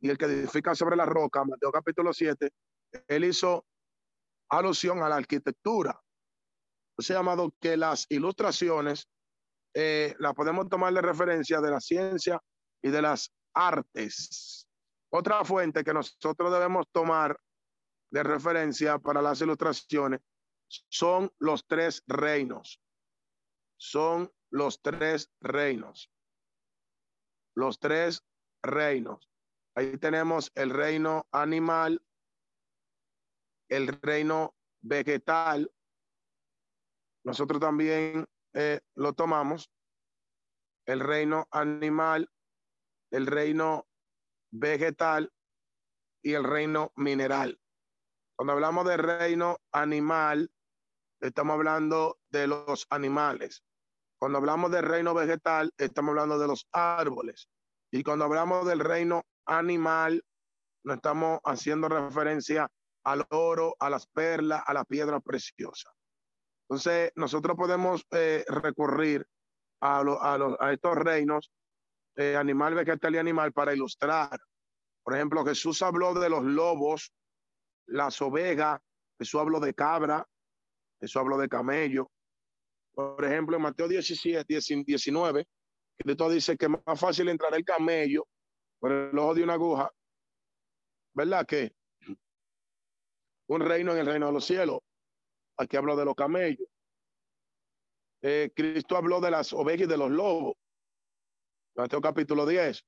y 0.00 0.10
el 0.10 0.18
que 0.18 0.26
edifica 0.26 0.74
sobre 0.74 0.96
la 0.96 1.06
roca, 1.06 1.44
Mateo 1.44 1.72
capítulo 1.72 2.12
7, 2.12 2.50
él 3.08 3.24
hizo 3.24 3.64
alusión 4.50 5.02
a 5.02 5.08
la 5.08 5.16
arquitectura. 5.16 5.98
Se 6.98 7.14
ha 7.14 7.16
llamado 7.16 7.54
que 7.60 7.76
las 7.76 8.06
ilustraciones 8.10 9.08
eh, 9.74 10.14
las 10.18 10.34
podemos 10.34 10.68
tomar 10.68 10.92
de 10.92 11.02
referencia 11.02 11.60
de 11.60 11.70
la 11.70 11.80
ciencia 11.80 12.40
y 12.82 12.90
de 12.90 13.02
las 13.02 13.32
artes. 13.54 14.68
Otra 15.12 15.44
fuente 15.44 15.84
que 15.84 15.92
nosotros 15.92 16.52
debemos 16.52 16.86
tomar 16.92 17.38
de 18.10 18.22
referencia 18.22 18.98
para 18.98 19.22
las 19.22 19.40
ilustraciones 19.40 20.20
son 20.88 21.32
los 21.38 21.66
tres 21.66 22.02
reinos. 22.06 22.80
Son 23.76 24.30
los 24.50 24.80
tres 24.82 25.30
reinos. 25.40 26.10
Los 27.54 27.78
tres 27.78 28.22
reinos. 28.62 29.28
Ahí 29.74 29.96
tenemos 29.98 30.52
el 30.54 30.70
reino 30.70 31.26
animal, 31.32 32.02
el 33.68 33.88
reino 34.02 34.54
vegetal. 34.80 35.70
Nosotros 37.24 37.60
también 37.60 38.26
eh, 38.54 38.80
lo 38.94 39.12
tomamos. 39.12 39.70
El 40.86 41.00
reino 41.00 41.46
animal, 41.50 42.30
el 43.10 43.26
reino 43.26 43.86
vegetal 44.50 45.32
y 46.22 46.34
el 46.34 46.44
reino 46.44 46.92
mineral. 46.96 47.60
Cuando 48.36 48.52
hablamos 48.54 48.86
de 48.86 48.96
reino 48.96 49.58
animal, 49.72 50.50
estamos 51.20 51.54
hablando 51.54 52.18
de 52.30 52.46
los 52.46 52.86
animales. 52.90 53.62
Cuando 54.18 54.38
hablamos 54.38 54.70
del 54.70 54.84
reino 54.84 55.14
vegetal, 55.14 55.72
estamos 55.78 56.10
hablando 56.10 56.38
de 56.38 56.46
los 56.46 56.66
árboles. 56.72 57.48
Y 57.90 58.02
cuando 58.02 58.24
hablamos 58.24 58.66
del 58.66 58.80
reino 58.80 59.24
animal, 59.46 60.24
no 60.84 60.94
estamos 60.94 61.40
haciendo 61.44 61.88
referencia 61.88 62.68
al 63.04 63.26
oro, 63.30 63.76
a 63.78 63.90
las 63.90 64.06
perlas, 64.06 64.62
a 64.66 64.74
la 64.74 64.84
piedra 64.84 65.20
preciosa. 65.20 65.90
Entonces, 66.70 67.10
nosotros 67.16 67.56
podemos 67.56 68.06
eh, 68.12 68.44
recurrir 68.46 69.26
a, 69.80 70.02
a, 70.60 70.72
estos 70.72 70.94
reinos, 70.94 71.50
eh, 72.14 72.36
animal, 72.36 72.76
vegetal 72.76 73.12
y 73.12 73.18
animal, 73.18 73.52
para 73.52 73.74
ilustrar. 73.74 74.38
Por 75.02 75.16
ejemplo, 75.16 75.44
Jesús 75.44 75.82
habló 75.82 76.14
de 76.14 76.30
los 76.30 76.44
lobos, 76.44 77.12
las 77.86 78.22
ovejas, 78.22 78.80
Jesús 79.18 79.40
habló 79.40 79.58
de 79.58 79.74
cabra, 79.74 80.24
Jesús 81.00 81.16
habló 81.16 81.38
de 81.38 81.48
camello. 81.48 82.08
Por 82.94 83.24
ejemplo, 83.24 83.56
en 83.56 83.62
Mateo 83.62 83.88
17, 83.88 84.44
19, 84.86 85.48
Cristo 85.98 86.30
dice 86.30 86.56
que 86.56 86.66
es 86.66 86.70
más 86.86 87.00
fácil 87.00 87.30
entrar 87.30 87.52
el 87.56 87.64
camello 87.64 88.28
por 88.78 88.92
el 88.92 89.18
ojo 89.18 89.34
de 89.34 89.42
una 89.42 89.54
aguja, 89.54 89.90
¿verdad? 91.14 91.44
Que 91.44 91.72
un 93.48 93.60
reino 93.60 93.90
en 93.90 93.98
el 93.98 94.06
reino 94.06 94.26
de 94.26 94.32
los 94.32 94.44
cielos. 94.44 94.78
Aquí 95.60 95.76
habló 95.76 95.94
de 95.94 96.06
los 96.06 96.14
camellos. 96.14 96.66
Eh, 98.22 98.50
Cristo 98.56 98.96
habló 98.96 99.20
de 99.20 99.30
las 99.30 99.52
ovejas 99.52 99.82
y 99.82 99.86
de 99.86 99.96
los 99.98 100.10
lobos. 100.10 100.54
Mateo 101.76 102.00
capítulo 102.00 102.46
10. 102.46 102.82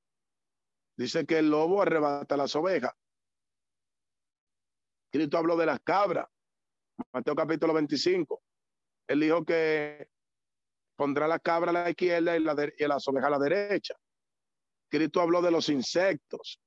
Dice 0.96 1.26
que 1.26 1.40
el 1.40 1.50
lobo 1.50 1.82
arrebata 1.82 2.34
las 2.34 2.56
ovejas. 2.56 2.92
Cristo 5.10 5.36
habló 5.36 5.54
de 5.58 5.66
las 5.66 5.80
cabras. 5.80 6.26
Mateo 7.12 7.34
capítulo 7.34 7.74
25. 7.74 8.42
Él 9.06 9.20
dijo 9.20 9.44
que 9.44 10.08
pondrá 10.96 11.28
la 11.28 11.38
cabra 11.40 11.72
a 11.72 11.74
la 11.74 11.90
izquierda 11.90 12.34
y, 12.38 12.40
la 12.40 12.56
y 12.78 12.86
las 12.86 13.06
ovejas 13.06 13.26
a 13.26 13.32
la 13.32 13.38
derecha. 13.38 13.94
Cristo 14.90 15.20
habló 15.20 15.42
de 15.42 15.50
los 15.50 15.68
insectos. 15.68 16.58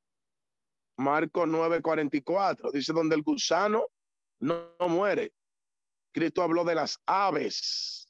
Marcos 0.98 1.48
9:44 1.48 2.72
dice 2.72 2.94
donde 2.94 3.16
el 3.16 3.24
gusano 3.24 3.88
no, 4.42 4.76
no 4.80 4.88
muere. 4.88 5.34
Cristo 6.16 6.42
habló 6.42 6.64
de 6.64 6.76
las 6.76 7.02
aves. 7.06 8.08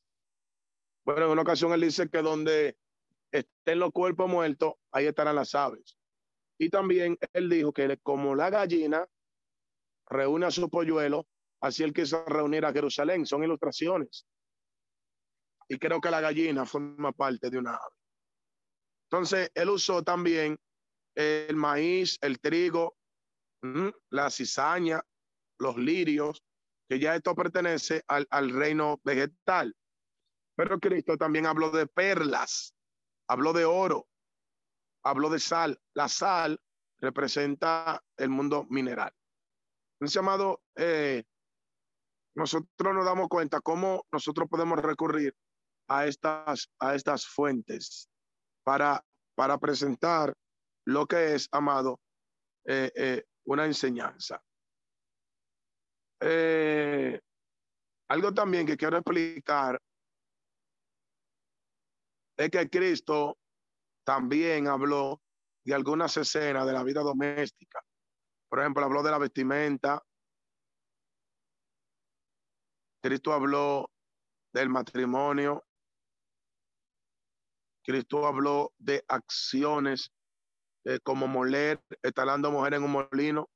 Bueno, 1.03 1.25
en 1.25 1.31
una 1.31 1.41
ocasión 1.41 1.73
él 1.73 1.81
dice 1.81 2.07
que 2.07 2.21
donde 2.21 2.77
estén 3.31 3.79
los 3.79 3.91
cuerpos 3.91 4.29
muertos, 4.29 4.75
ahí 4.91 5.07
estarán 5.07 5.35
las 5.35 5.55
aves. 5.55 5.97
Y 6.59 6.69
también 6.69 7.17
él 7.33 7.49
dijo 7.49 7.73
que 7.73 7.97
como 8.03 8.35
la 8.35 8.51
gallina 8.51 9.07
reúne 10.07 10.45
a 10.45 10.51
su 10.51 10.69
polluelo, 10.69 11.27
así 11.61 11.81
él 11.81 11.93
quiso 11.93 12.23
reunir 12.25 12.63
a 12.65 12.71
Jerusalén. 12.71 13.25
Son 13.25 13.43
ilustraciones. 13.43 14.27
Y 15.67 15.79
creo 15.79 15.99
que 15.99 16.11
la 16.11 16.21
gallina 16.21 16.63
forma 16.67 17.11
parte 17.11 17.49
de 17.49 17.57
una 17.57 17.71
ave. 17.71 17.95
Entonces, 19.09 19.49
él 19.55 19.69
usó 19.69 20.03
también 20.03 20.59
el 21.15 21.55
maíz, 21.55 22.19
el 22.21 22.39
trigo, 22.39 22.97
la 24.11 24.29
cizaña, 24.29 25.01
los 25.57 25.75
lirios, 25.77 26.43
que 26.87 26.99
ya 26.99 27.15
esto 27.15 27.35
pertenece 27.35 28.03
al, 28.07 28.27
al 28.29 28.49
reino 28.51 28.99
vegetal. 29.03 29.75
Pero 30.55 30.79
Cristo 30.79 31.17
también 31.17 31.45
habló 31.45 31.69
de 31.71 31.87
perlas, 31.87 32.73
habló 33.27 33.53
de 33.53 33.65
oro, 33.65 34.07
habló 35.03 35.29
de 35.29 35.39
sal. 35.39 35.79
La 35.93 36.07
sal 36.07 36.59
representa 36.99 38.01
el 38.17 38.29
mundo 38.29 38.65
mineral. 38.69 39.13
Entonces, 39.95 40.17
amado, 40.17 40.61
eh, 40.75 41.23
nosotros 42.35 42.93
nos 42.93 43.05
damos 43.05 43.29
cuenta 43.29 43.61
cómo 43.61 44.05
nosotros 44.11 44.47
podemos 44.49 44.79
recurrir 44.79 45.33
a 45.87 46.05
estas, 46.05 46.69
a 46.79 46.95
estas 46.95 47.25
fuentes 47.25 48.09
para, 48.63 49.03
para 49.35 49.57
presentar 49.57 50.35
lo 50.85 51.05
que 51.05 51.35
es, 51.35 51.47
amado, 51.51 51.99
eh, 52.65 52.91
eh, 52.95 53.23
una 53.45 53.65
enseñanza. 53.65 54.43
Algo 58.07 58.33
también 58.33 58.65
que 58.65 58.77
quiero 58.77 58.97
explicar 58.97 59.81
es 62.37 62.49
que 62.49 62.69
Cristo 62.69 63.37
también 64.05 64.67
habló 64.67 65.21
de 65.65 65.73
algunas 65.73 66.15
escenas 66.17 66.65
de 66.65 66.73
la 66.73 66.83
vida 66.83 67.01
doméstica. 67.01 67.81
Por 68.49 68.59
ejemplo, 68.59 68.85
habló 68.85 69.01
de 69.03 69.11
la 69.11 69.17
vestimenta. 69.17 70.03
Cristo 73.01 73.33
habló 73.33 73.89
del 74.53 74.69
matrimonio. 74.69 75.65
Cristo 77.83 78.25
habló 78.25 78.73
de 78.77 79.03
acciones 79.07 80.11
eh, 80.85 80.99
como 81.01 81.27
moler, 81.27 81.81
instalando 82.03 82.51
mujer 82.51 82.75
en 82.75 82.83
un 82.83 82.91
molino. 82.91 83.49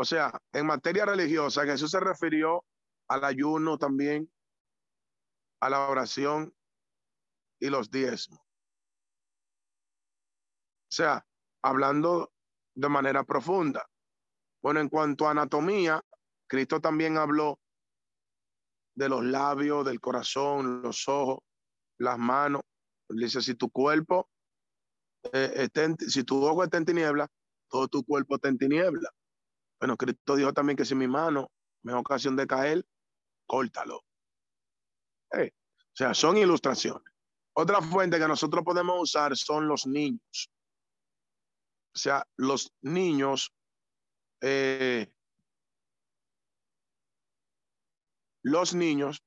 O 0.00 0.04
sea, 0.04 0.30
en 0.52 0.66
materia 0.66 1.04
religiosa, 1.04 1.64
Jesús 1.64 1.90
se 1.90 1.98
refirió 1.98 2.64
al 3.08 3.24
ayuno 3.24 3.78
también, 3.78 4.32
a 5.60 5.68
la 5.68 5.88
oración 5.88 6.54
y 7.58 7.68
los 7.68 7.90
diezmos. 7.90 8.38
O 8.38 8.44
sea, 10.94 11.26
hablando 11.62 12.32
de 12.76 12.88
manera 12.88 13.24
profunda. 13.24 13.90
Bueno, 14.62 14.78
en 14.78 14.88
cuanto 14.88 15.26
a 15.26 15.32
anatomía, 15.32 16.00
Cristo 16.46 16.80
también 16.80 17.18
habló 17.18 17.58
de 18.94 19.08
los 19.08 19.24
labios, 19.24 19.84
del 19.84 20.00
corazón, 20.00 20.82
los 20.82 21.08
ojos. 21.08 21.40
las 21.98 22.18
manos. 22.18 22.62
Dice, 23.08 23.42
si 23.42 23.56
tu 23.56 23.68
cuerpo, 23.68 24.30
eh, 25.32 25.68
si 26.06 26.22
tu 26.22 26.44
ojo 26.44 26.62
está 26.62 26.76
en 26.76 26.84
tiniebla, 26.84 27.26
todo 27.68 27.88
tu 27.88 28.04
cuerpo 28.04 28.36
está 28.36 28.48
en 28.48 28.58
tiniebla. 28.58 29.10
Bueno, 29.80 29.96
Cristo 29.96 30.36
dijo 30.36 30.52
también 30.52 30.76
que 30.76 30.84
si 30.84 30.94
mi 30.94 31.06
mano 31.06 31.50
me 31.82 31.92
da 31.92 31.98
ocasión 31.98 32.36
de 32.36 32.46
caer, 32.46 32.84
córtalo. 33.46 33.98
o 33.98 35.50
sea, 35.92 36.14
son 36.14 36.36
ilustraciones. 36.36 37.12
Otra 37.54 37.80
fuente 37.80 38.18
que 38.18 38.28
nosotros 38.28 38.64
podemos 38.64 39.00
usar 39.00 39.36
son 39.36 39.66
los 39.66 39.86
niños. 39.86 40.50
O 41.94 41.98
sea, 41.98 42.24
los 42.36 42.72
niños, 42.82 43.52
eh, 44.40 45.12
los 48.42 48.74
niños 48.74 49.22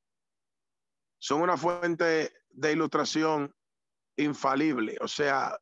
son 1.20 1.42
una 1.42 1.58
fuente 1.58 2.34
de 2.50 2.72
ilustración 2.72 3.54
infalible, 4.18 4.98
o 5.02 5.08
sea, 5.08 5.58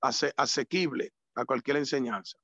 asequible 0.00 1.12
a 1.34 1.44
cualquier 1.44 1.78
enseñanza. 1.78 2.38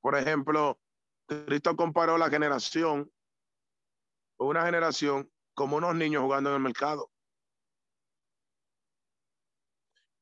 Por 0.00 0.16
ejemplo, 0.16 0.80
Cristo 1.26 1.76
comparó 1.76 2.16
la 2.18 2.30
generación, 2.30 3.12
una 4.38 4.64
generación, 4.64 5.30
como 5.54 5.76
unos 5.76 5.94
niños 5.94 6.22
jugando 6.22 6.50
en 6.50 6.56
el 6.56 6.62
mercado. 6.62 7.10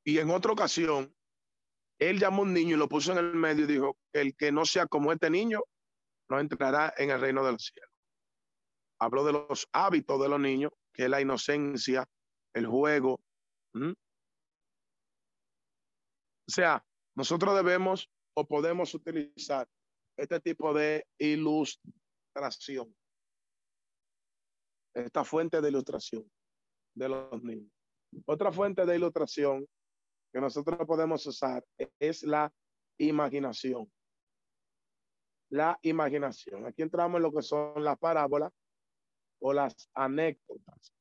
Y 0.04 0.18
en 0.18 0.30
otra 0.30 0.52
ocasión, 0.52 1.14
él 1.98 2.18
llamó 2.18 2.42
a 2.42 2.44
un 2.44 2.54
niño 2.54 2.76
y 2.76 2.78
lo 2.78 2.88
puso 2.88 3.12
en 3.12 3.18
el 3.18 3.34
medio 3.34 3.64
y 3.64 3.68
dijo, 3.68 3.98
el 4.12 4.36
que 4.36 4.52
no 4.52 4.64
sea 4.64 4.86
como 4.86 5.12
este 5.12 5.30
niño, 5.30 5.60
no 6.28 6.40
entrará 6.40 6.94
en 6.96 7.10
el 7.10 7.20
reino 7.20 7.44
del 7.44 7.58
cielo. 7.58 7.88
Habló 8.98 9.24
de 9.24 9.32
los 9.32 9.68
hábitos 9.72 10.20
de 10.20 10.28
los 10.28 10.40
niños, 10.40 10.72
que 10.92 11.04
es 11.04 11.10
la 11.10 11.20
inocencia, 11.20 12.08
el 12.54 12.66
juego. 12.66 13.20
O 13.74 13.94
sea, 16.46 16.84
nosotros 17.14 17.54
debemos 17.54 18.10
o 18.36 18.46
podemos 18.46 18.94
utilizar 18.94 19.66
este 20.16 20.40
tipo 20.40 20.74
de 20.74 21.06
ilustración, 21.18 22.94
esta 24.94 25.24
fuente 25.24 25.60
de 25.60 25.68
ilustración 25.68 26.30
de 26.94 27.08
los 27.08 27.42
niños. 27.42 27.72
Otra 28.26 28.52
fuente 28.52 28.84
de 28.84 28.96
ilustración 28.96 29.66
que 30.32 30.40
nosotros 30.40 30.78
podemos 30.86 31.26
usar 31.26 31.64
es 31.98 32.22
la 32.24 32.52
imaginación. 32.98 33.90
La 35.50 35.78
imaginación. 35.82 36.66
Aquí 36.66 36.82
entramos 36.82 37.18
en 37.18 37.22
lo 37.22 37.32
que 37.32 37.42
son 37.42 37.82
las 37.82 37.98
parábolas 37.98 38.52
o 39.40 39.52
las 39.52 39.88
anécdotas, 39.94 40.92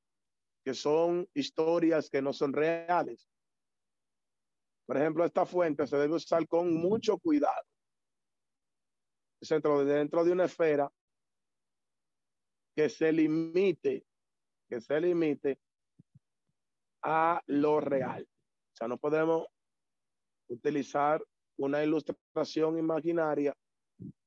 que 0.63 0.73
son 0.73 1.27
historias 1.33 2.09
que 2.09 2.21
no 2.21 2.31
son 2.31 2.53
reales. 2.53 3.27
Por 4.85 4.97
ejemplo, 4.97 5.25
esta 5.25 5.45
fuente 5.45 5.87
se 5.87 5.97
debe 5.97 6.15
usar 6.15 6.47
con 6.47 6.73
mucho 6.73 7.17
cuidado. 7.17 7.63
Dentro 9.41 9.83
de, 9.83 9.93
dentro 9.93 10.23
de 10.23 10.31
una 10.31 10.45
esfera 10.45 10.91
que 12.75 12.89
se 12.89 13.11
limite, 13.11 14.05
que 14.69 14.81
se 14.81 14.99
limite 14.99 15.59
a 17.03 17.41
lo 17.47 17.79
real. 17.79 18.23
O 18.23 18.75
sea, 18.75 18.87
no 18.87 18.97
podemos 18.97 19.45
utilizar 20.49 21.23
una 21.57 21.83
ilustración 21.83 22.77
imaginaria 22.77 23.55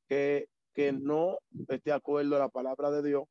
que, 0.09 0.49
que 0.75 0.93
no 0.93 1.39
esté 1.53 1.81
de 1.85 1.93
acuerdo 1.93 2.37
a 2.37 2.41
la 2.41 2.49
palabra 2.49 2.91
de 2.91 3.03
Dios, 3.03 3.25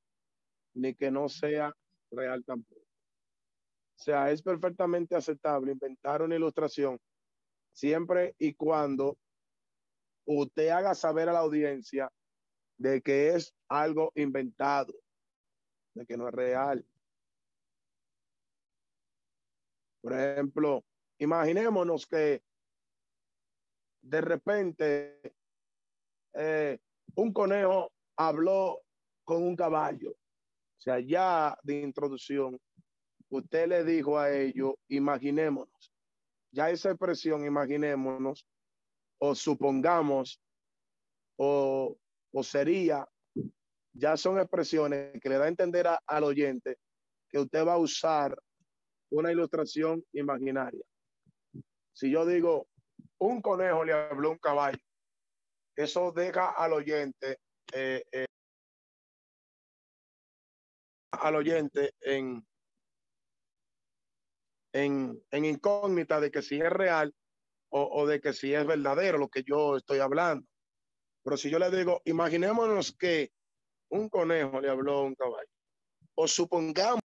ni 0.76 0.94
que 0.94 1.10
no 1.10 1.28
sea 1.28 1.74
real 2.12 2.44
tampoco. 2.46 2.82
O 2.82 4.00
sea, 4.00 4.30
es 4.30 4.44
perfectamente 4.44 5.16
aceptable 5.16 5.72
inventar 5.72 6.22
una 6.22 6.36
ilustración 6.36 7.00
siempre 7.78 8.36
y 8.40 8.54
cuando 8.54 9.18
usted 10.26 10.70
haga 10.70 10.96
saber 10.96 11.30
a 11.30 11.34
la 11.34 11.40
audiencia 11.40 12.12
de 12.78 13.02
que 13.02 13.36
es 13.36 13.54
algo 13.68 14.12
inventado, 14.16 14.94
de 15.94 16.06
que 16.06 16.18
no 16.18 16.28
es 16.28 16.34
real. 16.34 16.86
Por 20.02 20.14
ejemplo, 20.14 20.84
Imaginémonos 21.20 22.06
que 22.06 22.44
de 24.02 24.22
repente 24.22 25.20
eh, 26.34 26.78
un 27.16 27.34
conejo 27.34 27.92
habló 28.16 28.82
con 29.24 29.42
un 29.42 29.56
caballo. 29.56 30.12
O 30.12 30.80
sea, 30.80 31.00
ya 31.00 31.58
de 31.64 31.82
introducción, 31.82 32.60
usted 33.30 33.68
le 33.68 33.84
dijo 33.84 34.20
a 34.20 34.32
ellos, 34.32 34.76
imaginémonos. 34.90 35.92
Ya 36.52 36.70
esa 36.70 36.90
expresión, 36.90 37.46
imaginémonos, 37.46 38.46
o 39.20 39.36
supongamos, 39.36 40.42
o, 41.38 41.98
o 42.32 42.44
sería, 42.44 43.08
ya 43.94 44.18
son 44.18 44.40
expresiones 44.40 45.20
que 45.22 45.30
le 45.30 45.38
da 45.38 45.46
a 45.46 45.50
entender 45.50 45.88
al 46.06 46.24
oyente 46.24 46.78
que 47.30 47.40
usted 47.40 47.66
va 47.66 47.74
a 47.74 47.78
usar 47.78 48.38
una 49.12 49.32
ilustración 49.32 50.04
imaginaria. 50.14 50.84
Si 51.94 52.12
yo 52.12 52.26
digo, 52.26 52.68
un 53.20 53.42
conejo 53.42 53.84
le 53.84 53.94
habló 53.94 54.32
un 54.32 54.38
caballo, 54.38 54.78
eso 55.76 56.12
deja 56.12 56.52
al 56.52 56.74
oyente, 56.74 57.40
eh, 57.74 58.04
eh, 58.12 58.26
al 61.12 61.36
oyente 61.36 61.94
en, 62.02 62.46
en, 64.86 65.22
incógnita 65.32 66.20
de 66.20 66.32
que 66.32 66.42
si 66.42 66.56
es 66.60 66.70
real 66.70 67.14
o, 67.70 67.82
o 67.82 68.08
de 68.08 68.22
que 68.22 68.34
si 68.34 68.54
es 68.54 68.66
verdadero 68.66 69.18
lo 69.18 69.30
que 69.30 69.44
yo 69.44 69.78
estoy 69.78 70.00
hablando. 70.00 70.46
Pero 71.24 71.38
si 71.38 71.50
yo 71.50 71.60
le 71.60 71.70
digo, 71.70 72.02
imaginémonos 72.06 72.96
que 72.98 73.32
un 73.90 74.10
conejo 74.10 74.62
le 74.62 74.70
habló 74.70 75.00
a 75.00 75.04
un 75.04 75.16
caballo, 75.16 75.50
o 76.16 76.28
supongamos 76.28 77.02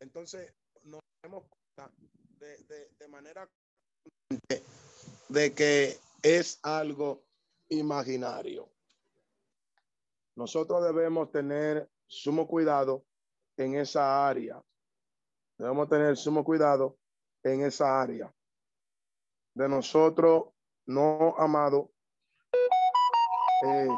Entonces, 0.00 0.52
nos 0.82 1.00
damos 1.22 1.44
cuenta 1.44 1.92
de, 2.38 3.08
manera 3.08 3.48
de 5.28 5.54
que 5.54 5.98
es 6.22 6.58
algo 6.62 7.22
imaginario. 7.68 8.68
Nosotros 10.36 10.84
debemos 10.84 11.30
tener 11.30 11.88
sumo 12.06 12.46
cuidado 12.46 13.04
en 13.56 13.76
esa 13.76 14.28
área. 14.28 14.62
Debemos 15.58 15.88
tener 15.88 16.16
sumo 16.16 16.44
cuidado 16.44 16.98
en 17.42 17.62
esa 17.62 18.00
área. 18.00 18.32
De 19.54 19.68
nosotros, 19.68 20.48
no 20.84 21.34
amado, 21.38 21.90
eh, 23.66 23.88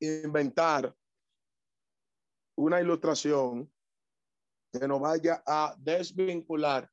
inventar 0.00 0.94
una 2.58 2.80
ilustración 2.80 3.72
que 4.72 4.88
nos 4.88 5.00
vaya 5.00 5.42
a 5.46 5.76
desvincular 5.78 6.90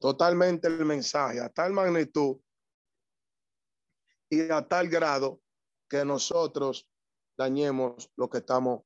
totalmente 0.00 0.66
el 0.66 0.84
mensaje 0.84 1.40
a 1.40 1.48
tal 1.48 1.72
magnitud 1.72 2.38
y 4.28 4.50
a 4.50 4.66
tal 4.66 4.88
grado 4.88 5.40
que 5.88 6.04
nosotros 6.04 6.90
dañemos 7.38 8.10
lo 8.16 8.28
que 8.28 8.38
estamos 8.38 8.82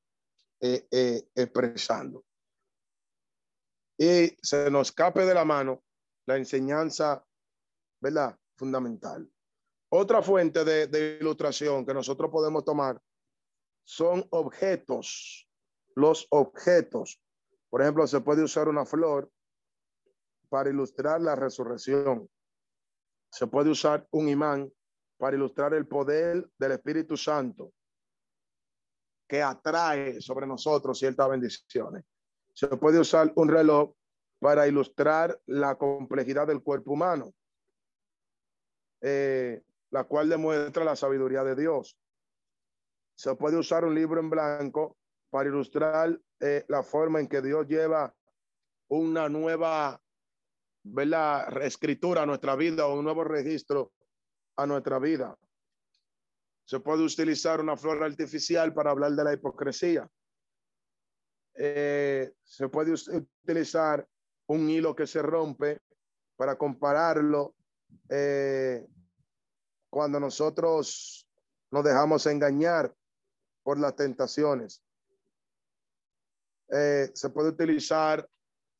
eh, 0.60 0.86
eh, 0.90 1.26
expresando. 1.34 2.24
Y 3.96 4.36
se 4.42 4.70
nos 4.70 4.88
escape 4.88 5.24
de 5.24 5.34
la 5.34 5.44
mano 5.44 5.82
la 6.26 6.36
enseñanza, 6.36 7.26
¿verdad? 8.00 8.38
Fundamental. 8.56 9.28
Otra 9.90 10.20
fuente 10.22 10.64
de, 10.64 10.86
de 10.86 11.16
ilustración 11.18 11.86
que 11.86 11.94
nosotros 11.94 12.30
podemos 12.30 12.62
tomar 12.62 13.00
son 13.88 14.26
objetos. 14.30 15.48
Los 15.96 16.26
objetos. 16.30 17.22
Por 17.70 17.80
ejemplo, 17.80 18.06
se 18.06 18.20
puede 18.20 18.42
usar 18.42 18.68
una 18.68 18.84
flor 18.84 19.30
para 20.50 20.68
ilustrar 20.68 21.22
la 21.22 21.34
resurrección. 21.34 22.28
Se 23.32 23.46
puede 23.46 23.70
usar 23.70 24.06
un 24.10 24.28
imán 24.28 24.70
para 25.16 25.36
ilustrar 25.36 25.72
el 25.72 25.86
poder 25.86 26.46
del 26.58 26.72
Espíritu 26.72 27.16
Santo 27.16 27.72
que 29.26 29.42
atrae 29.42 30.20
sobre 30.20 30.46
nosotros 30.46 30.98
ciertas 30.98 31.28
bendiciones. 31.28 32.04
Se 32.52 32.68
puede 32.68 33.00
usar 33.00 33.32
un 33.36 33.48
reloj 33.48 33.94
para 34.38 34.68
ilustrar 34.68 35.40
la 35.46 35.76
complejidad 35.76 36.46
del 36.46 36.62
cuerpo 36.62 36.92
humano, 36.92 37.32
eh, 39.00 39.62
la 39.90 40.04
cual 40.04 40.28
demuestra 40.28 40.84
la 40.84 40.94
sabiduría 40.94 41.42
de 41.42 41.56
Dios 41.56 41.98
Se 43.18 43.34
puede 43.34 43.56
usar 43.56 43.84
un 43.84 43.96
libro 43.96 44.20
en 44.20 44.30
blanco 44.30 44.96
para 45.28 45.48
ilustrar 45.48 46.16
eh, 46.38 46.64
la 46.68 46.84
forma 46.84 47.18
en 47.18 47.26
que 47.26 47.42
Dios 47.42 47.66
lleva 47.66 48.14
una 48.86 49.28
nueva 49.28 50.00
¿verdad? 50.84 51.62
escritura 51.64 52.22
a 52.22 52.26
nuestra 52.26 52.54
vida 52.54 52.86
o 52.86 52.96
un 52.96 53.04
nuevo 53.04 53.24
registro 53.24 53.92
a 54.56 54.66
nuestra 54.68 55.00
vida. 55.00 55.36
Se 56.64 56.78
puede 56.78 57.02
utilizar 57.02 57.60
una 57.60 57.76
flor 57.76 58.04
artificial 58.04 58.72
para 58.72 58.92
hablar 58.92 59.10
de 59.10 59.24
la 59.24 59.32
hipocresía. 59.32 60.08
Eh, 61.54 62.34
se 62.44 62.68
puede 62.68 62.92
utilizar 62.92 64.06
un 64.46 64.70
hilo 64.70 64.94
que 64.94 65.08
se 65.08 65.22
rompe 65.22 65.80
para 66.36 66.56
compararlo 66.56 67.56
eh, 68.08 68.86
cuando 69.90 70.20
nosotros 70.20 71.28
nos 71.72 71.84
dejamos 71.84 72.24
engañar 72.26 72.94
por 73.68 73.78
las 73.78 73.94
tentaciones. 73.94 74.82
Eh, 76.70 77.10
se 77.12 77.28
puede 77.28 77.50
utilizar 77.50 78.26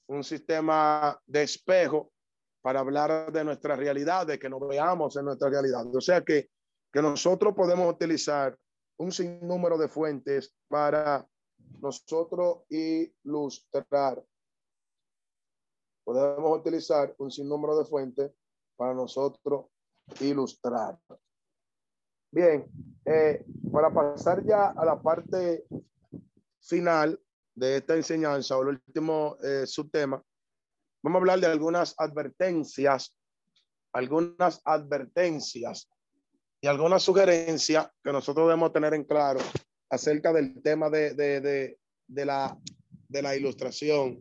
un 0.08 0.24
sistema 0.24 1.20
de 1.26 1.42
espejo 1.42 2.10
para 2.62 2.80
hablar 2.80 3.30
de 3.30 3.44
nuestra 3.44 3.76
realidad, 3.76 4.26
de 4.26 4.38
que 4.38 4.48
nos 4.48 4.66
veamos 4.66 5.14
en 5.16 5.26
nuestra 5.26 5.50
realidad. 5.50 5.94
O 5.94 6.00
sea 6.00 6.24
que, 6.24 6.48
que 6.90 7.02
nosotros 7.02 7.54
podemos 7.54 7.92
utilizar 7.92 8.58
un 8.96 9.12
sinnúmero 9.12 9.76
de 9.76 9.88
fuentes 9.88 10.56
para 10.68 11.28
nosotros 11.82 12.62
ilustrar. 12.70 14.24
Podemos 16.02 16.60
utilizar 16.60 17.14
un 17.18 17.30
sinnúmero 17.30 17.76
de 17.76 17.84
fuentes 17.84 18.32
para 18.74 18.94
nosotros 18.94 19.66
ilustrar. 20.20 20.98
Bien, 22.30 22.66
eh, 23.04 23.44
para 23.72 23.92
pasar 23.92 24.44
ya 24.44 24.68
a 24.68 24.84
la 24.84 25.00
parte 25.00 25.64
final 26.60 27.20
de 27.54 27.76
esta 27.78 27.94
enseñanza 27.94 28.56
o 28.56 28.62
el 28.62 28.68
último 28.68 29.36
eh, 29.42 29.66
subtema, 29.66 30.22
vamos 31.02 31.16
a 31.16 31.20
hablar 31.20 31.40
de 31.40 31.46
algunas 31.46 31.94
advertencias, 31.98 33.16
algunas 33.92 34.60
advertencias 34.64 35.88
y 36.60 36.66
algunas 36.66 37.02
sugerencias 37.02 37.90
que 38.02 38.12
nosotros 38.12 38.46
debemos 38.46 38.72
tener 38.72 38.94
en 38.94 39.04
claro 39.04 39.40
acerca 39.90 40.32
del 40.32 40.60
tema 40.62 40.90
de, 40.90 41.14
de, 41.14 41.40
de, 41.40 41.78
de, 42.06 42.24
la, 42.24 42.56
de 43.08 43.22
la 43.22 43.36
ilustración, 43.36 44.20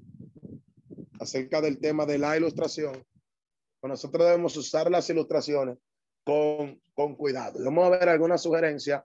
acerca 1.19 1.61
del 1.61 1.79
tema 1.79 2.05
de 2.05 2.17
la 2.17 2.37
ilustración. 2.37 3.05
Pues 3.79 3.89
nosotros 3.89 4.25
debemos 4.25 4.55
usar 4.55 4.89
las 4.89 5.09
ilustraciones 5.09 5.77
con, 6.23 6.81
con 6.93 7.15
cuidado. 7.15 7.59
Vamos 7.63 7.85
a 7.85 7.89
ver 7.89 8.09
algunas 8.09 8.41
sugerencias 8.41 9.03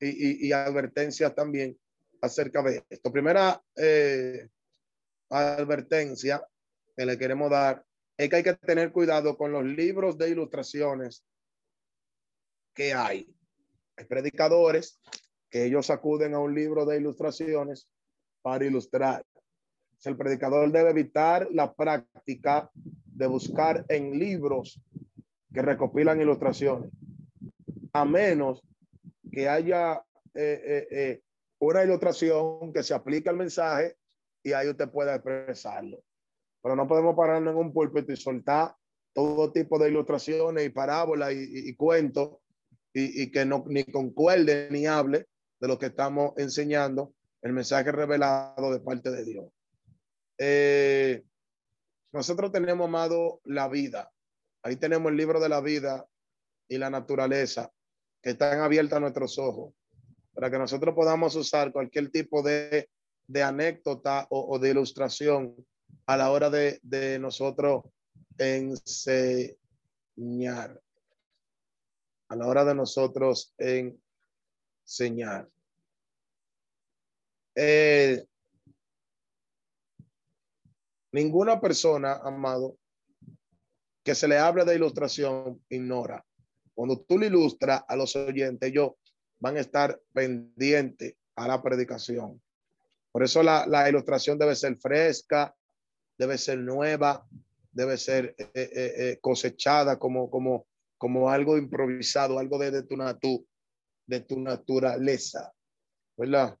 y, 0.00 0.46
y, 0.46 0.52
advertencias 0.52 1.34
también 1.34 1.78
acerca 2.20 2.62
de 2.62 2.84
esto. 2.88 3.12
Primera 3.12 3.62
eh, 3.76 4.48
advertencia 5.30 6.46
que 6.96 7.06
le 7.06 7.18
queremos 7.18 7.50
dar 7.50 7.84
es 8.16 8.28
que 8.28 8.36
hay 8.36 8.42
que 8.42 8.54
tener 8.54 8.92
cuidado 8.92 9.36
con 9.36 9.52
los 9.52 9.64
libros 9.64 10.16
de 10.16 10.30
ilustraciones 10.30 11.24
que 12.74 12.94
hay. 12.94 13.34
Hay 13.96 14.04
predicadores 14.04 15.00
que 15.50 15.64
ellos 15.64 15.90
acuden 15.90 16.34
a 16.34 16.38
un 16.38 16.54
libro 16.54 16.84
de 16.84 16.98
ilustraciones 16.98 17.88
para 18.42 18.64
ilustrar. 18.64 19.24
El 20.04 20.16
predicador 20.16 20.70
debe 20.70 20.90
evitar 20.90 21.48
la 21.50 21.74
práctica 21.74 22.70
de 22.74 23.26
buscar 23.26 23.84
en 23.88 24.18
libros 24.18 24.80
que 25.52 25.62
recopilan 25.62 26.20
ilustraciones, 26.20 26.90
a 27.92 28.04
menos 28.04 28.62
que 29.36 29.50
haya 29.50 30.02
eh, 30.32 30.62
eh, 30.64 30.88
eh 30.90 31.22
una 31.58 31.84
ilustración 31.84 32.72
que 32.72 32.82
se 32.82 32.94
aplica 32.94 33.28
al 33.28 33.36
mensaje 33.36 33.96
y 34.42 34.52
ahí 34.52 34.68
usted 34.68 34.88
puede 34.88 35.14
expresarlo. 35.14 36.02
Pero 36.62 36.74
no 36.74 36.88
podemos 36.88 37.14
pararnos 37.14 37.52
en 37.52 37.58
un 37.58 37.72
púlpito 37.72 38.12
y 38.12 38.16
soltar 38.16 38.74
todo 39.12 39.52
tipo 39.52 39.78
de 39.78 39.90
ilustraciones 39.90 40.64
y 40.64 40.70
parábolas 40.70 41.32
y, 41.34 41.74
cuentos 41.76 42.38
y, 42.94 43.30
que 43.30 43.44
no 43.44 43.64
ni 43.66 43.84
concuerde 43.84 44.68
ni 44.70 44.86
hable 44.86 45.26
de 45.60 45.68
lo 45.68 45.78
que 45.78 45.86
estamos 45.86 46.32
enseñando, 46.36 47.14
el 47.42 47.52
mensaje 47.52 47.92
revelado 47.92 48.70
de 48.70 48.80
parte 48.80 49.10
de 49.10 49.24
Dios. 49.24 49.46
Nosotros 52.12 52.52
tenemos, 52.52 52.86
amado, 52.86 53.40
la 53.44 53.68
vida. 53.68 54.12
Ahí 54.62 54.76
tenemos 54.76 55.10
el 55.10 55.16
libro 55.16 55.40
de 55.40 55.48
la 55.48 55.60
vida 55.60 56.06
y 56.68 56.76
la 56.76 56.90
naturaleza 56.90 57.72
que 58.22 58.30
están 58.30 58.60
abiertas 58.60 58.96
a 58.96 59.00
nuestros 59.00 59.38
ojos 59.38 59.74
para 60.36 60.50
que 60.50 60.58
nosotros 60.58 60.94
podamos 60.94 61.34
usar 61.34 61.72
cualquier 61.72 62.10
tipo 62.10 62.42
de, 62.42 62.90
de 63.26 63.42
anécdota 63.42 64.26
o, 64.28 64.58
de 64.58 64.68
ilustración 64.70 65.56
a 66.04 66.16
la 66.18 66.30
hora 66.30 66.50
de, 66.50 66.78
de 66.82 67.18
nosotros 67.18 67.84
enseñar. 68.36 69.56
A 72.28 72.36
la 72.36 72.46
hora 72.46 72.66
de 72.66 72.74
nosotros 72.74 73.54
enseñar. 73.56 75.48
Eh, 77.54 78.26
ninguna 81.12 81.58
persona, 81.58 82.20
amado, 82.22 82.76
que 84.04 84.14
se 84.14 84.28
le 84.28 84.36
hable 84.36 84.66
de 84.66 84.74
ilustración, 84.74 85.64
ignora. 85.70 86.25
Cuando 86.76 87.00
tú 87.00 87.18
le 87.18 87.28
ilustras 87.28 87.84
a 87.88 87.96
los 87.96 88.14
oyentes, 88.16 88.70
yo 88.70 88.98
van 89.40 89.56
a 89.56 89.60
estar 89.60 89.98
pendientes 90.12 91.14
a 91.34 91.48
la 91.48 91.62
predicación. 91.62 92.40
Por 93.10 93.24
eso 93.24 93.42
la, 93.42 93.66
la 93.66 93.88
ilustración 93.88 94.38
debe 94.38 94.54
ser 94.54 94.76
fresca, 94.76 95.56
debe 96.18 96.36
ser 96.36 96.58
nueva, 96.58 97.26
debe 97.72 97.96
ser 97.96 98.34
eh, 98.36 98.50
eh, 98.54 98.70
eh, 98.74 99.18
cosechada 99.22 99.98
como, 99.98 100.28
como, 100.28 100.66
como 100.98 101.30
algo 101.30 101.56
improvisado, 101.56 102.38
algo 102.38 102.58
de, 102.58 102.70
de, 102.70 102.82
tu 102.82 103.46
de 104.06 104.20
tu 104.20 104.38
naturaleza. 104.38 105.54
¿Verdad? 106.14 106.58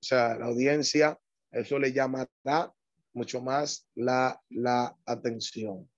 O 0.00 0.04
sea, 0.04 0.36
la 0.38 0.46
audiencia, 0.46 1.18
eso 1.50 1.76
le 1.80 1.92
llamará 1.92 2.72
mucho 3.14 3.42
más 3.42 3.84
la, 3.96 4.40
la 4.50 4.96
atención. 5.04 5.90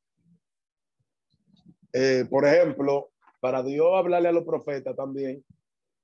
Por 2.28 2.47
ejemplo, 2.47 3.11
para 3.41 3.62
Dios 3.62 3.88
hablarle 3.95 4.28
a 4.28 4.32
los 4.32 4.45
profetas 4.45 4.95
también, 4.95 5.45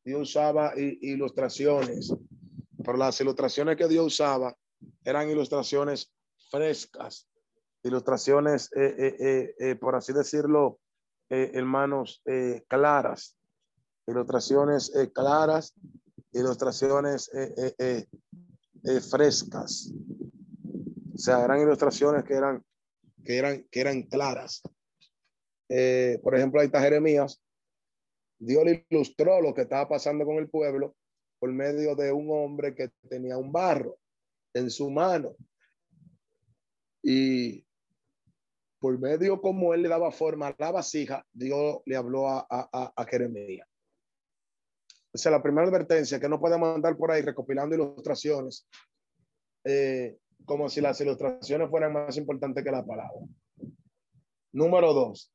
Dios 0.05 0.31
usaba 0.31 0.73
ilustraciones, 0.77 2.15
pero 2.85 2.97
las 2.97 3.21
ilustraciones 3.21 3.77
que 3.77 3.89
Dios 3.89 4.07
usaba 4.07 4.57
eran 5.05 5.29
ilustraciones 5.29 6.13
frescas, 6.51 7.29
ilustraciones, 7.83 8.71
eh, 8.77 9.17
eh, 9.19 9.55
eh, 9.59 9.75
por 9.77 9.95
así 9.97 10.13
decirlo, 10.13 10.79
hermanos, 11.29 12.23
claras, 12.69 13.37
ilustraciones 14.07 14.93
claras, 15.13 15.75
ilustraciones 16.33 17.29
frescas. 19.11 19.93
O 21.15 21.19
sea, 21.19 21.45
eran 21.45 21.63
ilustraciones 21.63 22.23
que 22.23 22.35
eran, 22.35 22.65
que 23.25 23.39
eran, 23.39 23.67
que 23.69 23.81
eran 23.81 24.03
claras. 24.05 24.63
Por 26.23 26.35
ejemplo, 26.35 26.61
ahí 26.61 26.67
está 26.67 26.81
Jeremías, 26.81 27.43
Dios 28.39 28.65
le 28.65 28.87
ilustró 28.91 29.41
lo 29.41 29.55
que 29.55 29.63
estaba 29.63 29.89
pasando 29.89 30.25
con 30.25 30.37
el 30.37 30.49
pueblo 30.49 30.95
por 31.39 31.53
medio 31.53 31.95
de 31.95 32.13
un 32.13 32.29
hombre 32.31 32.75
que 32.75 32.91
tenía 33.09 33.37
un 33.39 33.53
barro 33.53 33.99
en 34.55 34.71
su 34.71 34.91
mano. 34.91 35.37
Y 37.03 37.65
por 38.79 38.99
medio 38.99 39.41
como 39.41 39.75
él 39.75 39.83
le 39.83 39.89
daba 39.89 40.11
forma 40.11 40.49
a 40.49 40.55
la 40.59 40.71
vasija, 40.73 41.27
Dios 41.33 41.81
le 41.87 41.97
habló 41.97 42.29
a, 42.29 42.47
a, 42.51 42.93
a 42.95 43.05
Jeremías. 43.05 43.67
Esa 45.13 45.31
es 45.31 45.33
la 45.33 45.43
primera 45.43 45.67
advertencia, 45.67 46.21
que 46.21 46.29
no 46.29 46.39
podemos 46.39 46.75
andar 46.75 46.97
por 46.97 47.11
ahí 47.11 47.23
recopilando 47.23 47.75
ilustraciones, 47.75 48.69
eh, 49.65 50.19
como 50.45 50.69
si 50.69 50.83
las 50.83 51.01
ilustraciones 51.01 51.71
fueran 51.71 51.95
más 51.95 52.17
importantes 52.19 52.63
que 52.63 52.71
la 52.71 52.85
palabra. 52.85 53.27
Número 54.53 54.93
dos, 54.93 55.33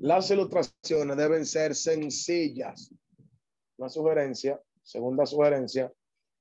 las 0.00 0.30
ilustraciones 0.30 1.16
deben 1.16 1.44
ser 1.44 1.74
sencillas. 1.74 2.92
Una 3.76 3.88
sugerencia, 3.88 4.60
segunda 4.82 5.26
sugerencia, 5.26 5.92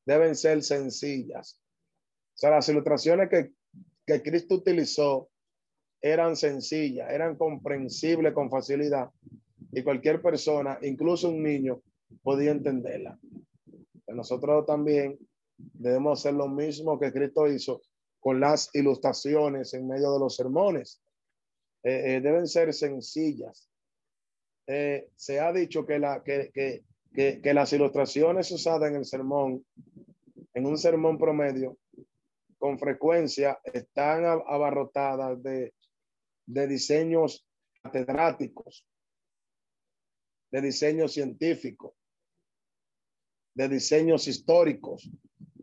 deben 0.06 0.36
ser 0.36 0.64
sencillas. 0.64 1.62
O 2.36 2.38
sea, 2.38 2.52
las 2.52 2.70
ilustraciones 2.70 3.30
que, 3.30 3.52
que 4.06 4.22
Cristo 4.22 4.56
utilizó 4.56 5.30
eran 6.02 6.38
sencillas, 6.38 7.12
eran 7.12 7.36
comprensibles 7.36 8.34
con 8.34 8.50
facilidad 8.50 9.10
y 9.72 9.84
cualquier 9.84 10.22
persona, 10.22 10.80
incluso 10.82 11.30
un 11.30 11.44
niño, 11.44 11.82
podía 12.24 12.52
entenderla. 12.52 13.20
Nosotros 14.08 14.66
también 14.66 15.20
debemos 15.58 16.20
hacer 16.20 16.34
lo 16.34 16.48
mismo 16.48 16.98
que 16.98 17.12
Cristo 17.12 17.48
hizo 17.48 17.82
con 18.20 18.40
las 18.40 18.74
ilustraciones 18.74 19.74
en 19.74 19.88
medio 19.88 20.14
de 20.14 20.20
los 20.20 20.36
sermones. 20.36 21.02
Eh, 21.84 22.16
eh, 22.16 22.22
deben 22.22 22.48
ser 22.48 22.74
sencillas. 22.74 23.70
Eh, 24.68 25.10
se 25.16 25.40
ha 25.40 25.52
dicho 25.54 25.86
que, 25.86 25.98
la, 25.98 26.22
que, 26.24 26.52
que, 26.54 26.84
que, 27.14 27.42
que 27.42 27.54
las 27.54 27.72
ilustraciones 27.74 28.52
usadas 28.52 28.90
en 28.90 28.98
el 28.98 29.06
sermón, 29.06 29.66
en 30.54 30.66
un 30.66 30.78
sermón 30.78 31.18
promedio, 31.18 31.78
con 32.58 32.78
frecuencia 32.78 33.60
están 33.64 34.26
abarrotadas 34.26 35.42
de, 35.42 35.74
de 36.46 36.68
diseños 36.68 37.48
catedráticos, 37.82 38.86
de 40.52 40.62
diseños 40.62 41.14
científicos, 41.14 41.94
de 43.54 43.70
diseños 43.70 44.28
históricos. 44.28 45.10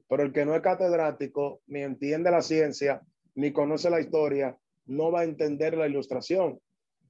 Pero 0.09 0.23
el 0.23 0.33
que 0.33 0.47
no 0.47 0.55
es 0.55 0.63
catedrático, 0.63 1.61
ni 1.67 1.83
entiende 1.83 2.31
la 2.31 2.41
ciencia, 2.41 3.03
ni 3.35 3.53
conoce 3.53 3.91
la 3.91 4.01
historia, 4.01 4.57
no 4.87 5.11
va 5.11 5.21
a 5.21 5.25
entender 5.25 5.77
la 5.77 5.87
ilustración. 5.87 6.61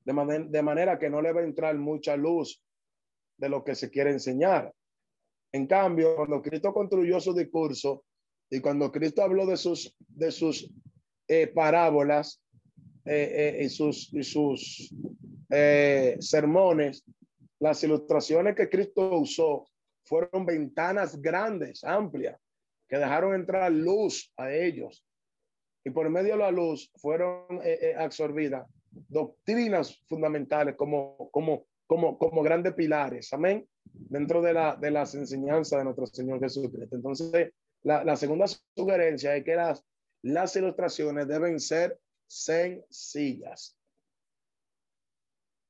De, 0.05 0.47
de 0.49 0.63
manera 0.63 0.99
que 0.99 1.11
no 1.11 1.21
le 1.21 1.33
va 1.33 1.41
a 1.41 1.45
entrar 1.45 1.77
mucha 1.77 2.17
luz 2.17 2.63
de 3.39 3.49
lo 3.49 3.65
que 3.65 3.75
se 3.75 3.91
quiere 3.91 4.11
enseñar. 4.11 4.73
En 5.53 5.67
cambio, 5.67 6.17
cuando 6.17 6.43
Cristo 6.43 6.73
construyó 6.73 7.21
su 7.21 7.35
discurso 7.35 8.05
y 8.51 8.61
cuando 8.61 8.93
Cristo 8.93 9.23
habló 9.23 9.47
de 9.47 9.57
sus, 9.57 9.95
de 10.09 10.31
sus 10.31 10.71
eh, 11.29 11.49
parábolas 11.49 12.43
eh, 13.05 13.57
eh, 13.59 13.65
y 13.65 13.69
sus, 13.69 14.13
y 14.13 14.23
sus 14.23 14.95
sermones, 16.21 17.05
las 17.61 17.83
ilustraciones 17.85 18.55
que 18.55 18.69
Cristo 18.69 19.17
usó 19.19 19.67
fueron 20.05 20.45
ventanas 20.45 21.21
grandes, 21.21 21.83
amplias, 21.85 22.39
que 22.89 22.99
dejaron 22.99 23.35
entrar 23.35 23.71
luz 23.73 24.33
a 24.37 24.53
ellos. 24.53 25.06
Y 25.87 25.91
por 25.91 26.11
medio 26.11 26.33
de 26.33 26.39
la 26.41 26.51
luz 26.51 26.91
fueron 26.97 27.61
absorbidas 27.97 28.67
doctrinas 29.09 30.03
fundamentales 30.09 30.75
como, 30.75 31.31
como, 31.31 31.67
como, 31.87 32.19
como 32.19 32.43
grandes 32.43 32.75
pilares. 32.75 33.33
Amén. 33.33 33.69
Dentro 33.85 34.43
de, 34.43 34.53
la, 34.53 34.75
de 34.75 34.91
las 34.91 35.15
enseñanzas 35.15 35.79
de 35.79 35.85
nuestro 35.85 36.07
Señor 36.07 36.41
Jesucristo. 36.41 36.97
Entonces, 36.97 37.53
la, 37.83 38.17
segunda 38.17 38.47
sugerencia 38.75 39.37
es 39.37 39.45
que 39.45 39.55
las, 39.55 39.85
las 40.23 40.57
ilustraciones 40.57 41.29
deben 41.29 41.61
ser 41.61 42.01
sencillas. 42.27 43.79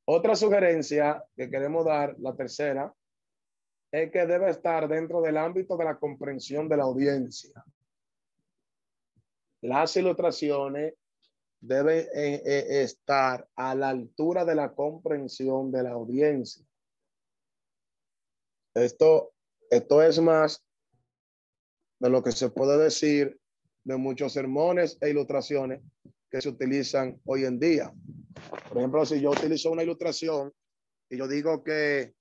Otra 0.07 0.35
sugerencia 0.35 1.23
que 1.37 1.51
queremos 1.51 1.85
dar, 1.85 2.17
la 2.21 2.35
tercera, 2.35 2.91
es 3.93 4.11
que 4.11 4.25
debe 4.25 4.49
estar 4.49 4.89
dentro 4.89 5.21
del 5.21 5.37
ámbito 5.37 5.77
de 5.77 5.85
la 5.85 5.99
comprensión 5.99 6.71
de 6.71 6.77
la 6.79 6.85
audiencia. 6.85 7.63
Las 9.67 9.97
ilustraciones 9.97 10.95
deben 11.61 12.07
eh, 12.15 12.43
eh, 12.47 12.83
estar 12.83 13.49
a 13.57 13.75
la 13.75 13.89
altura 13.89 14.45
de 14.45 14.55
la 14.55 14.73
comprensión 14.73 15.73
de 15.73 15.83
la 15.83 15.91
audiencia. 15.91 16.65
Esto, 18.75 19.33
esto 19.69 20.03
es 20.03 20.21
más 20.21 20.65
de 21.99 22.11
lo 22.11 22.23
que 22.23 22.31
se 22.31 22.49
puede 22.51 22.79
decir 22.79 23.41
de 23.83 23.97
muchos 23.97 24.35
sermones 24.35 24.99
e 25.01 25.11
ilustraciones 25.11 25.83
que 26.31 26.41
se 26.41 26.49
utilizan 26.49 27.21
hoy 27.25 27.45
en 27.45 27.59
día. 27.59 27.93
Por 28.69 28.79
ejemplo, 28.79 29.05
si 29.05 29.21
yo 29.21 29.31
utilizo 29.31 29.73
una 29.73 29.83
ilustración 29.83 30.53
y 31.11 31.17
yo 31.17 31.27
digo 31.27 31.65
que 31.65 32.15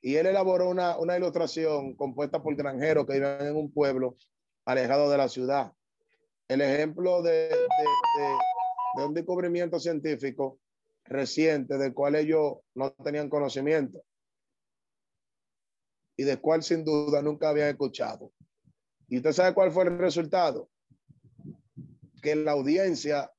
Y 0.00 0.14
él 0.14 0.24
elaboró 0.24 0.70
una, 0.70 0.96
una 0.96 1.18
ilustración 1.18 1.94
compuesta 1.96 2.42
por 2.42 2.56
granjeros 2.56 3.06
que 3.06 3.14
viven 3.14 3.48
en 3.48 3.56
un 3.56 3.70
pueblo 3.70 4.16
alejado 4.64 5.10
de 5.10 5.18
la 5.18 5.28
ciudad. 5.28 5.72
El 6.50 6.62
ejemplo 6.62 7.22
de, 7.22 7.48
un 8.96 9.14
descubrimiento 9.14 9.78
científico 9.78 10.58
reciente 11.04 11.78
del 11.78 11.94
cual 11.94 12.16
ellos 12.16 12.54
no 12.74 12.90
tenían 12.90 13.30
conocimiento 13.30 14.02
y 16.16 16.24
de 16.24 16.38
cual 16.38 16.64
sin 16.64 16.84
duda 16.84 17.22
nunca 17.22 17.50
habían 17.50 17.68
escuchado. 17.68 18.32
¿Y 19.06 19.18
usted 19.18 19.30
sabe 19.30 19.54
cuál 19.54 19.70
fue 19.70 19.84
el 19.84 19.96
resultado? 19.96 20.68
Que 22.20 22.34
la 22.34 22.50
audiencia 22.50 23.30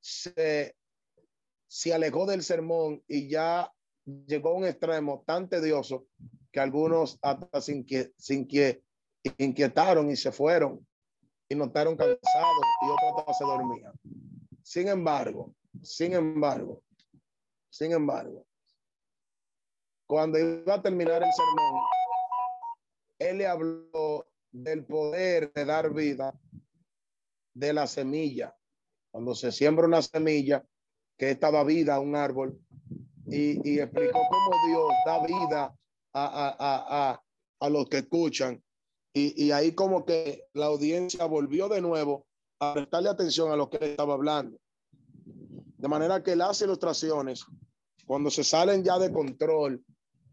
se, 0.00 0.76
se 1.66 1.92
alejó 1.92 2.24
del 2.24 2.44
sermón 2.44 3.02
y 3.08 3.28
ya 3.28 3.68
llegó 4.28 4.50
a 4.50 4.58
un 4.58 4.64
extremo 4.64 5.24
tan 5.26 5.48
tedioso 5.48 6.06
que 6.52 6.60
algunos 6.60 7.18
hasta 7.20 7.60
sin 7.60 7.84
que, 7.84 8.12
sin 8.16 8.46
que 8.46 8.84
inquietaron 9.38 10.08
y 10.08 10.14
se 10.14 10.30
fueron 10.30 10.86
y 11.48 11.54
notaron 11.54 11.96
cansados 11.96 12.64
y 12.82 12.90
otros 12.90 13.36
se 13.36 13.44
dormían. 13.44 13.92
Sin 14.62 14.88
embargo, 14.88 15.54
sin 15.82 16.12
embargo, 16.12 16.82
sin 17.70 17.92
embargo, 17.92 18.44
cuando 20.06 20.38
iba 20.38 20.74
a 20.74 20.82
terminar 20.82 21.22
el 21.22 21.32
sermón, 21.32 21.82
él 23.18 23.38
le 23.38 23.46
habló 23.46 24.26
del 24.50 24.84
poder 24.84 25.52
de 25.52 25.64
dar 25.64 25.92
vida 25.92 26.38
de 27.54 27.72
la 27.72 27.86
semilla. 27.86 28.54
Cuando 29.10 29.34
se 29.34 29.52
siembra 29.52 29.86
una 29.86 30.02
semilla, 30.02 30.64
que 31.16 31.30
estaba 31.30 31.64
vida 31.64 31.96
a 31.96 32.00
un 32.00 32.14
árbol, 32.14 32.60
y, 33.26 33.68
y 33.68 33.80
explicó 33.80 34.18
cómo 34.30 34.50
Dios 34.68 34.92
da 35.04 35.26
vida 35.26 35.78
a, 36.12 36.24
a, 36.24 37.10
a, 37.10 37.22
a 37.60 37.68
los 37.68 37.88
que 37.88 37.98
escuchan. 37.98 38.62
Y, 39.14 39.50
ahí 39.50 39.72
como 39.72 40.04
que 40.04 40.44
la 40.52 40.66
audiencia 40.66 41.24
volvió 41.24 41.68
de 41.68 41.80
nuevo 41.80 42.26
a 42.60 42.74
prestarle 42.74 43.08
atención 43.08 43.50
a 43.50 43.56
lo 43.56 43.68
que 43.68 43.78
estaba 43.82 44.14
hablando. 44.14 44.58
De 45.24 45.88
manera 45.88 46.22
que 46.22 46.36
las 46.36 46.60
ilustraciones, 46.62 47.44
cuando 48.06 48.30
se 48.30 48.44
salen 48.44 48.84
ya 48.84 48.98
de 48.98 49.12
control, 49.12 49.82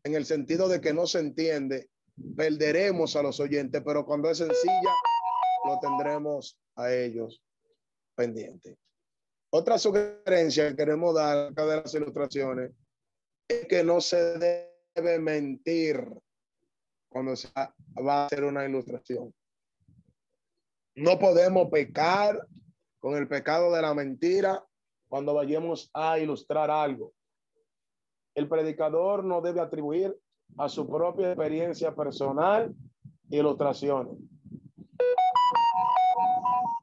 en 0.04 0.14
el 0.14 0.26
sentido 0.26 0.68
de 0.68 0.82
que 0.82 0.94
no 0.94 1.08
se 1.08 1.20
entiende, 1.20 1.90
perderemos 2.36 3.16
a 3.16 3.24
los 3.24 3.40
oyentes, 3.40 3.82
pero 3.84 4.06
cuando 4.06 4.30
es 4.30 4.38
sencilla, 4.38 4.94
lo 5.66 5.80
tendremos 5.80 6.58
a 6.76 6.94
ellos 6.94 7.42
pendiente. 8.16 8.78
Otra 9.52 9.78
sugerencia 9.78 10.70
que 10.70 10.76
queremos 10.76 11.16
dar 11.16 11.48
acá 11.48 11.66
de 11.66 11.82
las 11.82 11.94
ilustraciones 11.94 12.72
es 13.48 13.68
que 13.68 13.84
no 13.84 14.02
se 14.02 14.18
debe 14.96 15.20
mentir 15.20 16.06
cuando 17.16 17.34
se 17.38 17.48
va 17.56 18.24
a 18.24 18.26
hacer 18.26 18.44
una 18.44 18.66
ilustración. 18.66 19.34
No 20.96 21.18
podemos 21.18 21.70
pecar 21.70 22.46
con 23.00 23.16
el 23.16 23.26
pecado 23.30 23.74
de 23.74 23.82
la 23.82 23.94
mentira 23.94 24.62
cuando 25.08 25.34
vayamos 25.34 25.90
a 25.94 26.20
ilustrar 26.20 26.70
algo. 26.70 27.14
El 28.36 28.50
predicador 28.50 29.24
no 29.24 29.40
debe 29.40 29.62
atribuir 29.62 30.14
a 30.58 30.68
su 30.68 30.90
propia 30.90 31.30
experiencia 31.30 31.96
personal 31.96 32.76
ilustraciones. 33.30 34.18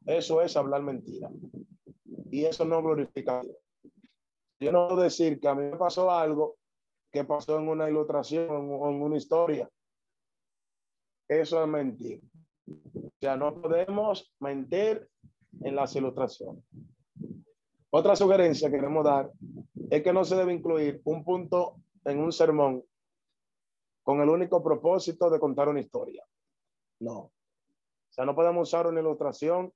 Eso 0.07 0.41
es 0.41 0.57
hablar 0.57 0.81
mentira. 0.81 1.29
Y 2.31 2.47
eso 2.47 2.65
no 2.65 2.83
glorifica. 2.83 3.43
Yo 4.59 4.73
no 4.73 4.97
decir 4.97 5.39
que 5.39 5.49
a 5.49 5.55
mí 5.55 5.65
me 5.65 5.77
pasó 5.77 6.11
algo 6.11 6.57
que 7.11 7.23
pasó 7.23 7.59
en 7.59 7.69
una 7.69 7.91
ilustración 7.91 8.49
o 8.49 8.89
en 8.89 9.03
una 9.03 9.19
historia. 9.19 9.69
Eso 11.28 11.62
es 11.62 11.69
mentir. 11.69 12.20
O 12.66 13.11
sea, 13.20 13.36
no 13.36 13.61
podemos 13.61 14.35
mentir 14.40 15.09
en 15.61 15.77
las 15.77 15.94
ilustraciones. 15.97 16.65
Otra 17.90 18.16
sugerencia 18.16 18.70
que 18.70 18.77
queremos 18.77 19.05
dar 19.05 19.31
es 19.90 20.03
que 20.03 20.12
no 20.12 20.24
se 20.24 20.36
debe 20.36 20.55
incluir 20.55 21.01
un 21.05 21.24
punto 21.24 21.77
en 22.05 22.19
un 22.19 22.32
sermón 22.32 22.82
con 24.03 24.20
el 24.20 24.28
único 24.28 24.62
propósito 24.62 25.31
de 25.31 25.39
contar 25.39 25.69
una 25.69 25.81
historia. 25.81 26.24
No. 27.01 27.19
O 27.19 27.32
sea, 28.15 28.24
no 28.24 28.35
podemos 28.35 28.69
usar 28.69 28.86
una 28.86 29.01
ilustración 29.01 29.73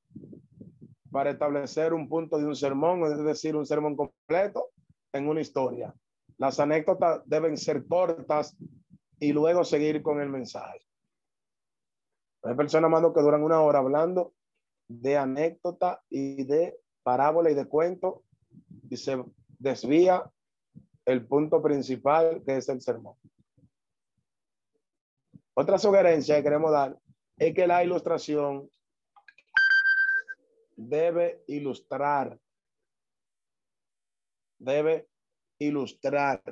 para 1.11 1.31
establecer 1.31 1.95
un 1.95 2.09
punto 2.09 2.39
de 2.39 2.47
un 2.47 2.57
sermón, 2.57 3.05
es 3.05 3.23
decir, 3.25 3.57
un 3.57 3.67
sermón 3.67 3.97
completo 3.97 4.71
en 5.13 5.29
una 5.29 5.41
historia. 5.41 5.95
Las 6.39 6.61
anécdotas 6.61 7.23
deben 7.27 7.57
ser 7.57 7.87
cortas 7.87 8.57
y 9.19 9.33
luego 9.33 9.65
seguir 9.65 10.03
con 10.03 10.21
el 10.21 10.29
mensaje. 10.29 10.86
Hay 12.47 12.55
personas, 12.55 12.91
más 12.91 13.03
que 13.13 13.21
duran 13.21 13.43
una 13.43 13.61
hora 13.61 13.81
hablando 13.81 14.33
de 14.89 15.17
anécdota 15.17 16.03
y 16.09 16.45
de 16.45 16.79
parábola 17.03 17.51
y 17.51 17.55
de 17.55 17.67
cuento 17.67 18.23
y 18.89 18.97
se 18.97 19.23
desvía 19.59 20.31
el 21.05 21.27
punto 21.27 21.61
principal 21.61 22.43
que 22.45 22.57
es 22.57 22.69
el 22.69 22.81
sermón. 22.81 23.17
Otra 25.55 25.79
sugerencia 25.79 26.37
que 26.37 26.43
queremos 26.43 26.71
dar 26.71 26.99
es 27.39 27.55
que 27.55 27.67
la 27.67 27.83
ilustración 27.83 28.71
debe 30.77 31.43
ilustrar, 31.47 32.39
debe 34.59 35.09
ilustrar. 35.59 36.43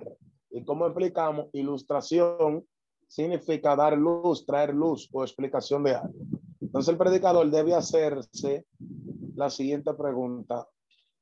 ¿Y 0.50 0.64
cómo 0.64 0.86
explicamos? 0.86 1.48
Ilustración 1.52 2.66
significa 3.14 3.76
dar 3.76 3.96
luz, 3.96 4.44
traer 4.44 4.74
luz 4.74 5.08
o 5.12 5.22
explicación 5.22 5.84
de 5.84 5.94
algo. 5.94 6.18
Entonces 6.60 6.90
el 6.90 6.98
predicador 6.98 7.48
debe 7.48 7.72
hacerse 7.72 8.66
la 9.36 9.50
siguiente 9.50 9.94
pregunta 9.94 10.66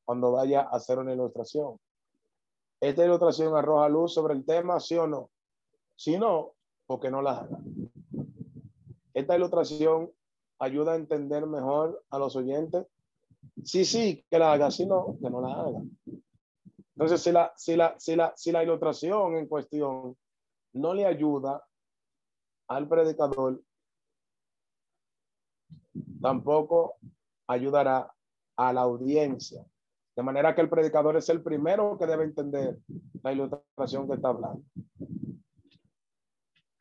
cuando 0.03 0.33
vaya 0.33 0.63
a 0.63 0.77
hacer 0.77 0.99
una 0.99 1.13
ilustración. 1.13 1.79
¿Esta 2.81 3.05
ilustración 3.05 3.55
arroja 3.55 3.91
luz 3.91 4.15
sobre 4.15 4.33
el 4.33 4.47
tema, 4.47 4.81
sí 4.81 4.97
o 4.97 5.07
no? 5.07 5.29
Si 5.95 6.17
no, 6.17 6.55
porque 6.87 7.11
no 7.11 7.21
la 7.21 7.41
haga. 7.41 7.59
Esta 9.13 9.37
ilustración 9.37 10.11
ayuda 10.61 10.93
a 10.93 10.97
entender 10.97 11.47
mejor 11.47 12.03
a 12.09 12.19
los 12.19 12.35
oyentes. 12.37 12.87
Sí, 13.63 13.85
sí, 13.85 14.25
que 14.31 14.39
la 14.39 14.55
haga, 14.55 14.71
si 14.71 14.87
no, 14.87 15.19
que 15.21 15.29
no 15.29 15.43
la 15.43 15.53
haga. 15.61 15.83
Entonces, 16.97 17.21
si 17.21 17.33
la, 17.33 17.53
si 17.55 17.77
la, 17.77 17.95
si 17.99 18.17
la, 18.17 18.33
si 18.35 18.51
la 18.51 18.63
ilustración 18.63 19.37
en 19.37 19.47
cuestión 19.47 20.17
no 20.73 20.95
le 20.95 21.05
ayuda 21.05 21.63
al 22.77 22.89
predicador, 22.89 23.63
tampoco 26.21 26.97
ayudará 27.47 28.13
a 28.57 28.73
la 28.73 28.83
audiencia. 28.83 29.65
De 30.15 30.23
manera 30.23 30.55
que 30.55 30.61
el 30.61 30.69
predicador 30.69 31.17
es 31.17 31.29
el 31.29 31.43
primero 31.43 31.99
que 31.99 32.07
debe 32.07 32.25
entender 32.25 32.79
la 33.23 33.33
ilustración 33.33 34.07
que 34.09 34.15
está 34.15 34.29
hablando. 34.29 34.63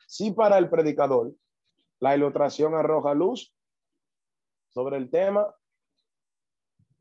Si 0.07 0.31
para 0.31 0.57
el 0.57 0.69
predicador 0.69 1.33
la 1.99 2.15
ilustración 2.15 2.73
arroja 2.75 3.13
luz 3.13 3.55
sobre 4.69 4.97
el 4.97 5.09
tema, 5.09 5.53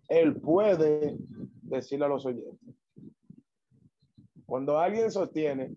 él 0.08 0.40
puede 0.40 1.16
decirle 1.62 2.04
a 2.06 2.08
los 2.08 2.26
oyentes. 2.26 2.76
Cuando 4.46 4.78
alguien 4.78 5.10
sostiene 5.10 5.76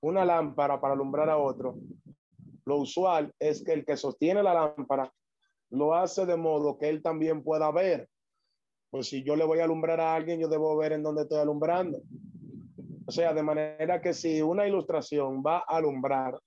una 0.00 0.24
lámpara 0.24 0.80
para 0.80 0.94
alumbrar 0.94 1.30
a 1.30 1.38
otro, 1.38 1.78
lo 2.66 2.76
usual 2.78 3.32
es 3.38 3.62
que 3.62 3.72
el 3.72 3.84
que 3.84 3.96
sostiene 3.96 4.42
la 4.42 4.54
lámpara 4.54 5.12
lo 5.70 5.94
hace 5.94 6.24
de 6.24 6.36
modo 6.36 6.78
que 6.78 6.88
él 6.88 7.02
también 7.02 7.42
pueda 7.42 7.70
ver. 7.70 8.08
Pues 8.90 9.08
si 9.08 9.24
yo 9.24 9.34
le 9.36 9.44
voy 9.44 9.58
a 9.58 9.64
alumbrar 9.64 10.00
a 10.00 10.14
alguien, 10.14 10.40
yo 10.40 10.48
debo 10.48 10.76
ver 10.76 10.92
en 10.92 11.02
dónde 11.02 11.22
estoy 11.22 11.38
alumbrando. 11.38 12.00
O 13.06 13.12
sea, 13.12 13.34
de 13.34 13.42
manera 13.42 14.00
que 14.00 14.14
si 14.14 14.40
una 14.40 14.66
ilustración 14.66 15.42
va 15.44 15.58
a 15.58 15.76
alumbrar, 15.76 16.38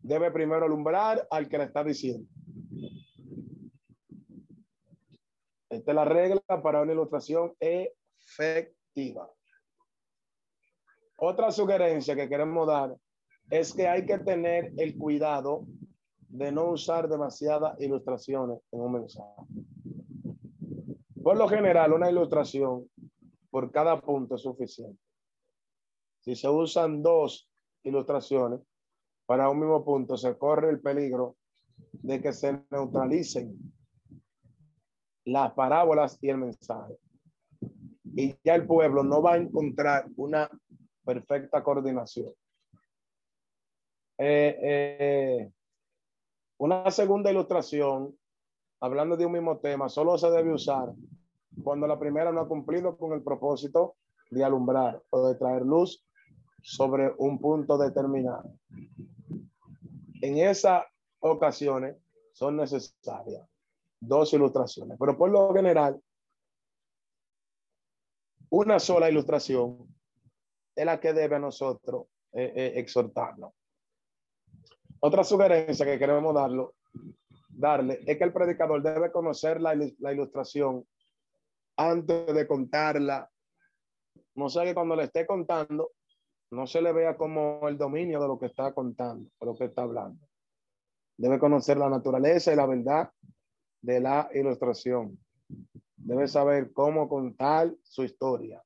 debe 0.00 0.30
primero 0.30 0.64
alumbrar 0.64 1.26
al 1.30 1.48
que 1.48 1.58
le 1.58 1.64
está 1.64 1.84
diciendo. 1.84 2.28
Esta 5.70 5.90
es 5.90 5.94
la 5.94 6.04
regla 6.04 6.42
para 6.62 6.82
una 6.82 6.92
ilustración 6.92 7.54
efectiva. 7.58 9.30
Otra 11.16 11.50
sugerencia 11.52 12.16
que 12.16 12.28
queremos 12.28 12.66
dar 12.66 12.94
es 13.52 13.74
que 13.74 13.86
hay 13.86 14.06
que 14.06 14.18
tener 14.18 14.72
el 14.78 14.96
cuidado 14.96 15.66
de 16.26 16.50
no 16.50 16.70
usar 16.70 17.06
demasiadas 17.06 17.78
ilustraciones 17.78 18.58
en 18.72 18.80
un 18.80 18.92
mensaje. 18.92 19.42
Por 21.22 21.36
lo 21.36 21.46
general, 21.46 21.92
una 21.92 22.10
ilustración 22.10 22.88
por 23.50 23.70
cada 23.70 24.00
punto 24.00 24.36
es 24.36 24.40
suficiente. 24.40 24.98
Si 26.20 26.34
se 26.34 26.48
usan 26.48 27.02
dos 27.02 27.46
ilustraciones 27.82 28.60
para 29.26 29.50
un 29.50 29.60
mismo 29.60 29.84
punto, 29.84 30.16
se 30.16 30.38
corre 30.38 30.70
el 30.70 30.80
peligro 30.80 31.36
de 31.92 32.22
que 32.22 32.32
se 32.32 32.58
neutralicen 32.70 33.54
las 35.26 35.52
parábolas 35.52 36.16
y 36.22 36.30
el 36.30 36.38
mensaje. 36.38 36.96
Y 38.16 38.34
ya 38.42 38.54
el 38.54 38.66
pueblo 38.66 39.04
no 39.04 39.20
va 39.20 39.34
a 39.34 39.36
encontrar 39.36 40.06
una 40.16 40.48
perfecta 41.04 41.62
coordinación. 41.62 42.32
Eh, 44.18 44.58
eh, 44.62 45.52
una 46.58 46.90
segunda 46.90 47.30
ilustración, 47.30 48.16
hablando 48.80 49.16
de 49.16 49.26
un 49.26 49.32
mismo 49.32 49.58
tema, 49.58 49.88
solo 49.88 50.16
se 50.18 50.30
debe 50.30 50.52
usar 50.52 50.92
cuando 51.62 51.86
la 51.86 51.98
primera 51.98 52.32
no 52.32 52.40
ha 52.40 52.48
cumplido 52.48 52.96
con 52.96 53.12
el 53.12 53.22
propósito 53.22 53.96
de 54.30 54.44
alumbrar 54.44 55.02
o 55.10 55.28
de 55.28 55.34
traer 55.34 55.62
luz 55.62 56.06
sobre 56.62 57.12
un 57.18 57.38
punto 57.38 57.76
determinado. 57.76 58.54
En 60.22 60.38
esas 60.38 60.84
ocasiones 61.20 61.96
son 62.32 62.56
necesarias 62.56 63.46
dos 64.00 64.32
ilustraciones, 64.32 64.96
pero 64.98 65.16
por 65.16 65.30
lo 65.30 65.52
general, 65.54 66.00
una 68.50 68.78
sola 68.78 69.08
ilustración 69.08 69.86
es 70.74 70.84
la 70.84 70.98
que 71.00 71.12
debe 71.12 71.36
a 71.36 71.38
nosotros 71.38 72.06
eh, 72.32 72.52
eh, 72.54 72.72
exhortarnos. 72.76 73.52
Otra 75.04 75.24
sugerencia 75.24 75.84
que 75.84 75.98
queremos 75.98 76.32
darlo, 76.32 76.76
darle 77.48 77.98
es 78.06 78.16
que 78.16 78.22
el 78.22 78.32
predicador 78.32 78.80
debe 78.80 79.10
conocer 79.10 79.60
la, 79.60 79.74
ilustración 79.74 80.86
antes 81.76 82.32
de 82.32 82.46
contarla. 82.46 83.28
No 84.36 84.48
sé 84.48 84.62
que 84.62 84.74
cuando 84.74 84.94
le 84.94 85.04
esté 85.04 85.26
contando, 85.26 85.90
no 86.52 86.68
se 86.68 86.80
le 86.80 86.92
vea 86.92 87.16
como 87.16 87.66
el 87.68 87.76
dominio 87.76 88.20
de 88.20 88.28
lo 88.28 88.38
que 88.38 88.46
está 88.46 88.72
contando, 88.72 89.28
de 89.40 89.46
lo 89.46 89.56
que 89.56 89.64
está 89.64 89.82
hablando. 89.82 90.24
Debe 91.16 91.40
conocer 91.40 91.78
la 91.78 91.90
naturaleza 91.90 92.52
y 92.52 92.56
la 92.56 92.66
verdad 92.66 93.10
de 93.80 93.98
la 93.98 94.30
ilustración. 94.32 95.18
Debe 95.96 96.28
saber 96.28 96.72
cómo 96.72 97.08
contar 97.08 97.74
su 97.82 98.04
historia. 98.04 98.62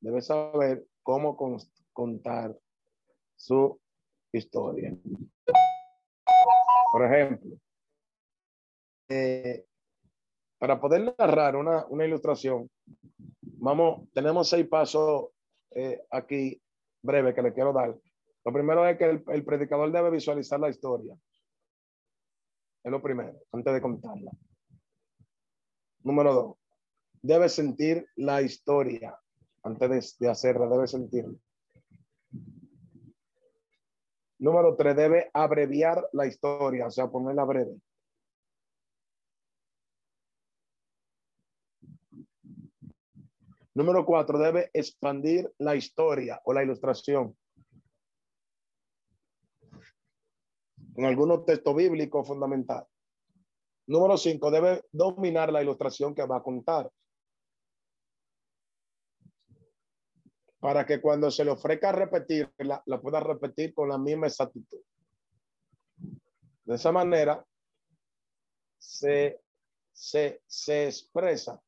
Debe 0.00 0.20
saber 0.20 0.86
cómo 1.02 1.34
contar 1.94 2.54
su 3.36 3.80
historia. 4.38 4.96
Por 6.92 7.04
ejemplo, 7.04 7.56
eh, 9.08 9.66
para 10.58 10.80
poder 10.80 11.14
narrar 11.18 11.56
una, 11.56 11.84
una, 11.86 12.04
ilustración, 12.04 12.70
vamos, 13.40 14.08
tenemos 14.12 14.48
seis 14.48 14.66
pasos 14.66 15.30
eh, 15.72 16.02
aquí 16.10 16.60
breve 17.02 17.34
que 17.34 17.42
le 17.42 17.52
quiero 17.52 17.72
dar. 17.72 17.94
Lo 18.44 18.52
primero 18.52 18.86
es 18.86 18.96
que 18.96 19.04
el, 19.04 19.24
el, 19.28 19.44
predicador 19.44 19.90
debe 19.90 20.10
visualizar 20.10 20.60
la 20.60 20.70
historia. 20.70 21.16
Es 22.82 22.90
lo 22.90 23.02
primero, 23.02 23.34
antes 23.52 23.74
de 23.74 23.80
contarla. 23.80 24.30
Número 26.02 26.34
dos, 26.34 26.56
debe 27.22 27.48
sentir 27.48 28.06
la 28.16 28.42
historia 28.42 29.18
antes 29.62 30.18
de, 30.18 30.26
de 30.26 30.30
hacerla, 30.30 30.68
debe 30.68 30.86
sentirla. 30.86 31.38
Número 34.44 34.76
tres, 34.76 34.94
debe 34.94 35.30
abreviar 35.32 36.06
la 36.12 36.26
historia, 36.26 36.88
o 36.88 36.90
sea, 36.90 37.10
ponerla 37.10 37.44
breve. 37.44 37.80
Número 43.72 44.04
cuatro, 44.04 44.38
debe 44.38 44.68
expandir 44.74 45.50
la 45.56 45.74
historia 45.76 46.42
o 46.44 46.52
la 46.52 46.62
ilustración. 46.62 47.34
En 50.94 51.06
algunos 51.06 51.46
textos 51.46 51.74
bíblicos 51.74 52.28
fundamentales. 52.28 52.90
Número 53.86 54.18
cinco, 54.18 54.50
debe 54.50 54.82
dominar 54.92 55.50
la 55.50 55.62
ilustración 55.62 56.14
que 56.14 56.26
va 56.26 56.36
a 56.36 56.42
contar. 56.42 56.90
Para 60.64 60.86
que 60.86 60.98
cuando 60.98 61.30
se 61.30 61.44
le 61.44 61.50
ofrezca 61.50 61.92
repetirla, 61.92 62.82
la 62.86 62.98
pueda 62.98 63.20
repetir 63.20 63.74
con 63.74 63.86
la 63.86 63.98
misma 63.98 64.28
exactitud. 64.28 64.80
De 66.64 66.74
esa 66.76 66.90
manera, 66.90 67.44
se, 68.78 69.42
se, 69.92 70.40
se 70.46 70.86
expresa 70.86 71.62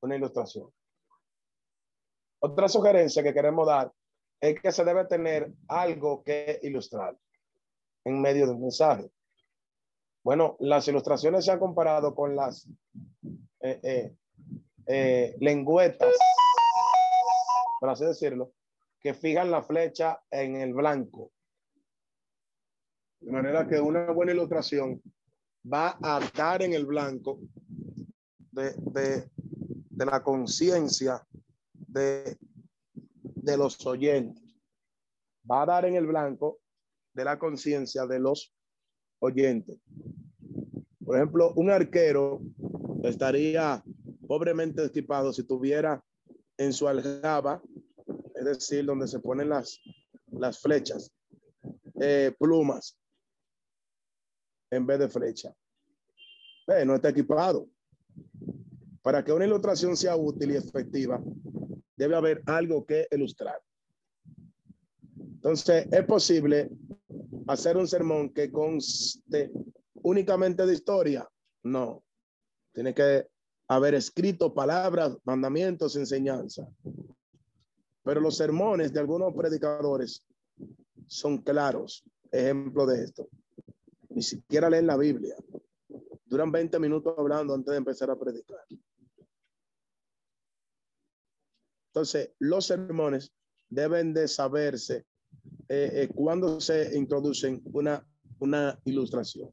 una 0.00 0.16
ilustración. 0.16 0.72
Otra 2.38 2.66
sugerencia 2.66 3.22
que 3.22 3.34
queremos 3.34 3.66
dar 3.66 3.92
es 4.40 4.58
que 4.58 4.72
se 4.72 4.84
debe 4.84 5.04
tener 5.04 5.52
algo 5.68 6.22
que 6.24 6.60
ilustrar 6.62 7.14
en 8.04 8.22
medio 8.22 8.46
del 8.46 8.56
mensaje. 8.56 9.10
Bueno, 10.24 10.56
las 10.60 10.88
ilustraciones 10.88 11.44
se 11.44 11.52
han 11.52 11.58
comparado 11.58 12.14
con 12.14 12.36
las 12.36 12.66
eh, 13.60 13.80
eh, 13.82 14.16
eh, 14.86 15.36
lengüetas, 15.40 16.16
por 17.82 17.90
así 17.90 18.04
decirlo, 18.04 18.52
que 19.00 19.12
fijan 19.12 19.50
la 19.50 19.60
flecha 19.60 20.22
en 20.30 20.54
el 20.54 20.72
blanco. 20.72 21.32
De 23.18 23.32
manera 23.32 23.66
que 23.66 23.80
una 23.80 24.12
buena 24.12 24.30
ilustración 24.30 25.02
va 25.66 25.98
a 26.00 26.20
dar 26.32 26.62
en 26.62 26.74
el 26.74 26.86
blanco 26.86 27.40
de, 28.52 28.72
de, 28.92 29.28
de 29.34 30.06
la 30.06 30.22
conciencia 30.22 31.26
de, 31.72 32.36
de 32.94 33.56
los 33.56 33.84
oyentes. 33.84 34.44
Va 35.50 35.62
a 35.62 35.66
dar 35.66 35.84
en 35.84 35.96
el 35.96 36.06
blanco 36.06 36.60
de 37.14 37.24
la 37.24 37.36
conciencia 37.36 38.06
de 38.06 38.20
los 38.20 38.54
oyentes. 39.18 39.76
Por 41.04 41.16
ejemplo, 41.16 41.52
un 41.56 41.68
arquero 41.68 42.42
estaría 43.02 43.82
pobremente 44.28 44.84
equipado 44.84 45.32
si 45.32 45.42
tuviera 45.42 46.00
en 46.58 46.72
su 46.72 46.86
aljaba, 46.86 47.60
es 48.46 48.58
decir, 48.58 48.84
donde 48.84 49.08
se 49.08 49.20
ponen 49.20 49.48
las, 49.48 49.80
las 50.30 50.60
flechas, 50.60 51.10
eh, 52.00 52.34
plumas 52.38 52.98
en 54.70 54.86
vez 54.86 54.98
de 54.98 55.08
flecha. 55.08 55.54
Eh, 56.68 56.84
no 56.84 56.94
está 56.94 57.10
equipado. 57.10 57.68
Para 59.02 59.24
que 59.24 59.32
una 59.32 59.46
ilustración 59.46 59.96
sea 59.96 60.16
útil 60.16 60.52
y 60.52 60.56
efectiva, 60.56 61.22
debe 61.96 62.16
haber 62.16 62.42
algo 62.46 62.86
que 62.86 63.06
ilustrar. 63.10 63.60
Entonces, 65.16 65.86
es 65.90 66.04
posible 66.04 66.70
hacer 67.48 67.76
un 67.76 67.88
sermón 67.88 68.32
que 68.32 68.50
conste 68.50 69.50
únicamente 69.94 70.64
de 70.64 70.74
historia. 70.74 71.28
No. 71.64 72.02
Tiene 72.72 72.94
que 72.94 73.26
haber 73.68 73.94
escrito 73.94 74.54
palabras, 74.54 75.16
mandamientos, 75.24 75.96
enseñanza. 75.96 76.66
Pero 78.04 78.20
los 78.20 78.36
sermones 78.36 78.92
de 78.92 79.00
algunos 79.00 79.32
predicadores 79.34 80.24
son 81.06 81.38
claros. 81.38 82.04
Ejemplo 82.30 82.86
de 82.86 83.04
esto. 83.04 83.28
Ni 84.08 84.22
siquiera 84.22 84.68
leen 84.68 84.86
la 84.86 84.96
Biblia. 84.96 85.36
Duran 86.26 86.50
20 86.50 86.78
minutos 86.78 87.14
hablando 87.16 87.54
antes 87.54 87.70
de 87.70 87.76
empezar 87.76 88.10
a 88.10 88.18
predicar. 88.18 88.64
Entonces, 91.88 92.30
los 92.38 92.66
sermones 92.66 93.32
deben 93.68 94.14
de 94.14 94.26
saberse 94.26 95.04
eh, 95.68 95.90
eh, 95.92 96.08
cuando 96.14 96.60
se 96.60 96.96
introducen 96.96 97.62
una, 97.72 98.06
una 98.38 98.78
ilustración. 98.84 99.50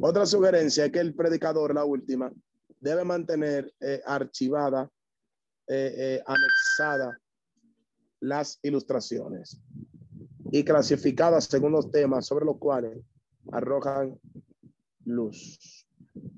Otra 0.00 0.26
sugerencia 0.26 0.84
es 0.84 0.92
que 0.92 1.00
el 1.00 1.14
predicador, 1.14 1.74
la 1.74 1.84
última, 1.84 2.32
debe 2.80 3.04
mantener 3.04 3.72
eh, 3.80 4.00
archivada, 4.04 4.90
anexada 5.68 7.20
las 8.20 8.58
ilustraciones 8.62 9.60
y 10.50 10.64
clasificadas 10.64 11.44
según 11.44 11.72
los 11.72 11.90
temas 11.90 12.26
sobre 12.26 12.46
los 12.46 12.56
cuales 12.56 12.98
arrojan 13.52 14.18
luz. 15.04 15.86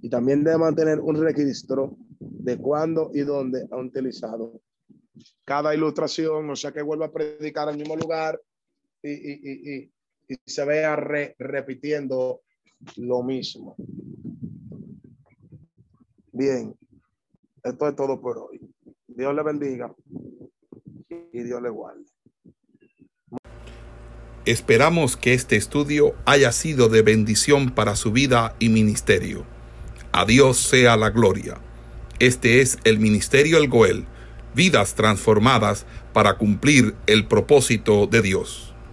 Y 0.03 0.11
también 0.11 0.45
debe 0.45 0.59
mantener 0.59 1.01
un 1.01 1.17
registro 1.23 1.97
de 2.19 2.59
cuándo 2.59 3.11
y 3.15 3.21
dónde 3.21 3.67
ha 3.71 3.77
utilizado 3.77 4.61
cada 5.45 5.75
ilustración, 5.75 6.49
o 6.51 6.57
sea 6.57 6.73
que 6.73 6.83
vuelva 6.83 7.07
a 7.07 7.13
predicar 7.13 7.69
al 7.69 7.77
mismo 7.77 7.97
lugar 7.97 8.41
y, 9.03 9.91
se 10.47 10.65
vea 10.65 10.95
re, 10.97 11.35
repitiendo 11.39 12.43
lo 12.97 13.23
mismo. 13.23 13.75
Bien, 16.41 16.75
esto 17.63 17.87
es 17.87 17.95
todo 17.95 18.19
por 18.19 18.39
hoy. 18.39 18.59
Dios 19.09 19.35
le 19.35 19.43
bendiga 19.43 19.95
y 21.35 21.43
Dios 21.43 21.61
le 21.61 21.69
guarde. 21.69 22.01
Esperamos 24.47 25.19
que 25.19 25.35
este 25.35 25.57
estudio 25.57 26.15
haya 26.25 26.51
sido 26.53 26.89
de 26.89 27.03
bendición 27.03 27.75
para 27.75 27.95
su 27.95 28.11
vida 28.11 28.57
y 28.59 28.71
ministerio. 28.71 29.45
A 30.13 30.25
Dios 30.25 30.57
sea 30.57 30.97
la 30.97 31.11
gloria. 31.11 31.61
Este 32.21 32.63
es 32.63 32.79
el 32.85 32.99
Ministerio 32.99 33.59
El 33.59 33.69
Goel 33.69 34.07
vidas 34.55 34.95
transformadas 34.95 35.85
para 36.15 36.39
cumplir 36.39 36.95
el 37.07 37.27
propósito 37.27 38.07
de 38.07 38.23
Dios. 38.23 38.70